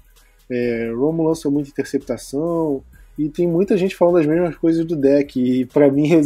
é, 0.51 0.93
Romo 0.95 1.27
lança 1.27 1.51
muita 1.51 1.71
interceptação, 1.71 2.83
e 3.19 3.29
tem 3.29 3.49
muita 3.49 3.77
gente 3.77 3.97
falando 3.97 4.19
as 4.19 4.27
mesmas 4.27 4.57
coisas 4.57 4.85
do 4.85 4.95
deck. 4.95 5.41
E 5.41 5.65
para 5.67 5.91
mim, 5.91 6.23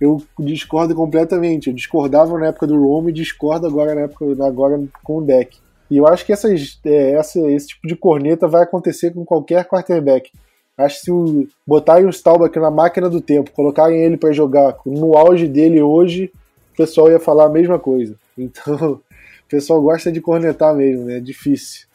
eu 0.00 0.22
discordo 0.38 0.94
completamente. 0.94 1.68
Eu 1.68 1.74
discordava 1.74 2.38
na 2.38 2.46
época 2.46 2.68
do 2.68 2.80
Rome 2.80 3.10
e 3.10 3.14
discordo 3.14 3.66
agora 3.66 3.94
na 3.94 4.02
época 4.02 4.24
agora 4.46 4.80
com 5.02 5.18
o 5.18 5.24
deck. 5.24 5.58
E 5.90 5.96
eu 5.96 6.06
acho 6.06 6.24
que 6.24 6.32
essas, 6.32 6.78
é, 6.84 7.12
essa, 7.12 7.38
esse 7.50 7.68
tipo 7.68 7.86
de 7.86 7.96
corneta 7.96 8.46
vai 8.46 8.62
acontecer 8.62 9.12
com 9.12 9.24
qualquer 9.24 9.64
quarterback. 9.64 10.30
Acho 10.78 11.00
que 11.00 11.04
se 11.04 11.48
botarem 11.66 12.06
o 12.06 12.12
Staubach 12.12 12.58
na 12.58 12.70
máquina 12.70 13.10
do 13.10 13.20
tempo, 13.20 13.50
colocarem 13.50 14.00
ele 14.00 14.16
para 14.16 14.32
jogar 14.32 14.76
no 14.86 15.16
auge 15.16 15.46
dele 15.46 15.82
hoje, 15.82 16.32
o 16.72 16.76
pessoal 16.76 17.10
ia 17.10 17.20
falar 17.20 17.44
a 17.44 17.50
mesma 17.50 17.78
coisa. 17.78 18.16
Então, 18.38 18.92
o 19.44 19.48
pessoal 19.48 19.82
gosta 19.82 20.10
de 20.10 20.20
cornetar 20.20 20.74
mesmo, 20.74 21.04
né? 21.04 21.18
É 21.18 21.20
difícil. 21.20 21.86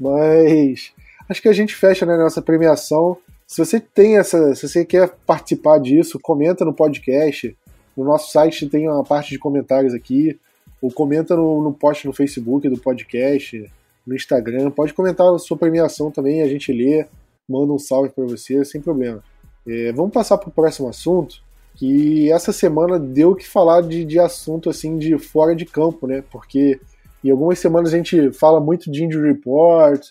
Mas 0.00 0.92
acho 1.28 1.42
que 1.42 1.48
a 1.48 1.52
gente 1.52 1.76
fecha 1.76 2.06
né, 2.06 2.16
nossa 2.16 2.40
premiação. 2.40 3.18
Se 3.46 3.62
você 3.62 3.78
tem 3.78 4.16
essa, 4.16 4.54
se 4.54 4.66
você 4.66 4.84
quer 4.84 5.10
participar 5.26 5.78
disso, 5.78 6.18
comenta 6.20 6.64
no 6.64 6.72
podcast. 6.72 7.54
No 7.96 8.04
nosso 8.04 8.32
site 8.32 8.68
tem 8.68 8.88
uma 8.88 9.04
parte 9.04 9.30
de 9.30 9.38
comentários 9.38 9.92
aqui, 9.92 10.38
ou 10.80 10.90
comenta 10.90 11.36
no, 11.36 11.60
no 11.60 11.72
post 11.72 12.06
no 12.06 12.12
Facebook 12.12 12.68
do 12.68 12.78
podcast, 12.78 13.70
no 14.06 14.14
Instagram. 14.14 14.70
Pode 14.70 14.94
comentar 14.94 15.26
a 15.26 15.38
sua 15.38 15.58
premiação 15.58 16.10
também, 16.10 16.42
a 16.42 16.48
gente 16.48 16.72
lê, 16.72 17.06
manda 17.48 17.72
um 17.72 17.78
salve 17.78 18.08
para 18.10 18.24
você, 18.24 18.64
sem 18.64 18.80
problema. 18.80 19.22
É, 19.66 19.92
vamos 19.92 20.12
passar 20.12 20.38
para 20.38 20.48
o 20.48 20.52
próximo 20.52 20.88
assunto, 20.88 21.42
que 21.74 22.30
essa 22.30 22.52
semana 22.52 22.98
deu 22.98 23.34
que 23.34 23.46
falar 23.46 23.82
de, 23.82 24.04
de 24.04 24.18
assunto 24.18 24.70
assim 24.70 24.96
de 24.96 25.18
fora 25.18 25.54
de 25.54 25.66
campo, 25.66 26.06
né? 26.06 26.22
Porque 26.30 26.80
em 27.28 27.30
algumas 27.30 27.58
semanas 27.58 27.92
a 27.92 27.96
gente 27.96 28.32
fala 28.32 28.60
muito 28.60 28.90
de 28.90 29.04
injury 29.04 29.28
report, 29.28 30.08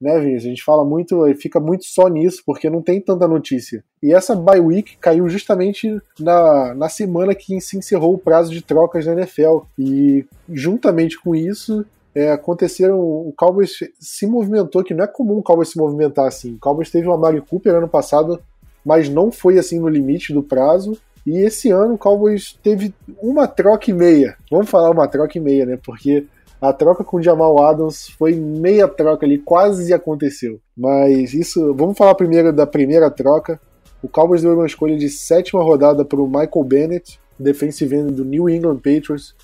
né, 0.00 0.18
Vinícius? 0.18 0.44
A 0.44 0.48
gente 0.48 0.64
fala 0.64 0.84
muito, 0.84 1.22
fica 1.36 1.60
muito 1.60 1.84
só 1.84 2.08
nisso, 2.08 2.42
porque 2.44 2.68
não 2.68 2.82
tem 2.82 3.00
tanta 3.00 3.28
notícia. 3.28 3.84
E 4.02 4.12
essa 4.12 4.34
bye 4.34 4.60
week 4.60 4.96
caiu 4.98 5.28
justamente 5.28 5.96
na, 6.18 6.74
na 6.74 6.88
semana 6.88 7.34
que 7.34 7.60
se 7.60 7.78
encerrou 7.78 8.14
o 8.14 8.18
prazo 8.18 8.52
de 8.52 8.62
trocas 8.62 9.04
da 9.04 9.12
NFL. 9.12 9.60
E 9.78 10.26
juntamente 10.48 11.20
com 11.20 11.34
isso, 11.34 11.86
é, 12.14 12.32
aconteceram. 12.32 12.98
O 12.98 13.32
Cowboys 13.36 13.78
se 13.98 14.26
movimentou, 14.26 14.82
que 14.82 14.92
não 14.92 15.04
é 15.04 15.06
comum 15.06 15.38
o 15.38 15.42
Cowboys 15.42 15.68
se 15.70 15.78
movimentar 15.78 16.26
assim. 16.26 16.54
O 16.54 16.58
Cowboys 16.58 16.90
teve 16.90 17.06
o 17.06 17.12
Amari 17.12 17.40
Cooper 17.40 17.76
ano 17.76 17.88
passado, 17.88 18.40
mas 18.84 19.08
não 19.08 19.30
foi 19.30 19.58
assim 19.58 19.78
no 19.78 19.88
limite 19.88 20.32
do 20.32 20.42
prazo. 20.42 20.98
E 21.24 21.38
esse 21.38 21.70
ano 21.70 21.94
o 21.94 21.98
Cowboys 21.98 22.58
teve 22.60 22.92
uma 23.22 23.46
troca 23.46 23.88
e 23.88 23.94
meia. 23.94 24.36
Vamos 24.50 24.68
falar 24.68 24.90
uma 24.90 25.06
troca 25.06 25.38
e 25.38 25.40
meia, 25.40 25.64
né? 25.64 25.78
Porque 25.80 26.26
a 26.62 26.72
troca 26.72 27.02
com 27.02 27.16
o 27.16 27.22
Jamal 27.22 27.60
Adams 27.60 28.10
foi 28.10 28.36
meia 28.36 28.86
troca 28.86 29.26
ali, 29.26 29.36
quase 29.36 29.92
aconteceu. 29.92 30.60
Mas 30.76 31.34
isso, 31.34 31.74
vamos 31.74 31.98
falar 31.98 32.14
primeiro 32.14 32.52
da 32.52 32.64
primeira 32.64 33.10
troca. 33.10 33.60
O 34.00 34.08
Cowboys 34.08 34.42
deu 34.42 34.54
uma 34.54 34.64
escolha 34.64 34.96
de 34.96 35.08
sétima 35.08 35.60
rodada 35.60 36.04
para 36.04 36.20
o 36.20 36.26
Michael 36.26 36.64
Bennett, 36.64 37.18
defensive 37.36 37.96
end 37.96 38.12
do 38.12 38.24
New 38.24 38.48
England 38.48 38.76
Patriots. 38.76 39.34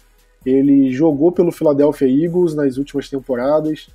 Ele 0.47 0.93
jogou 0.93 1.33
pelo 1.33 1.51
Philadelphia 1.51 2.07
Eagles 2.07 2.55
nas 2.55 2.77
últimas 2.77 3.11
temporadas, 3.11 3.89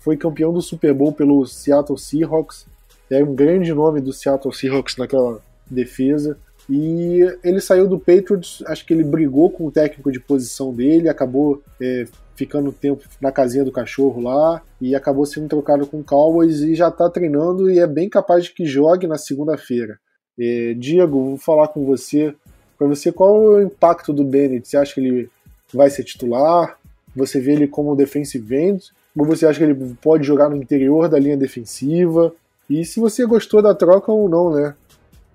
foi 0.00 0.16
campeão 0.16 0.52
do 0.52 0.60
Super 0.60 0.92
Bowl 0.92 1.12
pelo 1.12 1.46
Seattle 1.46 1.96
Seahawks, 1.96 2.66
é 3.08 3.22
um 3.22 3.36
grande 3.36 3.72
nome 3.72 4.00
do 4.00 4.12
Seattle 4.12 4.52
Seahawks 4.52 4.96
naquela 4.96 5.40
defesa. 5.70 6.36
E 6.68 7.20
ele 7.44 7.60
saiu 7.60 7.86
do 7.86 8.00
Patriots, 8.00 8.64
acho 8.66 8.84
que 8.84 8.92
ele 8.92 9.04
brigou 9.04 9.48
com 9.48 9.66
o 9.66 9.70
técnico 9.70 10.10
de 10.10 10.18
posição 10.18 10.74
dele, 10.74 11.08
acabou 11.08 11.62
é, 11.80 12.06
ficando 12.36 12.72
tempo 12.72 13.02
na 13.20 13.30
casinha 13.30 13.64
do 13.64 13.72
cachorro 13.72 14.20
lá 14.20 14.62
e 14.80 14.94
acabou 14.94 15.24
sendo 15.24 15.48
trocado 15.48 15.86
com 15.86 16.00
o 16.00 16.04
Cowboys 16.04 16.60
e 16.60 16.74
já 16.74 16.88
está 16.88 17.08
treinando 17.08 17.70
e 17.70 17.78
é 17.78 17.86
bem 17.86 18.08
capaz 18.08 18.44
de 18.44 18.52
que 18.52 18.66
jogue 18.66 19.06
na 19.06 19.16
segunda-feira. 19.16 19.98
É, 20.38 20.74
Diego, 20.74 21.24
vou 21.24 21.38
falar 21.38 21.68
com 21.68 21.84
você. 21.84 22.34
Para 22.76 22.88
você, 22.88 23.12
qual 23.12 23.52
é 23.52 23.56
o 23.56 23.62
impacto 23.62 24.12
do 24.12 24.24
Bennett? 24.24 24.68
Você 24.68 24.76
acha 24.76 24.94
que 24.94 25.00
ele 25.00 25.30
vai 25.72 25.88
ser 25.90 26.04
titular? 26.04 26.78
Você 27.14 27.40
vê 27.40 27.52
ele 27.52 27.68
como 27.68 27.94
defensive 27.94 28.54
end? 28.54 28.84
Ou 29.16 29.24
você 29.24 29.46
acha 29.46 29.58
que 29.58 29.64
ele 29.64 29.96
pode 30.02 30.26
jogar 30.26 30.48
no 30.48 30.56
interior 30.56 31.08
da 31.08 31.18
linha 31.18 31.36
defensiva? 31.36 32.34
E 32.68 32.84
se 32.84 32.98
você 32.98 33.24
gostou 33.24 33.62
da 33.62 33.74
troca 33.74 34.10
ou 34.10 34.28
não, 34.28 34.50
né? 34.50 34.74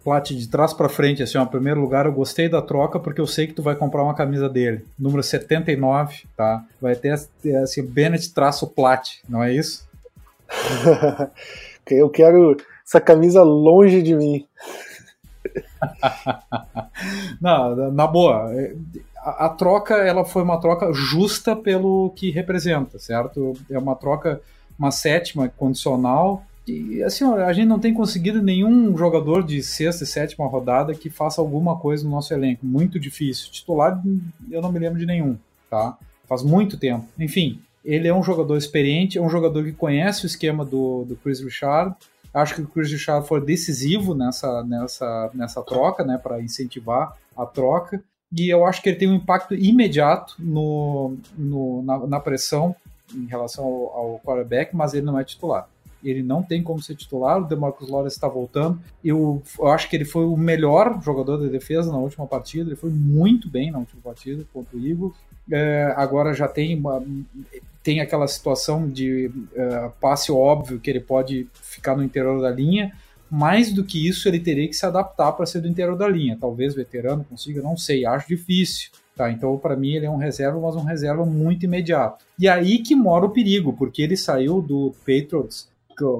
Plat, 0.03 0.29
de 0.31 0.47
trás 0.47 0.73
para 0.73 0.89
frente, 0.89 1.21
assim, 1.21 1.37
ó, 1.37 1.43
em 1.43 1.47
primeiro 1.47 1.81
lugar, 1.81 2.05
eu 2.05 2.13
gostei 2.13 2.47
da 2.47 2.61
troca 2.61 2.99
porque 2.99 3.19
eu 3.19 3.27
sei 3.27 3.47
que 3.47 3.53
tu 3.53 3.61
vai 3.61 3.75
comprar 3.75 4.03
uma 4.03 4.13
camisa 4.13 4.49
dele, 4.49 4.85
número 4.97 5.21
79, 5.21 6.23
tá? 6.35 6.63
Vai 6.81 6.95
ter 6.95 7.11
assim, 7.61 7.85
Bennett 7.85 8.33
traço 8.33 8.67
Plat, 8.67 9.17
não 9.27 9.43
é 9.43 9.53
isso? 9.53 9.87
eu 11.89 12.09
quero 12.09 12.57
essa 12.85 13.01
camisa 13.01 13.43
longe 13.43 14.01
de 14.01 14.15
mim. 14.15 14.47
não, 17.41 17.91
na 17.91 18.07
boa, 18.07 18.51
a, 19.17 19.45
a, 19.45 19.49
troca 19.49 19.95
ela 19.95 20.25
foi 20.25 20.43
uma 20.43 20.59
troca 20.59 20.91
justa 20.93 21.55
pelo 21.55 22.11
que 22.15 22.31
representa, 22.31 22.99
certo? 22.99 23.53
É 23.69 23.77
uma 23.77 23.95
troca, 23.95 24.41
uma 24.77 24.91
sétima 24.91 25.49
condicional 25.49 26.43
e 26.69 27.03
assim, 27.03 27.25
a 27.25 27.51
gente 27.51 27.67
não 27.67 27.79
tem 27.79 27.93
conseguido 27.93 28.41
nenhum 28.41 28.95
jogador 28.95 29.43
de 29.43 29.63
sexta 29.63 30.03
e 30.03 30.07
sétima 30.07 30.47
rodada 30.47 30.93
que 30.93 31.09
faça 31.09 31.41
alguma 31.41 31.77
coisa 31.77 32.03
no 32.03 32.11
nosso 32.11 32.33
elenco. 32.33 32.65
Muito 32.65 32.99
difícil. 32.99 33.51
Titular, 33.51 34.01
eu 34.51 34.61
não 34.61 34.71
me 34.71 34.79
lembro 34.79 34.99
de 34.99 35.05
nenhum, 35.05 35.37
tá? 35.69 35.97
Faz 36.27 36.43
muito 36.43 36.77
tempo. 36.77 37.07
Enfim, 37.17 37.59
ele 37.83 38.07
é 38.07 38.13
um 38.13 38.21
jogador 38.21 38.55
experiente, 38.55 39.17
é 39.17 39.21
um 39.21 39.29
jogador 39.29 39.63
que 39.63 39.71
conhece 39.71 40.25
o 40.25 40.27
esquema 40.27 40.63
do, 40.63 41.05
do 41.05 41.15
Chris 41.15 41.39
Richard. 41.41 41.95
Acho 42.31 42.55
que 42.55 42.61
o 42.61 42.67
Chris 42.67 42.91
Richard 42.91 43.27
foi 43.27 43.43
decisivo 43.43 44.13
nessa, 44.13 44.63
nessa, 44.63 45.31
nessa 45.33 45.63
troca, 45.63 46.03
né, 46.03 46.19
para 46.21 46.41
incentivar 46.41 47.17
a 47.35 47.45
troca. 47.45 48.03
E 48.31 48.47
eu 48.47 48.63
acho 48.63 48.83
que 48.83 48.89
ele 48.89 48.97
tem 48.97 49.09
um 49.09 49.15
impacto 49.15 49.55
imediato 49.55 50.35
no, 50.37 51.17
no 51.35 51.81
na, 51.81 52.05
na 52.05 52.19
pressão 52.19 52.75
em 53.11 53.25
relação 53.25 53.65
ao, 53.65 53.93
ao 53.93 54.19
quarterback, 54.19 54.75
mas 54.75 54.93
ele 54.93 55.05
não 55.05 55.17
é 55.17 55.23
titular 55.23 55.67
ele 56.03 56.23
não 56.23 56.41
tem 56.41 56.63
como 56.63 56.81
ser 56.81 56.95
titular, 56.95 57.39
o 57.41 57.47
DeMarcus 57.47 57.89
Lawrence 57.89 58.15
está 58.15 58.27
voltando. 58.27 58.79
Eu, 59.03 59.41
eu, 59.57 59.67
acho 59.67 59.89
que 59.89 59.95
ele 59.95 60.05
foi 60.05 60.25
o 60.25 60.37
melhor 60.37 61.01
jogador 61.03 61.37
de 61.37 61.49
defesa 61.49 61.91
na 61.91 61.97
última 61.97 62.25
partida, 62.25 62.69
ele 62.69 62.75
foi 62.75 62.89
muito 62.89 63.49
bem 63.49 63.71
na 63.71 63.79
última 63.79 64.01
partida 64.01 64.45
contra 64.53 64.77
o 64.77 64.85
Eagles. 64.85 65.13
É, 65.51 65.93
agora 65.97 66.33
já 66.33 66.47
tem 66.47 66.77
uma, 66.77 67.03
tem 67.83 68.01
aquela 68.01 68.27
situação 68.27 68.87
de 68.87 69.27
uh, 69.27 69.91
passe 69.99 70.31
óbvio 70.31 70.79
que 70.79 70.89
ele 70.89 70.99
pode 70.99 71.47
ficar 71.53 71.95
no 71.95 72.03
interior 72.03 72.41
da 72.41 72.51
linha. 72.51 72.93
Mais 73.31 73.71
do 73.71 73.83
que 73.83 74.07
isso, 74.07 74.27
ele 74.27 74.39
teria 74.39 74.67
que 74.67 74.73
se 74.73 74.85
adaptar 74.85 75.31
para 75.33 75.45
ser 75.45 75.61
do 75.61 75.67
interior 75.67 75.95
da 75.95 76.07
linha. 76.07 76.37
Talvez 76.39 76.73
veterano 76.73 77.23
consiga, 77.23 77.61
não 77.61 77.77
sei, 77.77 78.05
acho 78.05 78.27
difícil. 78.27 78.89
Tá, 79.15 79.29
então, 79.29 79.57
para 79.57 79.75
mim, 79.75 79.95
ele 79.95 80.05
é 80.05 80.09
um 80.09 80.15
reserva, 80.15 80.57
mas 80.61 80.75
um 80.75 80.83
reserva 80.83 81.25
muito 81.25 81.65
imediato. 81.65 82.23
E 82.39 82.47
aí 82.47 82.79
que 82.79 82.95
mora 82.95 83.25
o 83.25 83.29
perigo, 83.29 83.73
porque 83.73 84.01
ele 84.01 84.15
saiu 84.15 84.61
do 84.61 84.95
Patriots 84.99 85.67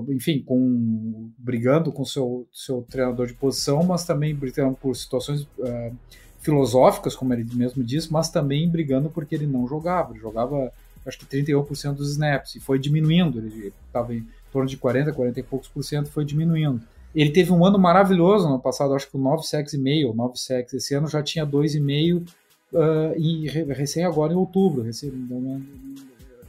enfim, 0.09 0.43
com 0.45 1.29
brigando 1.37 1.91
com 1.91 2.05
seu 2.05 2.47
seu 2.51 2.85
treinador 2.89 3.27
de 3.27 3.33
posição, 3.33 3.83
mas 3.83 4.05
também 4.05 4.35
brigando 4.35 4.75
por 4.75 4.95
situações 4.95 5.41
uh, 5.41 5.95
filosóficas, 6.39 7.15
como 7.15 7.33
ele 7.33 7.45
mesmo 7.53 7.83
disse, 7.83 8.11
mas 8.11 8.29
também 8.29 8.69
brigando 8.69 9.09
porque 9.09 9.35
ele 9.35 9.47
não 9.47 9.67
jogava. 9.67 10.11
Ele 10.11 10.19
jogava, 10.19 10.71
acho 11.05 11.19
que 11.19 11.25
31% 11.25 11.93
dos 11.93 12.11
snaps 12.11 12.55
e 12.55 12.59
foi 12.59 12.79
diminuindo. 12.79 13.39
Ele 13.39 13.73
estava 13.87 14.13
em 14.13 14.25
torno 14.51 14.67
de 14.67 14.77
40, 14.77 15.13
40 15.13 15.39
e 15.39 15.43
poucos 15.43 15.67
por 15.67 15.83
cento, 15.83 16.09
foi 16.09 16.25
diminuindo. 16.25 16.81
Ele 17.13 17.31
teve 17.31 17.51
um 17.51 17.65
ano 17.65 17.79
maravilhoso 17.79 18.47
no 18.47 18.59
passado, 18.59 18.93
acho 18.93 19.07
que 19.07 19.13
com 19.13 19.17
9 19.17 19.43
sacks 19.43 19.73
e 19.73 19.77
meio, 19.77 20.13
9 20.13 20.37
sacks. 20.37 20.73
Esse 20.73 20.93
ano 20.93 21.07
já 21.07 21.23
tinha 21.23 21.45
2,5 21.45 22.27
uh, 22.73 23.17
e 23.17 23.47
recém 23.47 24.05
agora 24.05 24.31
em 24.33 24.35
outubro, 24.35 24.83
recém, 24.83 25.11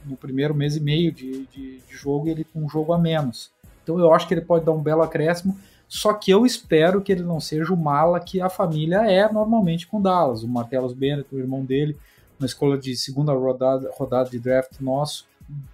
no 0.05 0.15
primeiro 0.15 0.53
mês 0.53 0.75
e 0.75 0.79
meio 0.79 1.11
de, 1.11 1.45
de, 1.47 1.77
de 1.79 1.95
jogo 1.95 2.27
ele 2.27 2.43
com 2.43 2.63
um 2.63 2.69
jogo 2.69 2.93
a 2.93 2.97
menos. 2.97 3.51
Então 3.83 3.99
eu 3.99 4.13
acho 4.13 4.27
que 4.27 4.33
ele 4.33 4.41
pode 4.41 4.65
dar 4.65 4.71
um 4.71 4.81
belo 4.81 5.01
acréscimo, 5.01 5.57
só 5.87 6.13
que 6.13 6.31
eu 6.31 6.45
espero 6.45 7.01
que 7.01 7.11
ele 7.11 7.23
não 7.23 7.39
seja 7.39 7.73
o 7.73 7.77
mala 7.77 8.19
que 8.19 8.39
a 8.39 8.49
família 8.49 9.11
é 9.11 9.31
normalmente 9.31 9.87
com 9.87 10.01
Dallas. 10.01 10.43
O 10.43 10.47
Martellus 10.47 10.93
Bennett, 10.93 11.27
o 11.33 11.39
irmão 11.39 11.65
dele, 11.65 11.97
na 12.39 12.45
escola 12.45 12.77
de 12.77 12.95
segunda 12.95 13.33
rodada, 13.33 13.91
rodada 13.97 14.29
de 14.29 14.39
draft 14.39 14.79
nosso, 14.79 15.25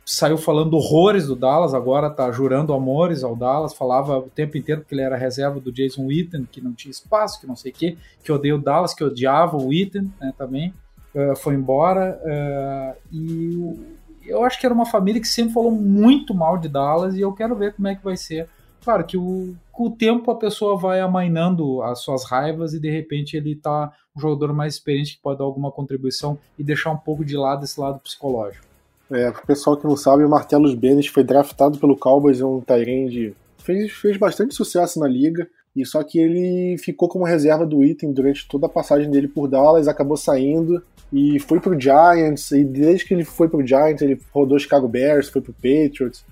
saiu 0.05 0.38
falando 0.38 0.73
horrores 0.75 1.28
do 1.28 1.36
Dallas, 1.36 1.73
agora 1.73 2.09
tá 2.09 2.32
jurando 2.32 2.73
amores 2.73 3.23
ao 3.23 3.36
Dallas, 3.36 3.73
falava 3.73 4.17
o 4.17 4.30
tempo 4.30 4.57
inteiro 4.57 4.84
que 4.88 4.95
ele 4.95 5.01
era 5.01 5.15
reserva 5.15 5.59
do 5.59 5.71
Jason 5.71 6.05
Witten, 6.05 6.47
que 6.51 6.61
não 6.61 6.73
tinha 6.73 6.91
espaço, 6.91 7.39
que 7.39 7.47
não 7.47 7.55
sei 7.55 7.71
o 7.71 7.75
quê, 7.75 7.97
que 8.23 8.32
odeia 8.32 8.55
o 8.55 8.59
Dallas, 8.59 8.93
que 8.93 9.03
odiava 9.03 9.57
o 9.57 9.67
Witten 9.67 10.11
né, 10.19 10.34
também, 10.38 10.73
uh, 11.13 11.36
foi 11.36 11.55
embora, 11.55 12.19
uh, 12.23 12.97
e 13.11 13.97
eu 14.28 14.43
acho 14.43 14.59
que 14.59 14.65
era 14.65 14.75
uma 14.75 14.86
família 14.86 15.21
que 15.21 15.28
sempre 15.28 15.53
falou 15.53 15.71
muito 15.71 16.34
mal 16.34 16.57
de 16.57 16.67
Dallas 16.67 17.15
e 17.15 17.21
eu 17.21 17.34
quero 17.34 17.55
ver 17.55 17.73
como 17.73 17.88
é 17.88 17.95
que 17.95 18.03
vai 18.03 18.17
ser. 18.17 18.47
Claro 18.84 19.03
que 19.03 19.17
o, 19.17 19.55
com 19.71 19.88
o 19.88 19.91
tempo 19.91 20.32
a 20.32 20.36
pessoa 20.36 20.78
vai 20.78 20.99
amainando 20.99 21.82
as 21.82 21.99
suas 21.99 22.23
raivas 22.23 22.73
e 22.73 22.80
de 22.80 22.89
repente 22.89 23.36
ele 23.36 23.55
tá 23.55 23.91
um 24.15 24.19
jogador 24.19 24.53
mais 24.53 24.75
experiente 24.75 25.15
que 25.15 25.21
pode 25.21 25.39
dar 25.39 25.45
alguma 25.45 25.71
contribuição 25.71 26.38
e 26.57 26.63
deixar 26.63 26.91
um 26.91 26.97
pouco 26.97 27.23
de 27.25 27.36
lado 27.36 27.63
esse 27.63 27.80
lado 27.80 27.99
psicológico. 27.99 28.65
É, 29.09 29.32
pro 29.32 29.45
pessoal 29.45 29.78
que 29.78 29.86
não 29.86 29.95
sabe, 29.95 30.23
o 30.23 30.30
Martellus 30.30 30.73
Bennett 30.73 31.11
foi 31.11 31.23
draftado 31.23 31.78
pelo 31.78 31.97
Cowboys, 31.97 32.41
é 32.41 32.45
um 32.45 32.59
Tyrande, 32.59 33.36
fez, 33.57 33.91
fez 33.91 34.17
bastante 34.17 34.53
sucesso 34.53 34.99
na 34.99 35.07
liga, 35.07 35.47
e 35.78 35.86
só 35.86 36.01
que 36.01 36.17
ele 36.17 36.75
ficou 36.80 37.07
como 37.07 37.23
reserva 37.23 37.63
do 37.63 37.86
item 37.86 38.11
durante 38.11 38.47
toda 38.47 38.65
a 38.65 38.69
passagem 38.69 39.11
dele 39.11 39.28
por 39.28 39.47
Dallas, 39.47 39.88
acabou 39.88 40.17
saindo, 40.17 40.82
e 41.13 41.39
foi 41.39 41.59
pro 41.59 41.80
Giants, 41.80 42.49
e 42.49 42.63
desde 42.63 43.05
que 43.05 43.13
ele 43.13 43.23
foi 43.23 43.47
pro 43.47 43.65
Giants, 43.65 44.01
ele 44.01 44.19
rodou 44.34 44.57
Chicago 44.57 44.88
Bears, 44.88 45.30
foi 45.30 45.39
pro 45.39 45.53
Patriots, 45.53 46.25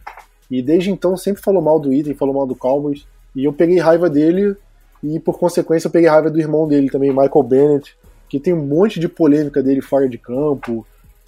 e 0.49 0.63
desde 0.63 0.89
então 0.89 1.15
sempre 1.15 1.43
falou 1.43 1.61
mal 1.61 1.79
do 1.79 1.93
item, 1.93 2.15
falou 2.15 2.33
mal 2.33 2.47
do 2.47 2.55
Cowboys, 2.55 3.05
e 3.35 3.45
eu 3.45 3.53
peguei 3.53 3.77
raiva 3.77 4.09
dele, 4.09 4.55
e 5.03 5.19
por 5.19 5.37
consequência 5.37 5.87
eu 5.87 5.91
peguei 5.91 6.09
raiva 6.09 6.31
do 6.31 6.39
irmão 6.39 6.67
dele 6.67 6.89
também, 6.89 7.11
Michael 7.11 7.43
Bennett, 7.43 7.95
que 8.27 8.39
tem 8.39 8.51
um 8.51 8.65
monte 8.65 8.99
de 8.99 9.07
polêmica 9.07 9.61
dele 9.61 9.79
fora 9.79 10.09
de 10.09 10.17
campo, 10.17 10.83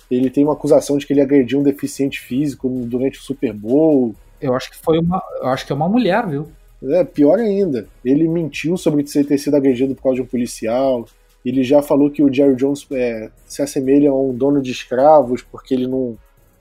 ele 0.10 0.32
tem 0.32 0.44
uma 0.44 0.54
acusação 0.54 0.98
de 0.98 1.06
que 1.06 1.14
ele 1.14 1.22
agrediu 1.22 1.60
um 1.60 1.64
deficiente 1.64 2.20
físico 2.20 2.68
durante 2.68 3.20
o 3.20 3.22
Super 3.22 3.54
Bowl. 3.54 4.16
Eu 4.42 4.56
acho 4.56 4.72
que 4.72 4.78
foi 4.78 4.98
uma, 4.98 5.22
eu 5.40 5.50
acho 5.50 5.68
que 5.68 5.72
é 5.72 5.76
uma 5.76 5.88
mulher, 5.88 6.26
viu? 6.26 6.48
É, 6.84 7.04
pior 7.04 7.40
ainda, 7.40 7.88
ele 8.06 8.28
mentiu 8.28 8.78
sobre 8.78 9.04
ter 9.04 9.38
sido 9.38 9.56
agredido 9.56 9.96
por 9.96 10.04
causa 10.04 10.16
de 10.18 10.22
um 10.22 10.26
policial. 10.26 11.06
Ele 11.44 11.64
já 11.64 11.82
falou 11.82 12.12
que 12.12 12.22
o 12.22 12.32
Jerry 12.32 12.56
Jones 12.56 12.86
é, 12.92 13.30
se 13.46 13.62
assemelha 13.62 14.12
a 14.12 14.20
um 14.20 14.34
dono 14.34 14.62
de 14.62 14.72
escravos 14.72 15.42
porque 15.42 15.74
ele 15.74 15.88
não. 15.88 16.18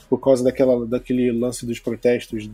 por 0.08 0.18
causa 0.18 0.44
daquela, 0.44 0.86
daquele 0.86 1.32
lance 1.32 1.66
dos 1.66 1.80
protestos 1.80 2.48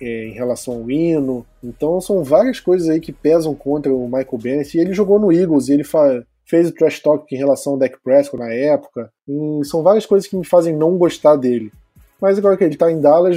é, 0.00 0.26
em 0.26 0.32
relação 0.32 0.74
ao 0.74 0.90
hino. 0.90 1.44
Então 1.62 2.00
são 2.00 2.22
várias 2.22 2.60
coisas 2.60 2.88
aí 2.88 3.00
que 3.00 3.12
pesam 3.12 3.54
contra 3.54 3.92
o 3.92 4.04
Michael 4.04 4.38
Bennett. 4.38 4.76
E 4.76 4.80
ele 4.80 4.92
jogou 4.92 5.18
no 5.18 5.32
Eagles 5.32 5.68
ele 5.68 5.84
fez 6.44 6.68
o 6.68 6.72
trash 6.72 7.00
talk 7.00 7.34
em 7.34 7.38
relação 7.38 7.74
ao 7.74 7.78
Dak 7.78 7.96
Prescott 8.02 8.42
na 8.42 8.52
época. 8.52 9.10
E 9.26 9.64
são 9.64 9.82
várias 9.82 10.06
coisas 10.06 10.28
que 10.28 10.36
me 10.36 10.44
fazem 10.44 10.76
não 10.76 10.96
gostar 10.96 11.36
dele. 11.36 11.72
Mas 12.20 12.38
agora 12.38 12.56
que 12.56 12.64
ele 12.64 12.76
tá 12.76 12.90
em 12.90 13.00
Dallas, 13.00 13.36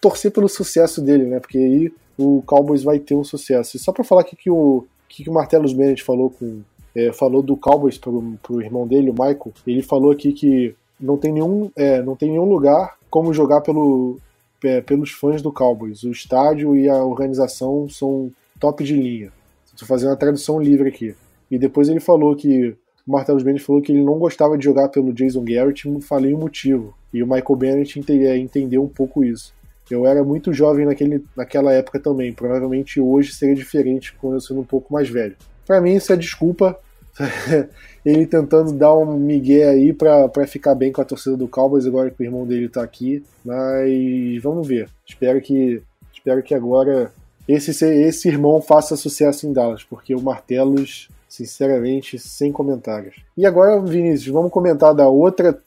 torcer 0.00 0.30
pelo 0.30 0.48
sucesso 0.48 1.00
dele, 1.00 1.24
né? 1.24 1.40
Porque 1.40 1.58
aí 1.58 1.92
o 2.18 2.42
Cowboys 2.46 2.82
vai 2.82 2.98
ter 2.98 3.14
um 3.14 3.24
sucesso. 3.24 3.76
E 3.76 3.80
só 3.80 3.92
para 3.92 4.04
falar 4.04 4.22
aqui 4.22 4.36
que 4.36 4.50
o 4.50 4.84
que, 5.08 5.24
que 5.24 5.30
o 5.30 5.32
Martellus 5.32 5.72
Bennett 5.72 6.02
falou 6.02 6.30
com 6.30 6.62
é, 6.94 7.12
falou 7.12 7.42
do 7.42 7.56
Cowboys 7.56 7.98
pro, 7.98 8.38
pro 8.42 8.62
irmão 8.62 8.86
dele, 8.86 9.10
o 9.10 9.12
Michael, 9.12 9.52
ele 9.66 9.82
falou 9.82 10.10
aqui 10.10 10.32
que 10.32 10.74
não 10.98 11.18
tem 11.18 11.30
nenhum, 11.30 11.70
é, 11.76 12.00
não 12.02 12.16
tem 12.16 12.30
nenhum 12.30 12.46
lugar 12.46 12.96
como 13.10 13.34
jogar 13.34 13.60
pelo, 13.60 14.18
é, 14.64 14.80
pelos 14.80 15.10
fãs 15.10 15.42
do 15.42 15.52
Cowboys. 15.52 16.02
O 16.04 16.10
estádio 16.10 16.74
e 16.74 16.88
a 16.88 17.04
organização 17.04 17.86
são 17.88 18.30
top 18.58 18.82
de 18.82 18.96
linha. 18.96 19.30
Estou 19.66 19.86
fazendo 19.86 20.12
a 20.12 20.16
tradução 20.16 20.58
livre 20.58 20.88
aqui. 20.88 21.14
E 21.50 21.58
depois 21.58 21.90
ele 21.90 22.00
falou 22.00 22.34
que 22.34 22.74
o 23.06 23.12
Martellus 23.12 23.42
Bennett 23.42 23.62
falou 23.62 23.82
que 23.82 23.92
ele 23.92 24.02
não 24.02 24.18
gostava 24.18 24.56
de 24.56 24.64
jogar 24.64 24.88
pelo 24.88 25.12
Jason 25.12 25.44
Garrett, 25.44 25.84
falei 26.00 26.32
o 26.32 26.38
motivo. 26.38 26.94
E 27.12 27.22
o 27.22 27.26
Michael 27.26 27.56
Bennett 27.56 28.04
é, 28.10 28.38
entendeu 28.38 28.82
um 28.82 28.88
pouco 28.88 29.22
isso. 29.22 29.54
Eu 29.90 30.06
era 30.06 30.24
muito 30.24 30.52
jovem 30.52 30.86
naquele, 30.86 31.24
naquela 31.36 31.72
época 31.72 32.00
também. 32.00 32.32
Provavelmente 32.32 33.00
hoje 33.00 33.32
seria 33.32 33.54
diferente 33.54 34.14
quando 34.20 34.34
eu 34.34 34.40
sendo 34.40 34.60
um 34.60 34.64
pouco 34.64 34.92
mais 34.92 35.08
velho. 35.08 35.36
Para 35.66 35.80
mim, 35.80 35.94
isso 35.94 36.12
é 36.12 36.16
desculpa. 36.16 36.78
ele 38.04 38.26
tentando 38.26 38.72
dar 38.72 38.94
um 38.94 39.16
migué 39.16 39.68
aí 39.68 39.92
pra 39.92 40.46
ficar 40.46 40.74
bem 40.74 40.92
com 40.92 41.00
a 41.00 41.04
torcida 41.04 41.36
do 41.36 41.48
Cowboys 41.48 41.86
agora 41.86 42.10
que 42.10 42.22
o 42.22 42.24
irmão 42.24 42.46
dele 42.46 42.68
tá 42.68 42.82
aqui. 42.82 43.24
Mas 43.44 44.42
vamos 44.42 44.66
ver. 44.66 44.88
Espero 45.06 45.40
que, 45.40 45.82
espero 46.12 46.42
que 46.42 46.54
agora 46.54 47.12
esse, 47.48 47.70
esse 47.84 48.28
irmão 48.28 48.60
faça 48.60 48.96
sucesso 48.96 49.46
em 49.46 49.52
Dallas, 49.52 49.84
porque 49.84 50.14
o 50.14 50.20
Martelos, 50.20 51.08
sinceramente, 51.28 52.18
sem 52.18 52.50
comentários. 52.50 53.16
E 53.36 53.46
agora, 53.46 53.80
Vinícius, 53.80 54.32
vamos 54.32 54.50
comentar 54.50 54.94
da 54.94 55.08
outra 55.08 55.58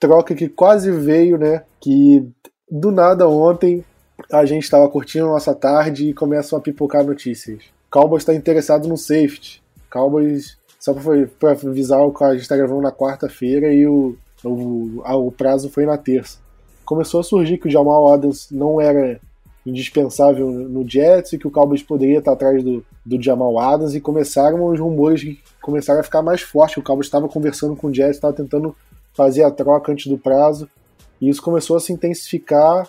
troca 0.00 0.34
que 0.34 0.48
quase 0.48 0.90
veio, 0.90 1.38
né? 1.38 1.62
Que 1.80 2.26
do 2.70 2.90
nada 2.90 3.28
ontem 3.28 3.84
a 4.32 4.44
gente 4.44 4.64
estava 4.64 4.88
curtindo 4.88 5.26
a 5.26 5.32
nossa 5.32 5.54
tarde 5.54 6.08
e 6.08 6.14
começam 6.14 6.58
a 6.58 6.62
pipocar 6.62 7.04
notícias. 7.04 7.64
Cowboys 7.90 8.22
está 8.22 8.34
interessado 8.34 8.88
no 8.88 8.96
safety. 8.96 9.62
Cowboys, 9.90 10.56
só 10.80 10.92
para 10.94 11.52
avisar, 11.52 12.00
a 12.00 12.32
gente 12.32 12.42
está 12.42 12.56
gravando 12.56 12.82
na 12.82 12.90
quarta-feira 12.90 13.72
e 13.72 13.86
o, 13.86 14.16
o, 14.42 15.02
o 15.04 15.32
prazo 15.32 15.70
foi 15.70 15.86
na 15.86 15.96
terça. 15.96 16.38
Começou 16.84 17.20
a 17.20 17.24
surgir 17.24 17.58
que 17.58 17.68
o 17.68 17.70
Jamal 17.70 18.12
Adams 18.12 18.48
não 18.50 18.80
era 18.80 19.20
indispensável 19.64 20.50
no 20.50 20.88
Jets 20.88 21.32
e 21.32 21.38
que 21.38 21.46
o 21.46 21.50
Cowboys 21.50 21.82
poderia 21.82 22.18
estar 22.18 22.32
atrás 22.32 22.62
do, 22.62 22.84
do 23.04 23.20
Jamal 23.20 23.58
Adams 23.58 23.94
e 23.94 24.00
começaram 24.00 24.64
os 24.66 24.78
rumores 24.78 25.22
que 25.22 25.40
começaram 25.60 26.00
a 26.00 26.04
ficar 26.04 26.22
mais 26.22 26.40
fortes. 26.40 26.76
O 26.76 26.82
Cowboys 26.82 27.06
estava 27.06 27.28
conversando 27.28 27.76
com 27.76 27.88
o 27.88 27.94
Jets, 27.94 28.16
estava 28.16 28.32
tentando 28.32 28.74
fazer 29.12 29.42
a 29.42 29.50
troca 29.50 29.92
antes 29.92 30.06
do 30.06 30.18
prazo 30.18 30.68
e 31.20 31.28
isso 31.28 31.42
começou 31.42 31.76
a 31.76 31.80
se 31.80 31.92
intensificar, 31.92 32.88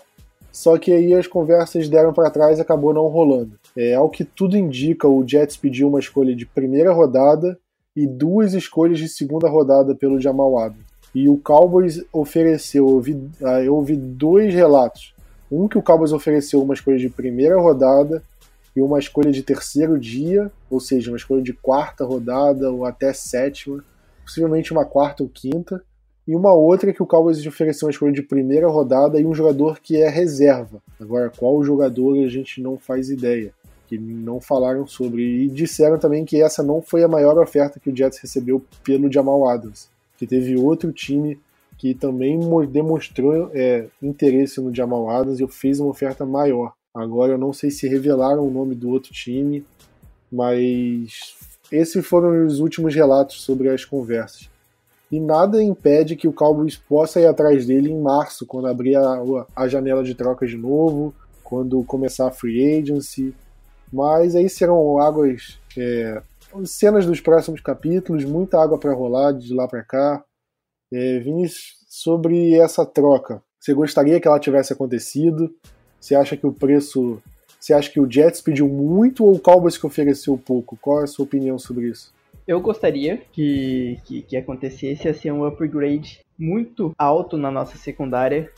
só 0.51 0.77
que 0.77 0.91
aí 0.91 1.13
as 1.13 1.27
conversas 1.27 1.87
deram 1.87 2.13
para 2.13 2.31
trás 2.31 2.57
e 2.57 2.61
acabou 2.61 2.93
não 2.93 3.07
rolando. 3.07 3.51
É, 3.75 3.93
ao 3.93 4.09
que 4.09 4.23
tudo 4.23 4.57
indica, 4.57 5.07
o 5.07 5.25
Jets 5.27 5.55
pediu 5.55 5.87
uma 5.87 5.99
escolha 5.99 6.35
de 6.35 6.45
primeira 6.45 6.91
rodada 6.91 7.57
e 7.95 8.07
duas 8.07 8.53
escolhas 8.53 8.97
de 8.99 9.07
segunda 9.07 9.47
rodada 9.47 9.95
pelo 9.95 10.19
Jamal 10.19 10.57
Adams. 10.57 10.85
E 11.13 11.29
o 11.29 11.37
Cowboys 11.37 12.03
ofereceu, 12.11 12.87
eu 12.87 13.47
ah, 13.47 13.61
eu 13.61 13.75
ouvi 13.75 13.95
dois 13.95 14.53
relatos. 14.53 15.13
Um 15.51 15.67
que 15.67 15.77
o 15.77 15.81
Cowboys 15.81 16.11
ofereceu 16.11 16.61
uma 16.61 16.73
escolha 16.73 16.97
de 16.97 17.09
primeira 17.09 17.59
rodada 17.59 18.21
e 18.75 18.81
uma 18.81 18.99
escolha 18.99 19.31
de 19.31 19.41
terceiro 19.41 19.97
dia, 19.97 20.51
ou 20.69 20.79
seja, 20.79 21.09
uma 21.09 21.17
escolha 21.17 21.41
de 21.41 21.53
quarta 21.53 22.03
rodada 22.03 22.71
ou 22.71 22.85
até 22.85 23.13
sétima, 23.13 23.83
possivelmente 24.23 24.71
uma 24.71 24.85
quarta 24.85 25.23
ou 25.23 25.29
quinta 25.29 25.81
e 26.27 26.35
uma 26.35 26.53
outra 26.53 26.91
que 26.91 27.01
o 27.01 27.05
Cowboys 27.05 27.45
ofereceu 27.47 27.87
uma 27.87 27.91
escolha 27.91 28.11
de 28.11 28.21
primeira 28.21 28.67
rodada 28.67 29.19
e 29.19 29.25
um 29.25 29.33
jogador 29.33 29.79
que 29.79 29.95
é 29.95 30.09
reserva. 30.09 30.81
Agora, 30.99 31.31
qual 31.35 31.63
jogador 31.63 32.21
a 32.21 32.27
gente 32.27 32.61
não 32.61 32.77
faz 32.77 33.09
ideia, 33.09 33.53
que 33.87 33.97
não 33.97 34.41
falaram 34.41 34.85
sobre. 34.85 35.23
E 35.45 35.47
disseram 35.47 35.97
também 35.97 36.25
que 36.25 36.41
essa 36.41 36.61
não 36.61 36.81
foi 36.81 37.01
a 37.01 37.07
maior 37.07 37.37
oferta 37.37 37.79
que 37.79 37.89
o 37.89 37.95
Jets 37.95 38.19
recebeu 38.19 38.61
pelo 38.83 39.09
Jamal 39.09 39.47
Adams, 39.47 39.89
que 40.17 40.27
teve 40.27 40.57
outro 40.57 40.91
time 40.91 41.39
que 41.77 41.93
também 41.93 42.39
demonstrou 42.67 43.51
é, 43.53 43.85
interesse 44.01 44.59
no 44.59 44.75
Jamal 44.75 45.09
Adams 45.09 45.39
e 45.39 45.47
fez 45.47 45.79
uma 45.79 45.91
oferta 45.91 46.25
maior. 46.25 46.73
Agora 46.93 47.33
eu 47.33 47.37
não 47.37 47.53
sei 47.53 47.69
se 47.69 47.87
revelaram 47.87 48.45
o 48.45 48.51
nome 48.51 48.73
do 48.73 48.89
outro 48.89 49.13
time, 49.13 49.63
mas 50.29 51.35
esses 51.71 52.05
foram 52.05 52.45
os 52.45 52.59
últimos 52.59 52.95
relatos 52.95 53.43
sobre 53.43 53.69
as 53.69 53.85
conversas 53.85 54.49
e 55.11 55.19
nada 55.19 55.63
impede 55.63 56.15
que 56.15 56.27
o 56.27 56.33
Cowboys 56.33 56.75
possa 56.75 57.19
ir 57.19 57.25
atrás 57.25 57.65
dele 57.65 57.91
em 57.91 57.99
março, 57.99 58.45
quando 58.45 58.67
abrir 58.67 58.95
a, 58.95 59.23
a 59.55 59.67
janela 59.67 60.03
de 60.03 60.13
troca 60.13 60.45
de 60.45 60.57
novo, 60.57 61.13
quando 61.43 61.83
começar 61.83 62.27
a 62.27 62.31
free 62.31 62.79
agency. 62.79 63.33
Mas 63.91 64.35
aí 64.35 64.49
serão 64.49 64.99
águas, 64.99 65.57
é, 65.77 66.21
cenas 66.65 67.05
dos 67.05 67.21
próximos 67.21 67.61
capítulos, 67.61 68.25
muita 68.25 68.61
água 68.61 68.77
para 68.77 68.93
rolar 68.93 69.31
de 69.31 69.53
lá 69.53 69.67
para 69.67 69.83
cá. 69.83 70.23
É, 70.91 71.19
Vinícius, 71.19 71.77
sobre 71.87 72.55
essa 72.55 72.85
troca, 72.85 73.41
você 73.59 73.73
gostaria 73.73 74.19
que 74.19 74.27
ela 74.27 74.39
tivesse 74.39 74.73
acontecido? 74.73 75.53
Você 75.99 76.15
acha 76.15 76.37
que 76.37 76.45
o 76.45 76.53
preço. 76.53 77.21
Você 77.59 77.73
acha 77.73 77.89
que 77.89 77.99
o 77.99 78.09
Jets 78.09 78.39
pediu 78.39 78.67
muito 78.67 79.25
ou 79.25 79.33
o 79.33 79.39
Cowboys 79.39 79.77
que 79.77 79.85
ofereceu 79.85 80.37
pouco? 80.37 80.77
Qual 80.81 81.01
é 81.01 81.03
a 81.03 81.07
sua 81.07 81.25
opinião 81.25 81.57
sobre 81.57 81.87
isso? 81.89 82.13
Eu 82.47 82.61
gostaria 82.61 83.17
que, 83.33 83.99
que, 84.05 84.21
que 84.21 84.37
acontecesse 84.37 85.07
assim, 85.07 85.29
um 85.29 85.45
upgrade 85.45 86.21
muito 86.39 86.93
alto 86.97 87.35
na 87.35 87.51
nossa 87.51 87.77
secundária, 87.77 88.49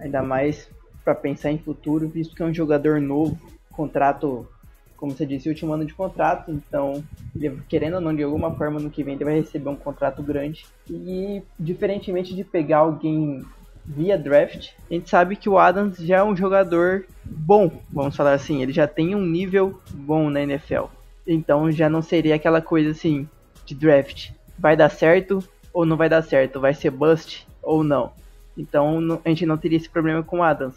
ainda 0.00 0.20
mais 0.20 0.68
para 1.04 1.14
pensar 1.14 1.52
em 1.52 1.58
futuro, 1.58 2.08
visto 2.08 2.34
que 2.34 2.42
é 2.42 2.46
um 2.46 2.52
jogador 2.52 3.00
novo, 3.00 3.38
contrato, 3.70 4.48
como 4.96 5.12
você 5.12 5.24
disse, 5.24 5.48
último 5.48 5.72
ano 5.72 5.84
de 5.84 5.94
contrato, 5.94 6.50
então, 6.50 7.04
ele, 7.36 7.56
querendo 7.68 7.94
ou 7.94 8.00
não, 8.00 8.16
de 8.16 8.24
alguma 8.24 8.52
forma 8.56 8.80
no 8.80 8.90
que 8.90 9.04
vem 9.04 9.14
ele 9.14 9.24
vai 9.24 9.34
receber 9.34 9.68
um 9.68 9.76
contrato 9.76 10.24
grande. 10.24 10.66
E, 10.90 11.40
diferentemente 11.56 12.34
de 12.34 12.42
pegar 12.42 12.78
alguém 12.78 13.44
via 13.84 14.18
draft, 14.18 14.70
a 14.90 14.94
gente 14.94 15.08
sabe 15.08 15.36
que 15.36 15.48
o 15.48 15.56
Adams 15.56 15.98
já 15.98 16.16
é 16.16 16.24
um 16.24 16.34
jogador 16.34 17.06
bom, 17.24 17.70
vamos 17.92 18.16
falar 18.16 18.32
assim, 18.32 18.60
ele 18.60 18.72
já 18.72 18.88
tem 18.88 19.14
um 19.14 19.24
nível 19.24 19.80
bom 19.94 20.28
na 20.28 20.42
NFL. 20.42 20.86
Então 21.24 21.70
já 21.70 21.88
não 21.88 22.02
seria 22.02 22.34
aquela 22.34 22.60
coisa 22.60 22.90
assim, 22.90 23.28
de 23.66 23.74
draft. 23.74 24.30
Vai 24.58 24.76
dar 24.76 24.88
certo 24.88 25.42
ou 25.72 25.84
não 25.84 25.96
vai 25.96 26.08
dar 26.08 26.22
certo? 26.22 26.60
Vai 26.60 26.72
ser 26.72 26.90
bust 26.90 27.46
ou 27.62 27.84
não? 27.84 28.12
Então 28.56 29.20
a 29.24 29.28
gente 29.28 29.44
não 29.44 29.58
teria 29.58 29.76
esse 29.76 29.88
problema 29.88 30.22
com 30.22 30.42
Adams. 30.42 30.76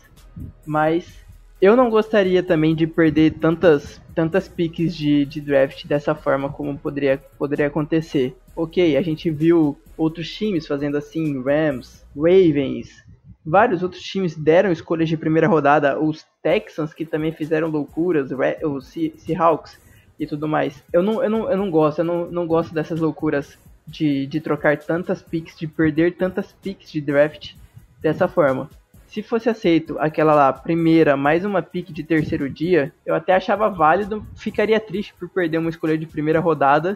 Mas 0.65 1.17
eu 1.61 1.75
não 1.75 1.89
gostaria 1.89 2.41
também 2.41 2.75
de 2.75 2.87
perder 2.87 3.33
tantas, 3.33 4.01
tantas 4.15 4.47
picks 4.47 4.95
de, 4.95 5.25
de 5.25 5.41
draft 5.41 5.85
dessa 5.85 6.15
forma 6.15 6.49
como 6.49 6.77
poderia, 6.77 7.17
poderia 7.37 7.67
acontecer. 7.67 8.35
Ok, 8.55 8.97
a 8.97 9.01
gente 9.01 9.29
viu 9.29 9.77
outros 9.97 10.29
times 10.33 10.67
fazendo 10.67 10.97
assim, 10.97 11.41
Rams, 11.41 12.05
Ravens, 12.15 13.03
vários 13.45 13.83
outros 13.83 14.01
times 14.01 14.35
deram 14.35 14.71
escolhas 14.71 15.09
de 15.09 15.17
primeira 15.17 15.47
rodada, 15.47 15.99
os 15.99 16.25
Texans 16.41 16.93
que 16.93 17.05
também 17.05 17.31
fizeram 17.31 17.67
loucuras, 17.67 18.29
os 18.63 18.93
Seahawks 19.17 19.79
e 20.19 20.27
tudo 20.27 20.47
mais. 20.47 20.83
Eu 20.91 21.01
não, 21.01 21.23
eu 21.23 21.29
não, 21.29 21.49
eu 21.49 21.57
não 21.57 21.71
gosto, 21.71 21.99
eu 21.99 22.05
não, 22.05 22.29
não 22.29 22.45
gosto 22.45 22.73
dessas 22.73 22.99
loucuras 22.99 23.57
de, 23.87 24.27
de 24.27 24.39
trocar 24.41 24.77
tantas 24.77 25.21
picks, 25.21 25.57
de 25.57 25.65
perder 25.65 26.15
tantas 26.15 26.51
picks 26.51 26.91
de 26.91 26.99
draft 26.99 27.53
dessa 28.01 28.27
forma. 28.27 28.69
Se 29.07 29.23
fosse 29.23 29.49
aceito 29.49 29.97
aquela 29.97 30.35
lá, 30.35 30.53
primeira, 30.53 31.17
mais 31.17 31.43
uma 31.43 31.63
pick 31.63 31.91
de 31.91 32.03
terceiro 32.03 32.47
dia, 32.47 32.93
eu 33.03 33.15
até 33.15 33.33
achava 33.33 33.67
válido, 33.67 34.23
ficaria 34.35 34.79
triste 34.79 35.15
por 35.17 35.27
perder 35.27 35.57
uma 35.57 35.71
escolha 35.71 35.97
de 35.97 36.05
primeira 36.05 36.39
rodada, 36.39 36.95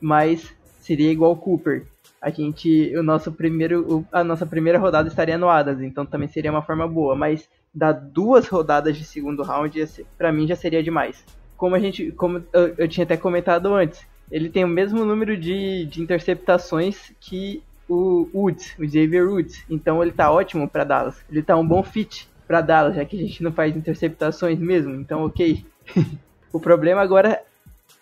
mas 0.00 0.54
seria 0.80 1.10
igual 1.10 1.34
Cooper. 1.34 1.84
A 2.22 2.30
gente, 2.30 2.96
o 2.96 3.02
nosso 3.02 3.32
primeiro, 3.32 4.06
a 4.12 4.22
nossa 4.22 4.46
primeira 4.46 4.78
rodada 4.78 5.08
estaria 5.08 5.36
no 5.36 5.48
Adas, 5.48 5.82
então 5.82 6.06
também 6.06 6.28
seria 6.28 6.50
uma 6.50 6.62
forma 6.62 6.86
boa, 6.86 7.16
mas 7.16 7.48
dar 7.74 7.92
duas 7.92 8.46
rodadas 8.46 8.96
de 8.96 9.04
segundo 9.04 9.42
round, 9.42 9.84
para 10.16 10.32
mim 10.32 10.46
já 10.46 10.54
seria 10.54 10.82
demais 10.82 11.24
como 11.58 11.74
a 11.74 11.78
gente, 11.80 12.12
como 12.12 12.42
eu, 12.52 12.74
eu, 12.78 12.88
tinha 12.88 13.04
até 13.04 13.16
comentado 13.16 13.74
antes, 13.74 14.00
ele 14.30 14.48
tem 14.48 14.64
o 14.64 14.68
mesmo 14.68 15.04
número 15.04 15.36
de, 15.36 15.84
de 15.86 16.00
interceptações 16.00 17.12
que 17.20 17.62
o 17.88 18.28
Woods, 18.32 18.74
o 18.78 18.84
Xavier 18.84 19.28
Woods. 19.28 19.64
Então 19.68 20.00
ele 20.00 20.12
tá 20.12 20.30
ótimo 20.30 20.68
para 20.68 20.84
Dallas. 20.84 21.16
Ele 21.28 21.42
tá 21.42 21.56
um 21.56 21.66
bom 21.66 21.82
fit 21.82 22.28
para 22.46 22.60
Dallas, 22.60 22.94
já 22.94 23.04
que 23.04 23.16
a 23.16 23.20
gente 23.20 23.42
não 23.42 23.50
faz 23.52 23.76
interceptações 23.76 24.58
mesmo. 24.58 24.94
Então, 24.94 25.24
ok. 25.24 25.66
o 26.52 26.60
problema 26.60 27.00
agora 27.02 27.28
é 27.30 27.42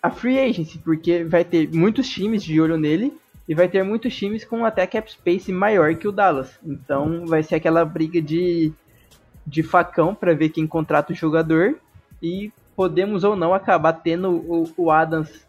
a 0.03 0.11
free 0.11 0.39
agency, 0.39 0.77
porque 0.77 1.23
vai 1.23 1.43
ter 1.43 1.67
muitos 1.73 2.07
times 2.07 2.43
de 2.43 2.61
olho 2.61 2.77
nele 2.77 3.11
e 3.47 3.55
vai 3.55 3.67
ter 3.67 3.81
muitos 3.81 4.15
times 4.15 4.45
com 4.45 4.65
até 4.65 4.85
cap 4.85 5.11
space 5.11 5.51
maior 5.51 5.95
que 5.95 6.07
o 6.07 6.11
Dallas. 6.11 6.59
Então 6.63 7.25
vai 7.25 7.41
ser 7.41 7.55
aquela 7.55 7.83
briga 7.83 8.21
de, 8.21 8.71
de 9.47 9.63
facão 9.63 10.13
para 10.13 10.35
ver 10.35 10.49
quem 10.49 10.67
contrata 10.67 11.11
o 11.11 11.15
jogador 11.15 11.75
e 12.21 12.51
podemos 12.77 13.23
ou 13.23 13.35
não 13.35 13.55
acabar 13.55 13.91
tendo 13.91 14.29
o, 14.29 14.69
o 14.77 14.91
Adams 14.91 15.47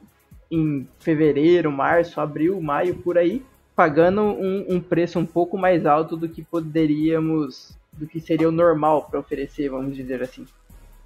em 0.51 0.89
fevereiro, 0.99 1.70
março, 1.70 2.22
abril, 2.22 2.59
maio, 2.59 2.95
por 2.97 3.18
aí, 3.18 3.43
pagando 3.76 4.22
um, 4.22 4.64
um, 4.66 4.81
preço 4.81 5.18
um 5.18 5.26
pouco 5.26 5.59
mais 5.59 5.85
alto 5.85 6.16
do 6.16 6.26
que 6.26 6.43
poderíamos, 6.43 7.76
do 7.93 8.07
que 8.07 8.18
seria 8.18 8.49
o 8.49 8.53
normal 8.53 9.07
para 9.11 9.20
oferecer, 9.20 9.68
vamos 9.68 9.95
dizer 9.95 10.22
assim. 10.22 10.47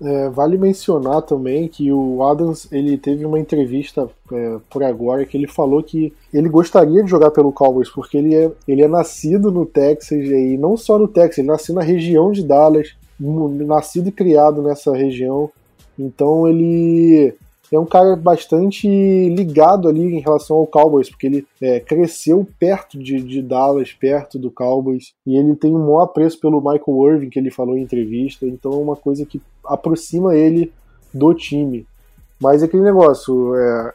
É, 0.01 0.29
vale 0.29 0.57
mencionar 0.57 1.23
também 1.23 1.67
que 1.67 1.93
o 1.93 2.23
Adams 2.23 2.71
ele 2.73 2.97
teve 2.97 3.25
uma 3.25 3.39
entrevista 3.39 4.09
é, 4.33 4.59
por 4.71 4.83
agora 4.83 5.25
que 5.25 5.37
ele 5.37 5.47
falou 5.47 5.83
que 5.83 6.13
ele 6.33 6.49
gostaria 6.49 7.05
de 7.05 7.11
jogar 7.11 7.31
pelo 7.31 7.53
Cowboys 7.53 7.89
porque 7.89 8.17
ele 8.17 8.35
é, 8.35 8.51
ele 8.67 8.83
é 8.83 8.89
nascido 8.89 9.51
no 9.51 9.67
Texas 9.67 10.25
e 10.25 10.57
não 10.57 10.77
só 10.77 10.99
no 10.99 11.07
Texas, 11.07 11.39
ele 11.39 11.49
nasceu 11.49 11.75
na 11.75 11.83
região 11.83 12.33
de 12.33 12.45
Dallas, 12.45 12.97
nascido 13.19 14.09
e 14.09 14.13
criado 14.13 14.63
nessa 14.63 14.93
região. 14.97 15.51
Então 15.99 16.49
ele 16.49 17.35
é 17.73 17.79
um 17.79 17.87
cara 17.87 18.15
bastante 18.17 18.87
ligado 19.31 19.89
ali 19.89 20.03
em 20.03 20.21
relação 20.21 20.57
ao 20.57 20.67
Cowboys, 20.67 21.09
porque 21.09 21.27
ele 21.27 21.47
é, 21.61 21.81
cresceu 21.81 22.47
perto 22.59 22.99
de, 22.99 23.23
de, 23.23 23.41
Dallas, 23.41 23.93
perto 23.93 24.39
do 24.39 24.51
Cowboys, 24.51 25.15
e 25.27 25.37
ele 25.37 25.57
tem 25.57 25.75
um 25.75 25.79
maior 25.79 26.03
apreço 26.03 26.39
pelo 26.39 26.61
Michael 26.61 27.15
Irving, 27.15 27.31
que 27.31 27.39
ele 27.39 27.51
falou 27.51 27.77
em 27.77 27.83
entrevista, 27.83 28.47
então 28.47 28.73
é 28.73 28.77
uma 28.77 28.97
coisa 28.97 29.25
que 29.25 29.41
aproxima 29.65 30.37
ele 30.37 30.71
do 31.15 31.33
time. 31.33 31.87
Mas 32.39 32.63
é 32.63 32.67
aquele 32.67 32.83
negócio, 32.83 33.55
é, 33.55 33.95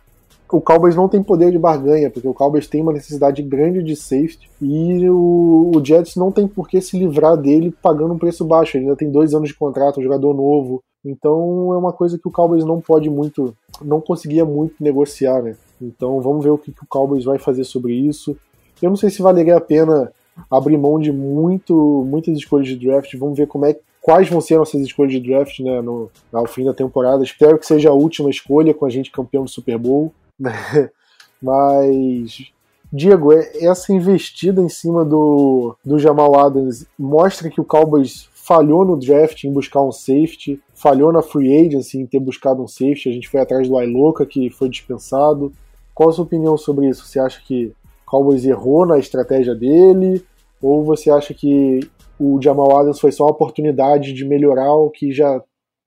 o 0.52 0.62
Cowboys 0.62 0.96
não 0.96 1.10
tem 1.10 1.22
poder 1.22 1.52
de 1.52 1.60
barganha, 1.60 2.10
porque 2.10 2.28
o 2.28 2.34
Cowboys 2.34 2.68
tem 2.68 2.82
uma 2.82 2.94
necessidade 2.94 3.42
grande 3.42 3.84
de 3.84 3.96
safety 3.96 4.50
e 4.62 5.08
o, 5.10 5.72
o, 5.76 5.86
Jets 5.86 6.16
não 6.16 6.32
tem 6.32 6.48
por 6.48 6.68
que 6.68 6.80
se 6.80 6.98
livrar 6.98 7.36
dele 7.36 7.74
pagando 7.82 8.14
um 8.14 8.18
preço 8.18 8.46
baixo. 8.46 8.78
Ele 8.78 8.86
ainda 8.86 8.96
tem 8.96 9.12
dois 9.12 9.34
anos 9.34 9.50
de 9.50 9.56
contrato, 9.56 10.00
um 10.00 10.04
jogador 10.04 10.34
novo. 10.34 10.82
Então 11.08 11.74
é 11.74 11.78
uma 11.78 11.94
coisa 11.94 12.18
que 12.18 12.28
o 12.28 12.32
Cowboys 12.32 12.66
não 12.66 12.82
pode 12.82 13.10
muito, 13.10 13.56
não 13.82 14.02
conseguia 14.02 14.44
muito 14.44 14.76
negociar, 14.84 15.42
né? 15.42 15.56
Então 15.82 16.20
vamos 16.20 16.44
ver 16.44 16.50
o 16.50 16.58
que, 16.58 16.72
que 16.72 16.84
o 16.84 16.88
Cowboys 16.88 17.24
vai 17.24 17.40
fazer 17.40 17.64
sobre 17.64 17.94
isso. 17.94 18.36
Eu 18.82 18.90
não 18.90 18.98
sei 18.98 19.10
se 19.10 19.22
valeria 19.22 19.56
a 19.56 19.62
pena 19.62 20.12
abrir 20.52 20.78
mão 20.78 21.00
de 21.00 21.12
muito, 21.12 22.06
muitas 22.08 22.38
escolhas 22.38 22.68
de 22.68 22.76
draft. 22.76 23.16
Vamos 23.16 23.38
ver 23.38 23.48
como 23.48 23.66
é 23.66 23.80
quais 24.02 24.30
vão 24.30 24.42
ser 24.42 24.58
nossas 24.58 24.82
escolhas 24.82 25.14
de 25.14 25.20
draft 25.20 25.60
né, 25.60 25.82
no, 25.82 26.10
ao 26.32 26.46
fim 26.46 26.66
da 26.66 26.74
temporada. 26.74 27.24
Espero 27.24 27.58
que 27.58 27.66
seja 27.66 27.90
a 27.90 27.94
última 27.94 28.30
escolha 28.30 28.74
com 28.74 28.86
a 28.86 28.90
gente 28.90 29.12
campeão 29.12 29.44
do 29.44 29.50
Super 29.50 29.78
Bowl. 29.78 30.14
Né? 30.40 30.52
Mas, 31.42 32.52
Diego, 32.92 33.32
é, 33.34 33.66
essa 33.66 33.94
investida 33.94 34.62
em 34.62 34.70
cima 34.70 35.06
do, 35.06 35.76
do 35.84 36.00
Jamal 36.00 36.40
Adams 36.40 36.86
mostra 36.98 37.50
que 37.50 37.62
o 37.62 37.66
Cowboys 37.66 38.30
falhou 38.34 38.86
no 38.86 38.98
draft 38.98 39.44
em 39.44 39.52
buscar 39.52 39.82
um 39.82 39.92
safety, 39.92 40.62
falhou 40.78 41.12
na 41.12 41.24
free 41.24 41.66
agency 41.66 41.98
em 41.98 42.06
ter 42.06 42.20
buscado 42.20 42.62
um 42.62 42.68
safety. 42.68 43.10
A 43.10 43.12
gente 43.12 43.28
foi 43.28 43.42
atrás 43.42 43.68
do 43.68 43.78
Ailoca, 43.78 44.26
que 44.26 44.50
foi 44.52 44.70
dispensado. 44.70 45.52
Qual 45.94 46.10
a 46.10 46.14
sua 46.14 46.24
opinião 46.24 46.56
sobre 46.56 46.88
isso? 46.88 47.06
Você 47.06 47.20
acha 47.20 47.42
que 47.42 47.66
o 47.66 47.76
Cowboys 48.06 48.46
errou 48.46 48.86
na 48.86 49.00
estratégia 49.00 49.56
dele? 49.56 50.24
Ou 50.62 50.84
você 50.84 51.10
acha 51.10 51.34
que 51.34 51.80
o 52.20 52.40
Jamal 52.42 52.78
Adams 52.78 53.00
foi 53.00 53.12
só 53.12 53.24
uma 53.24 53.32
oportunidade 53.32 54.14
de 54.14 54.24
melhorar 54.24 54.72
o 54.74 54.92
que 54.92 55.12
já 55.12 55.42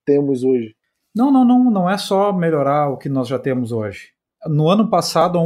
temos 0.05 0.43
hoje? 0.43 0.75
Não, 1.15 1.31
não, 1.31 1.45
não, 1.45 1.71
não 1.71 1.89
é 1.89 1.97
só 1.97 2.33
melhorar 2.33 2.91
o 2.91 2.97
que 2.97 3.09
nós 3.09 3.29
já 3.29 3.39
temos 3.39 3.71
hoje. 3.71 4.09
No 4.47 4.69
ano 4.69 4.89
passado, 4.89 5.39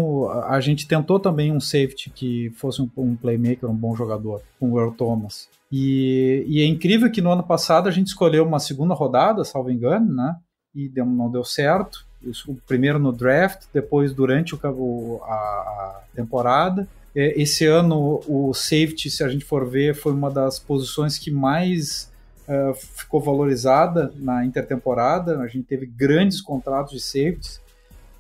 a 0.45 0.61
gente 0.61 0.89
tentou 0.89 1.19
também 1.19 1.53
um 1.53 1.61
safety 1.61 2.11
que 2.11 2.51
fosse 2.51 2.81
um, 2.81 2.89
um 2.97 3.17
playmaker, 3.17 3.69
um 3.69 3.75
bom 3.75 3.95
jogador, 3.95 4.41
com 4.59 4.71
o 4.71 4.79
Earl 4.79 4.93
Thomas. 4.93 5.49
E, 5.77 6.45
e, 6.47 6.63
é 6.63 6.67
incrível 6.67 7.11
que 7.11 7.21
no 7.21 7.33
ano 7.33 7.43
passado 7.43 7.89
a 7.89 7.91
gente 7.91 8.07
escolheu 8.07 8.47
uma 8.47 8.61
segunda 8.61 8.95
rodada, 8.95 9.45
salvo 9.45 9.73
engano, 9.73 10.15
né? 10.15 10.37
E 10.73 10.89
deu, 10.89 11.05
não 11.05 11.29
deu 11.29 11.43
certo. 11.43 12.07
O 12.47 12.55
primeiro 12.55 13.01
no 13.01 13.11
draft, 13.11 13.65
depois 13.73 14.13
durante 14.13 14.55
o, 14.55 15.21
a, 15.25 15.35
a 15.35 16.03
temporada. 16.15 16.87
Esse 17.13 17.67
ano 17.67 18.23
o 18.29 18.55
safety, 18.55 19.11
se 19.11 19.25
a 19.25 19.29
gente 19.29 19.45
for 19.45 19.69
ver, 19.69 19.97
foi 19.97 20.13
uma 20.13 20.31
das 20.31 20.61
posições 20.61 21.19
que 21.19 21.33
mais 21.33 22.09
uh, 22.49 22.75
ficou 22.75 23.21
valorizada 23.21 24.15
na 24.15 24.45
intertemporada. 24.45 25.41
A 25.41 25.49
gente 25.49 25.65
teve 25.65 25.87
grandes 25.87 26.41
contratos 26.41 26.93
de 26.93 27.01
safeties. 27.01 27.61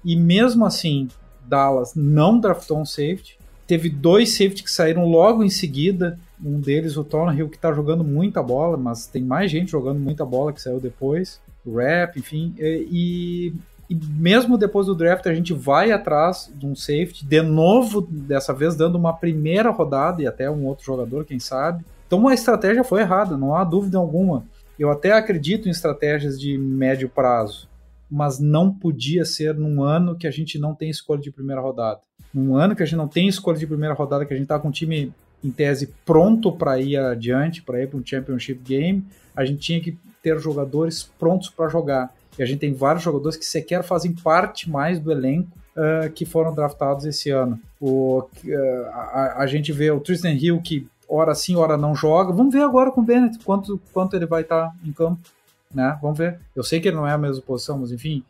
E 0.04 0.16
mesmo 0.16 0.66
assim, 0.66 1.08
Dallas 1.46 1.94
não 1.94 2.40
draftou 2.40 2.80
um 2.80 2.84
safety. 2.84 3.38
Teve 3.64 3.88
dois 3.88 4.32
safety 4.32 4.64
que 4.64 4.70
saíram 4.72 5.06
logo 5.06 5.44
em 5.44 5.50
seguida. 5.50 6.18
Um 6.44 6.60
deles, 6.60 6.96
o 6.96 7.06
Hill, 7.32 7.48
que 7.48 7.56
está 7.56 7.72
jogando 7.72 8.04
muita 8.04 8.42
bola, 8.42 8.76
mas 8.76 9.06
tem 9.06 9.22
mais 9.22 9.50
gente 9.50 9.70
jogando 9.70 9.98
muita 9.98 10.24
bola 10.24 10.52
que 10.52 10.60
saiu 10.60 10.78
depois. 10.78 11.40
O 11.64 11.76
Rap, 11.76 12.18
enfim. 12.18 12.54
E, 12.58 13.54
e 13.88 13.94
mesmo 13.94 14.58
depois 14.58 14.86
do 14.86 14.94
draft, 14.94 15.26
a 15.26 15.34
gente 15.34 15.54
vai 15.54 15.90
atrás 15.90 16.52
de 16.54 16.66
um 16.66 16.74
safety, 16.74 17.24
de 17.24 17.40
novo, 17.40 18.02
dessa 18.02 18.52
vez 18.52 18.76
dando 18.76 18.96
uma 18.96 19.14
primeira 19.14 19.70
rodada 19.70 20.22
e 20.22 20.26
até 20.26 20.50
um 20.50 20.66
outro 20.66 20.84
jogador, 20.84 21.24
quem 21.24 21.38
sabe. 21.38 21.84
Então 22.06 22.28
a 22.28 22.34
estratégia 22.34 22.84
foi 22.84 23.00
errada, 23.00 23.36
não 23.36 23.54
há 23.54 23.64
dúvida 23.64 23.96
alguma. 23.96 24.44
Eu 24.78 24.90
até 24.90 25.12
acredito 25.12 25.68
em 25.68 25.70
estratégias 25.70 26.38
de 26.38 26.58
médio 26.58 27.08
prazo 27.08 27.68
mas 28.14 28.38
não 28.38 28.72
podia 28.72 29.24
ser 29.24 29.54
num 29.54 29.82
ano 29.82 30.16
que 30.16 30.26
a 30.26 30.30
gente 30.30 30.56
não 30.56 30.72
tem 30.72 30.88
escolha 30.88 31.20
de 31.20 31.32
primeira 31.32 31.60
rodada. 31.60 32.00
Num 32.32 32.54
ano 32.54 32.76
que 32.76 32.82
a 32.82 32.86
gente 32.86 32.96
não 32.96 33.08
tem 33.08 33.26
escolha 33.26 33.58
de 33.58 33.66
primeira 33.66 33.94
rodada, 33.94 34.24
que 34.24 34.32
a 34.32 34.36
gente 34.36 34.44
está 34.44 34.58
com 34.58 34.68
o 34.68 34.72
time 34.72 35.12
em 35.44 35.50
tese 35.50 35.92
pronto 36.04 36.50
para 36.50 36.80
ir 36.80 36.96
adiante, 36.96 37.62
para 37.62 37.82
ir 37.82 37.88
para 37.88 37.98
um 37.98 38.04
championship 38.04 38.60
game, 38.64 39.04
a 39.36 39.44
gente 39.44 39.60
tinha 39.60 39.80
que 39.80 39.96
ter 40.22 40.38
jogadores 40.38 41.02
prontos 41.18 41.50
para 41.50 41.68
jogar. 41.68 42.14
E 42.38 42.42
a 42.42 42.46
gente 42.46 42.58
tem 42.60 42.72
vários 42.72 43.04
jogadores 43.04 43.36
que 43.36 43.44
sequer 43.44 43.84
fazem 43.84 44.12
parte 44.12 44.70
mais 44.70 44.98
do 44.98 45.12
elenco 45.12 45.50
uh, 45.76 46.10
que 46.10 46.24
foram 46.24 46.54
draftados 46.54 47.04
esse 47.04 47.30
ano. 47.30 47.60
O, 47.78 48.20
uh, 48.20 48.86
a, 48.92 49.42
a, 49.42 49.46
gente 49.46 49.70
vê 49.70 49.90
o 49.90 50.00
Tristan 50.00 50.32
Hill 50.32 50.60
que 50.62 50.86
hora 51.06 51.34
sim, 51.34 51.54
hora 51.56 51.76
não 51.76 51.94
joga. 51.94 52.32
Vamos 52.32 52.52
ver 52.52 52.62
agora 52.62 52.90
com 52.90 53.02
o 53.02 53.04
Bennett 53.04 53.38
quanto, 53.44 53.78
quanto 53.92 54.16
ele 54.16 54.26
vai 54.26 54.42
estar 54.42 54.68
tá 54.68 54.74
em 54.84 54.92
campo 54.92 55.20
né? 55.74 55.98
Vamos 56.00 56.16
ver. 56.16 56.38
Eu 56.54 56.62
sei 56.62 56.80
que 56.80 56.88
ele 56.88 56.96
não 56.96 57.06
é 57.06 57.12
a 57.12 57.18
mesma 57.18 57.42
posição, 57.42 57.78
mas 57.78 57.90
enfim. 57.90 58.22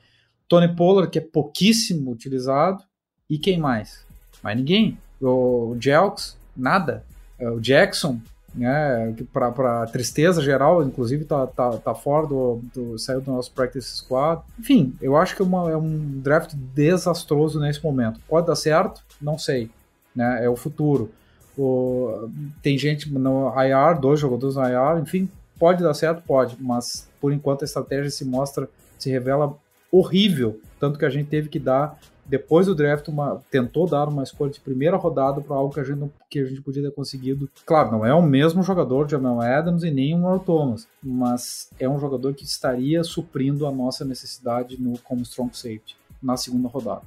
Tony 0.49 0.75
Pollard, 0.75 1.11
que 1.11 1.19
é 1.19 1.23
pouquíssimo 1.23 2.11
utilizado. 2.11 2.83
E 3.29 3.39
quem 3.39 3.59
mais? 3.59 4.05
Mais 4.43 4.57
ninguém. 4.57 4.99
O 5.21 5.77
Jelks, 5.79 6.37
nada. 6.57 7.05
É, 7.39 7.49
o 7.49 7.61
Jackson, 7.61 8.19
né? 8.55 9.15
Para 9.33 9.87
tristeza 9.87 10.41
geral, 10.41 10.83
inclusive 10.83 11.25
tá, 11.25 11.47
tá, 11.47 11.73
tá 11.79 11.95
fora 11.95 12.27
do, 12.27 12.61
do. 12.75 12.99
saiu 12.99 13.21
do 13.21 13.33
nosso 13.33 13.53
practice 13.53 13.97
squad. 13.97 14.43
Enfim, 14.59 14.95
eu 15.01 15.17
acho 15.17 15.35
que 15.35 15.43
é, 15.43 15.45
uma, 15.45 15.71
é 15.71 15.77
um 15.77 16.21
draft 16.21 16.55
desastroso 16.55 17.61
nesse 17.61 17.83
momento. 17.83 18.21
Pode 18.29 18.47
dar 18.47 18.57
certo? 18.57 19.03
Não 19.21 19.39
sei. 19.39 19.71
Né? 20.15 20.45
É 20.45 20.49
o 20.49 20.57
futuro. 20.57 21.11
O, 21.57 22.29
tem 22.63 22.77
gente 22.77 23.11
no 23.13 23.49
IR, 23.49 24.01
dois 24.01 24.19
jogadores 24.19 24.57
no 24.57 24.63
IR, 24.63 25.01
enfim, 25.01 25.29
Pode 25.59 25.83
dar 25.83 25.95
certo? 25.95 26.23
Pode, 26.23 26.57
mas 26.61 27.09
por 27.21 27.33
enquanto 27.33 27.63
a 27.63 27.65
estratégia 27.65 28.11
se 28.11 28.25
mostra, 28.25 28.69
se 28.99 29.11
revela 29.11 29.57
horrível. 29.91 30.61
Tanto 30.81 30.99
que 30.99 31.05
a 31.05 31.11
gente 31.11 31.29
teve 31.29 31.49
que 31.49 31.59
dar, 31.59 31.99
depois 32.27 32.67
do 32.67 32.75
draft, 32.75 33.09
uma, 33.09 33.43
tentou 33.51 33.87
dar 33.87 34.09
uma 34.09 34.23
escolha 34.23 34.51
de 34.51 34.61
primeira 34.61 34.97
rodada 34.97 35.41
para 35.41 35.57
algo 35.57 35.73
que 35.73 35.81
a, 35.81 35.85
gente 35.85 35.99
não, 35.99 36.11
que 36.31 36.39
a 36.39 36.45
gente 36.45 36.63
podia 36.63 36.83
ter 36.83 36.91
conseguido. 36.91 37.49
Claro, 37.67 37.93
não 37.93 38.07
é 38.07 38.15
o 38.15 38.23
mesmo 38.23 38.63
jogador 38.63 39.05
de 39.05 39.13
Jamal 39.13 39.41
Adams 39.41 39.83
e 39.83 39.91
nem 39.91 40.15
um 40.15 40.25
Earl 40.25 40.39
Thomas, 40.39 40.87
mas 41.03 41.69
é 41.79 41.89
um 41.89 41.99
jogador 41.99 42.35
que 42.35 42.45
estaria 42.45 43.05
suprindo 43.05 43.67
a 43.67 43.73
nossa 43.73 44.05
necessidade 44.05 44.81
no, 44.81 44.99
como 44.99 45.23
strong 45.23 45.57
safety 45.57 45.97
na 46.23 46.37
segunda 46.37 46.69
rodada. 46.69 47.03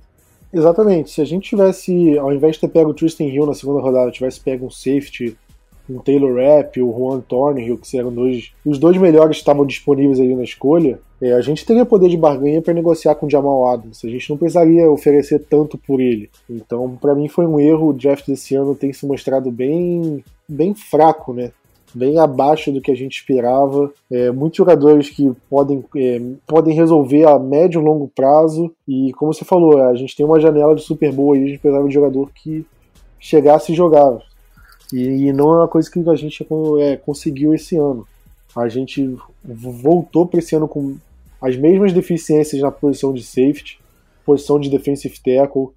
Exatamente. 0.53 1.09
Se 1.09 1.21
a 1.21 1.25
gente 1.25 1.49
tivesse, 1.49 2.17
ao 2.17 2.31
invés 2.31 2.55
de 2.55 2.61
ter 2.61 2.69
pego 2.69 2.91
o 2.91 2.93
Tristan 2.93 3.25
Hill 3.25 3.45
na 3.45 3.53
segunda 3.53 3.81
rodada, 3.81 4.11
tivesse 4.11 4.39
pego 4.39 4.67
um 4.67 4.71
safety 4.71 5.37
o 5.89 6.01
Taylor 6.01 6.35
Rapp, 6.35 6.81
o 6.81 6.91
Juan 6.91 7.21
Thornhill, 7.21 7.77
que 7.77 7.97
eram 7.97 8.11
dois, 8.11 8.51
os 8.65 8.77
dois 8.77 8.97
melhores 8.97 9.37
que 9.37 9.41
estavam 9.41 9.65
disponíveis 9.65 10.19
ali 10.19 10.35
na 10.35 10.43
escolha, 10.43 10.99
é, 11.21 11.33
a 11.33 11.41
gente 11.41 11.65
teria 11.65 11.85
poder 11.85 12.09
de 12.09 12.17
barganha 12.17 12.61
para 12.61 12.73
negociar 12.73 13.15
com 13.15 13.25
o 13.25 13.29
Jamal 13.29 13.67
Adams. 13.67 14.03
A 14.03 14.09
gente 14.09 14.29
não 14.29 14.37
precisaria 14.37 14.89
oferecer 14.89 15.39
tanto 15.49 15.77
por 15.77 15.99
ele. 15.99 16.29
Então, 16.49 16.97
para 17.01 17.15
mim 17.15 17.27
foi 17.27 17.45
um 17.45 17.59
erro. 17.59 17.89
O 17.89 17.93
draft 17.93 18.27
desse 18.27 18.55
ano 18.55 18.75
tem 18.75 18.93
se 18.93 19.05
mostrado 19.05 19.51
bem, 19.51 20.23
bem 20.47 20.75
fraco, 20.75 21.33
né? 21.33 21.51
Bem 21.93 22.19
abaixo 22.19 22.71
do 22.71 22.81
que 22.81 22.91
a 22.91 22.95
gente 22.95 23.17
esperava. 23.17 23.91
É, 24.11 24.29
muitos 24.29 24.57
jogadores 24.57 25.09
que 25.09 25.31
podem, 25.49 25.83
é, 25.95 26.21
podem 26.45 26.75
resolver 26.75 27.25
a 27.25 27.39
médio 27.39 27.81
e 27.81 27.83
longo 27.83 28.11
prazo. 28.13 28.71
E 28.87 29.11
como 29.13 29.33
você 29.33 29.43
falou, 29.43 29.81
a 29.81 29.95
gente 29.95 30.15
tem 30.15 30.25
uma 30.25 30.39
janela 30.39 30.75
de 30.75 30.83
Super 30.83 31.11
Bowl 31.11 31.33
aí, 31.33 31.43
a 31.43 31.47
gente 31.47 31.59
precisava 31.59 31.87
de 31.87 31.93
jogador 31.93 32.29
que 32.31 32.63
chegasse 33.19 33.71
e 33.71 33.75
jogava. 33.75 34.21
E, 34.93 35.27
e 35.27 35.33
não 35.33 35.53
é 35.53 35.57
uma 35.59 35.67
coisa 35.67 35.89
que 35.89 35.99
a 36.09 36.15
gente 36.15 36.45
é, 36.79 36.97
conseguiu 36.97 37.53
esse 37.53 37.75
ano. 37.75 38.07
A 38.55 38.67
gente 38.67 39.15
voltou 39.43 40.25
para 40.25 40.39
esse 40.39 40.55
ano 40.55 40.67
com 40.67 40.95
as 41.41 41.55
mesmas 41.55 41.93
deficiências 41.93 42.61
na 42.61 42.71
posição 42.71 43.13
de 43.13 43.23
safety, 43.23 43.79
posição 44.25 44.59
de 44.59 44.69
defensive 44.69 45.15
tackle. 45.19 45.69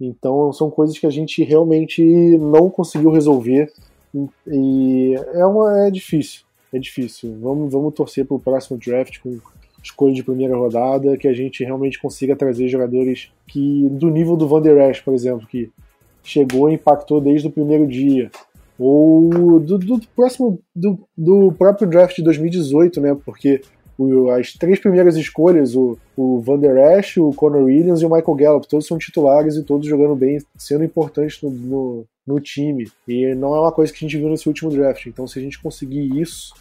Então 0.00 0.52
são 0.52 0.70
coisas 0.70 0.98
que 0.98 1.06
a 1.06 1.10
gente 1.10 1.44
realmente 1.44 2.02
não 2.38 2.70
conseguiu 2.70 3.10
resolver. 3.10 3.70
E 4.46 5.14
é, 5.34 5.44
uma, 5.44 5.86
é 5.86 5.90
difícil. 5.90 6.42
É 6.72 6.78
difícil. 6.78 7.36
Vamos, 7.40 7.70
vamos 7.70 7.92
torcer 7.92 8.24
para 8.24 8.36
o 8.36 8.40
próximo 8.40 8.78
draft 8.78 9.18
com 9.18 9.38
escolha 9.82 10.14
de 10.14 10.22
primeira 10.22 10.56
rodada, 10.56 11.16
que 11.16 11.26
a 11.26 11.34
gente 11.34 11.64
realmente 11.64 12.00
consiga 12.00 12.36
trazer 12.36 12.68
jogadores 12.68 13.30
que 13.46 13.88
do 13.90 14.08
nível 14.10 14.36
do 14.36 14.46
Van 14.46 14.62
Der 14.62 14.90
Esch, 14.90 15.02
por 15.02 15.12
exemplo, 15.12 15.46
que 15.46 15.70
chegou 16.22 16.70
e 16.70 16.74
impactou 16.74 17.20
desde 17.20 17.48
o 17.48 17.50
primeiro 17.50 17.86
dia 17.86 18.30
ou 18.82 19.60
do, 19.60 19.78
do 19.78 20.00
próximo 20.16 20.60
do, 20.74 20.98
do, 21.16 21.52
próprio 21.52 21.88
draft 21.88 22.16
de 22.16 22.22
2018, 22.22 23.00
né? 23.00 23.16
Porque 23.24 23.60
o, 23.96 24.30
as 24.30 24.54
três 24.54 24.80
primeiras 24.80 25.16
escolhas, 25.16 25.76
o, 25.76 25.96
o 26.16 26.40
Van 26.40 26.58
Der 26.58 26.98
Esch, 26.98 27.18
o 27.18 27.30
Conor 27.30 27.64
Williams 27.64 28.02
e 28.02 28.06
o 28.06 28.10
Michael 28.10 28.34
Gallup, 28.34 28.68
todos 28.68 28.86
são 28.86 28.98
titulares 28.98 29.54
e 29.54 29.62
todos 29.62 29.86
jogando 29.86 30.16
bem, 30.16 30.38
sendo 30.56 30.82
importantes 30.82 31.40
no, 31.40 31.50
no, 31.50 32.04
no 32.26 32.40
time. 32.40 32.90
E 33.06 33.34
não 33.34 33.54
é 33.54 33.60
uma 33.60 33.72
coisa 33.72 33.92
que 33.92 34.04
a 34.04 34.08
gente 34.08 34.18
viu 34.18 34.28
nesse 34.28 34.48
último 34.48 34.70
draft. 34.70 35.06
Então, 35.06 35.28
se 35.28 35.38
a 35.38 35.42
gente 35.42 35.62
conseguir 35.62 36.20
isso 36.20 36.52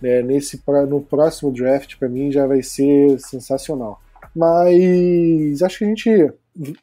né, 0.00 0.22
nesse, 0.22 0.62
no 0.88 1.00
próximo 1.00 1.50
draft, 1.50 1.96
para 1.98 2.08
mim 2.08 2.30
já 2.30 2.46
vai 2.46 2.62
ser 2.62 3.18
sensacional. 3.18 4.00
Mas 4.34 5.62
acho 5.62 5.78
que 5.78 5.84
a 5.84 5.88
gente 5.88 6.32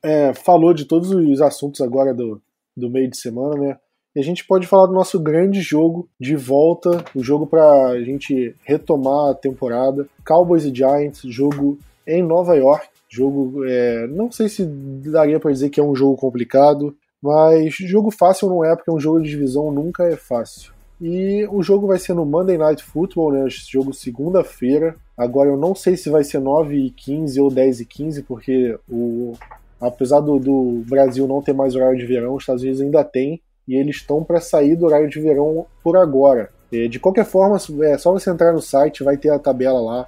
é, 0.04 0.34
falou 0.34 0.74
de 0.74 0.86
todos 0.86 1.12
os 1.12 1.42
assuntos 1.42 1.80
agora 1.80 2.14
do, 2.14 2.42
do 2.76 2.90
meio 2.90 3.10
de 3.10 3.18
semana, 3.18 3.56
né? 3.56 3.78
E 4.16 4.20
a 4.20 4.24
gente 4.24 4.46
pode 4.46 4.68
falar 4.68 4.86
do 4.86 4.94
nosso 4.94 5.20
grande 5.20 5.60
jogo 5.62 6.08
de 6.20 6.36
volta, 6.36 7.04
o 7.16 7.24
jogo 7.24 7.48
para 7.48 7.88
a 7.88 8.04
gente 8.04 8.56
retomar 8.64 9.32
a 9.32 9.34
temporada. 9.36 10.08
Cowboys 10.26 10.66
e 10.66 10.76
Giants, 10.76 11.22
jogo 11.24 11.80
em 12.06 12.22
Nova 12.22 12.56
York. 12.56 12.88
Jogo, 13.10 13.64
é, 13.66 14.08
não 14.08 14.32
sei 14.32 14.50
se 14.50 14.66
daria 14.66 15.40
para 15.40 15.52
dizer 15.52 15.70
que 15.70 15.80
é 15.80 15.84
um 15.84 15.96
jogo 15.96 16.16
complicado, 16.16 16.96
mas 17.22 17.74
jogo 17.74 18.12
fácil 18.12 18.50
não 18.50 18.64
é, 18.64 18.76
porque 18.76 18.92
um 18.92 19.00
jogo 19.00 19.22
de 19.22 19.30
divisão 19.30 19.72
nunca 19.72 20.04
é 20.04 20.16
fácil. 20.16 20.74
E 21.02 21.48
o 21.52 21.64
jogo 21.64 21.88
vai 21.88 21.98
ser 21.98 22.14
no 22.14 22.26
Monday 22.26 22.58
Night 22.58 22.84
Football, 22.84 23.34
né? 23.34 23.46
Jogo 23.50 23.94
segunda-feira. 23.94 24.96
Agora 25.18 25.50
eu 25.50 25.58
não 25.58 25.74
sei 25.74 25.98
se 25.98 26.10
vai 26.10 26.24
ser 26.24 26.40
9 26.40 26.76
e 26.76 26.92
15 26.92 27.42
ou 27.42 27.50
10 27.50 27.82
e 27.82 27.86
15, 27.86 28.24
porque 28.24 28.78
o, 28.90 29.34
apesar 29.82 30.20
do, 30.20 30.40
do 30.40 30.84
Brasil 30.88 31.28
não 31.28 31.42
ter 31.42 31.54
mais 31.54 31.76
horário 31.76 31.98
de 31.98 32.06
verão, 32.06 32.36
os 32.36 32.44
Estados 32.44 32.62
Unidos 32.62 32.82
ainda 32.82 33.04
tem 33.04 33.42
e 33.68 33.76
eles 33.76 33.98
estão 33.98 34.24
para 34.24 34.42
sair 34.42 34.76
do 34.76 34.86
horário 34.86 35.10
de 35.10 35.20
verão 35.20 35.66
por 35.84 35.98
agora. 35.98 36.50
De 36.90 37.00
qualquer 37.00 37.26
forma, 37.26 37.58
é 37.84 37.98
só 38.00 38.12
você 38.12 38.32
entrar 38.32 38.52
no 38.52 38.62
site, 38.62 39.04
vai 39.04 39.16
ter 39.16 39.30
a 39.30 39.38
tabela 39.38 39.80
lá. 39.80 40.08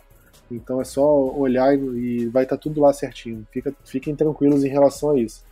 Então 0.51 0.81
é 0.81 0.83
só 0.83 1.03
olhar 1.35 1.75
e 1.75 2.25
vai 2.27 2.43
estar 2.43 2.55
tá 2.55 2.61
tudo 2.61 2.81
lá 2.81 2.91
certinho. 2.91 3.45
Fica, 3.51 3.73
fiquem 3.83 4.15
tranquilos 4.15 4.63
em 4.63 4.69
relação 4.69 5.11
a 5.11 5.19
isso. 5.19 5.43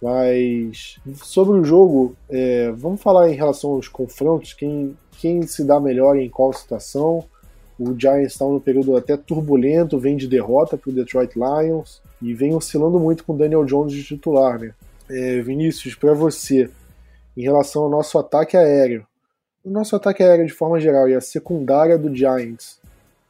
Mas 0.00 0.98
sobre 1.22 1.58
o 1.58 1.64
jogo, 1.64 2.14
é, 2.28 2.70
vamos 2.70 3.00
falar 3.00 3.30
em 3.30 3.34
relação 3.34 3.70
aos 3.70 3.88
confrontos, 3.88 4.52
quem, 4.52 4.96
quem 5.18 5.42
se 5.42 5.64
dá 5.64 5.80
melhor 5.80 6.16
em 6.18 6.28
qual 6.28 6.52
situação. 6.52 7.24
O 7.78 7.98
Giants 7.98 8.32
está 8.32 8.44
num 8.44 8.60
período 8.60 8.96
até 8.96 9.16
turbulento, 9.16 9.98
vem 9.98 10.16
de 10.16 10.26
derrota 10.26 10.76
para 10.76 10.90
o 10.90 10.94
Detroit 10.94 11.34
Lions 11.34 12.00
e 12.22 12.32
vem 12.32 12.54
oscilando 12.54 12.98
muito 12.98 13.24
com 13.24 13.34
o 13.34 13.36
Daniel 13.36 13.64
Jones 13.64 13.92
de 13.92 14.02
titular. 14.02 14.58
Né? 14.58 14.72
É, 15.10 15.40
Vinícius, 15.42 15.94
para 15.94 16.14
você, 16.14 16.70
em 17.36 17.42
relação 17.42 17.82
ao 17.82 17.90
nosso 17.90 18.18
ataque 18.18 18.56
aéreo. 18.56 19.06
O 19.64 19.70
nosso 19.70 19.94
ataque 19.94 20.22
aéreo 20.22 20.46
de 20.46 20.52
forma 20.52 20.80
geral 20.80 21.08
e 21.08 21.14
a 21.14 21.20
secundária 21.20 21.98
do 21.98 22.14
Giants. 22.14 22.80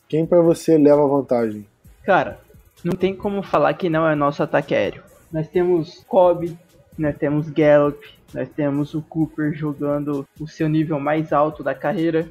Quem 0.09 0.25
para 0.25 0.41
você 0.41 0.79
leva 0.79 1.07
vantagem? 1.07 1.67
Cara, 2.05 2.39
não 2.85 2.95
tem 2.95 3.17
como 3.17 3.43
falar 3.43 3.75
que 3.75 3.89
não 3.89 4.07
é 4.07 4.15
nosso 4.15 4.43
ataque 4.43 4.75
aéreo. 4.75 5.03
Nós 5.33 5.49
temos 5.49 6.05
Cobb, 6.07 6.57
nós 6.97 7.17
temos 7.17 7.51
Gallup, 7.51 7.99
nós 8.33 8.49
temos 8.49 8.95
o 8.95 9.03
Cooper 9.03 9.53
jogando 9.55 10.27
o 10.39 10.47
seu 10.47 10.69
nível 10.69 11.01
mais 11.01 11.33
alto 11.33 11.63
da 11.65 11.75
carreira. 11.75 12.29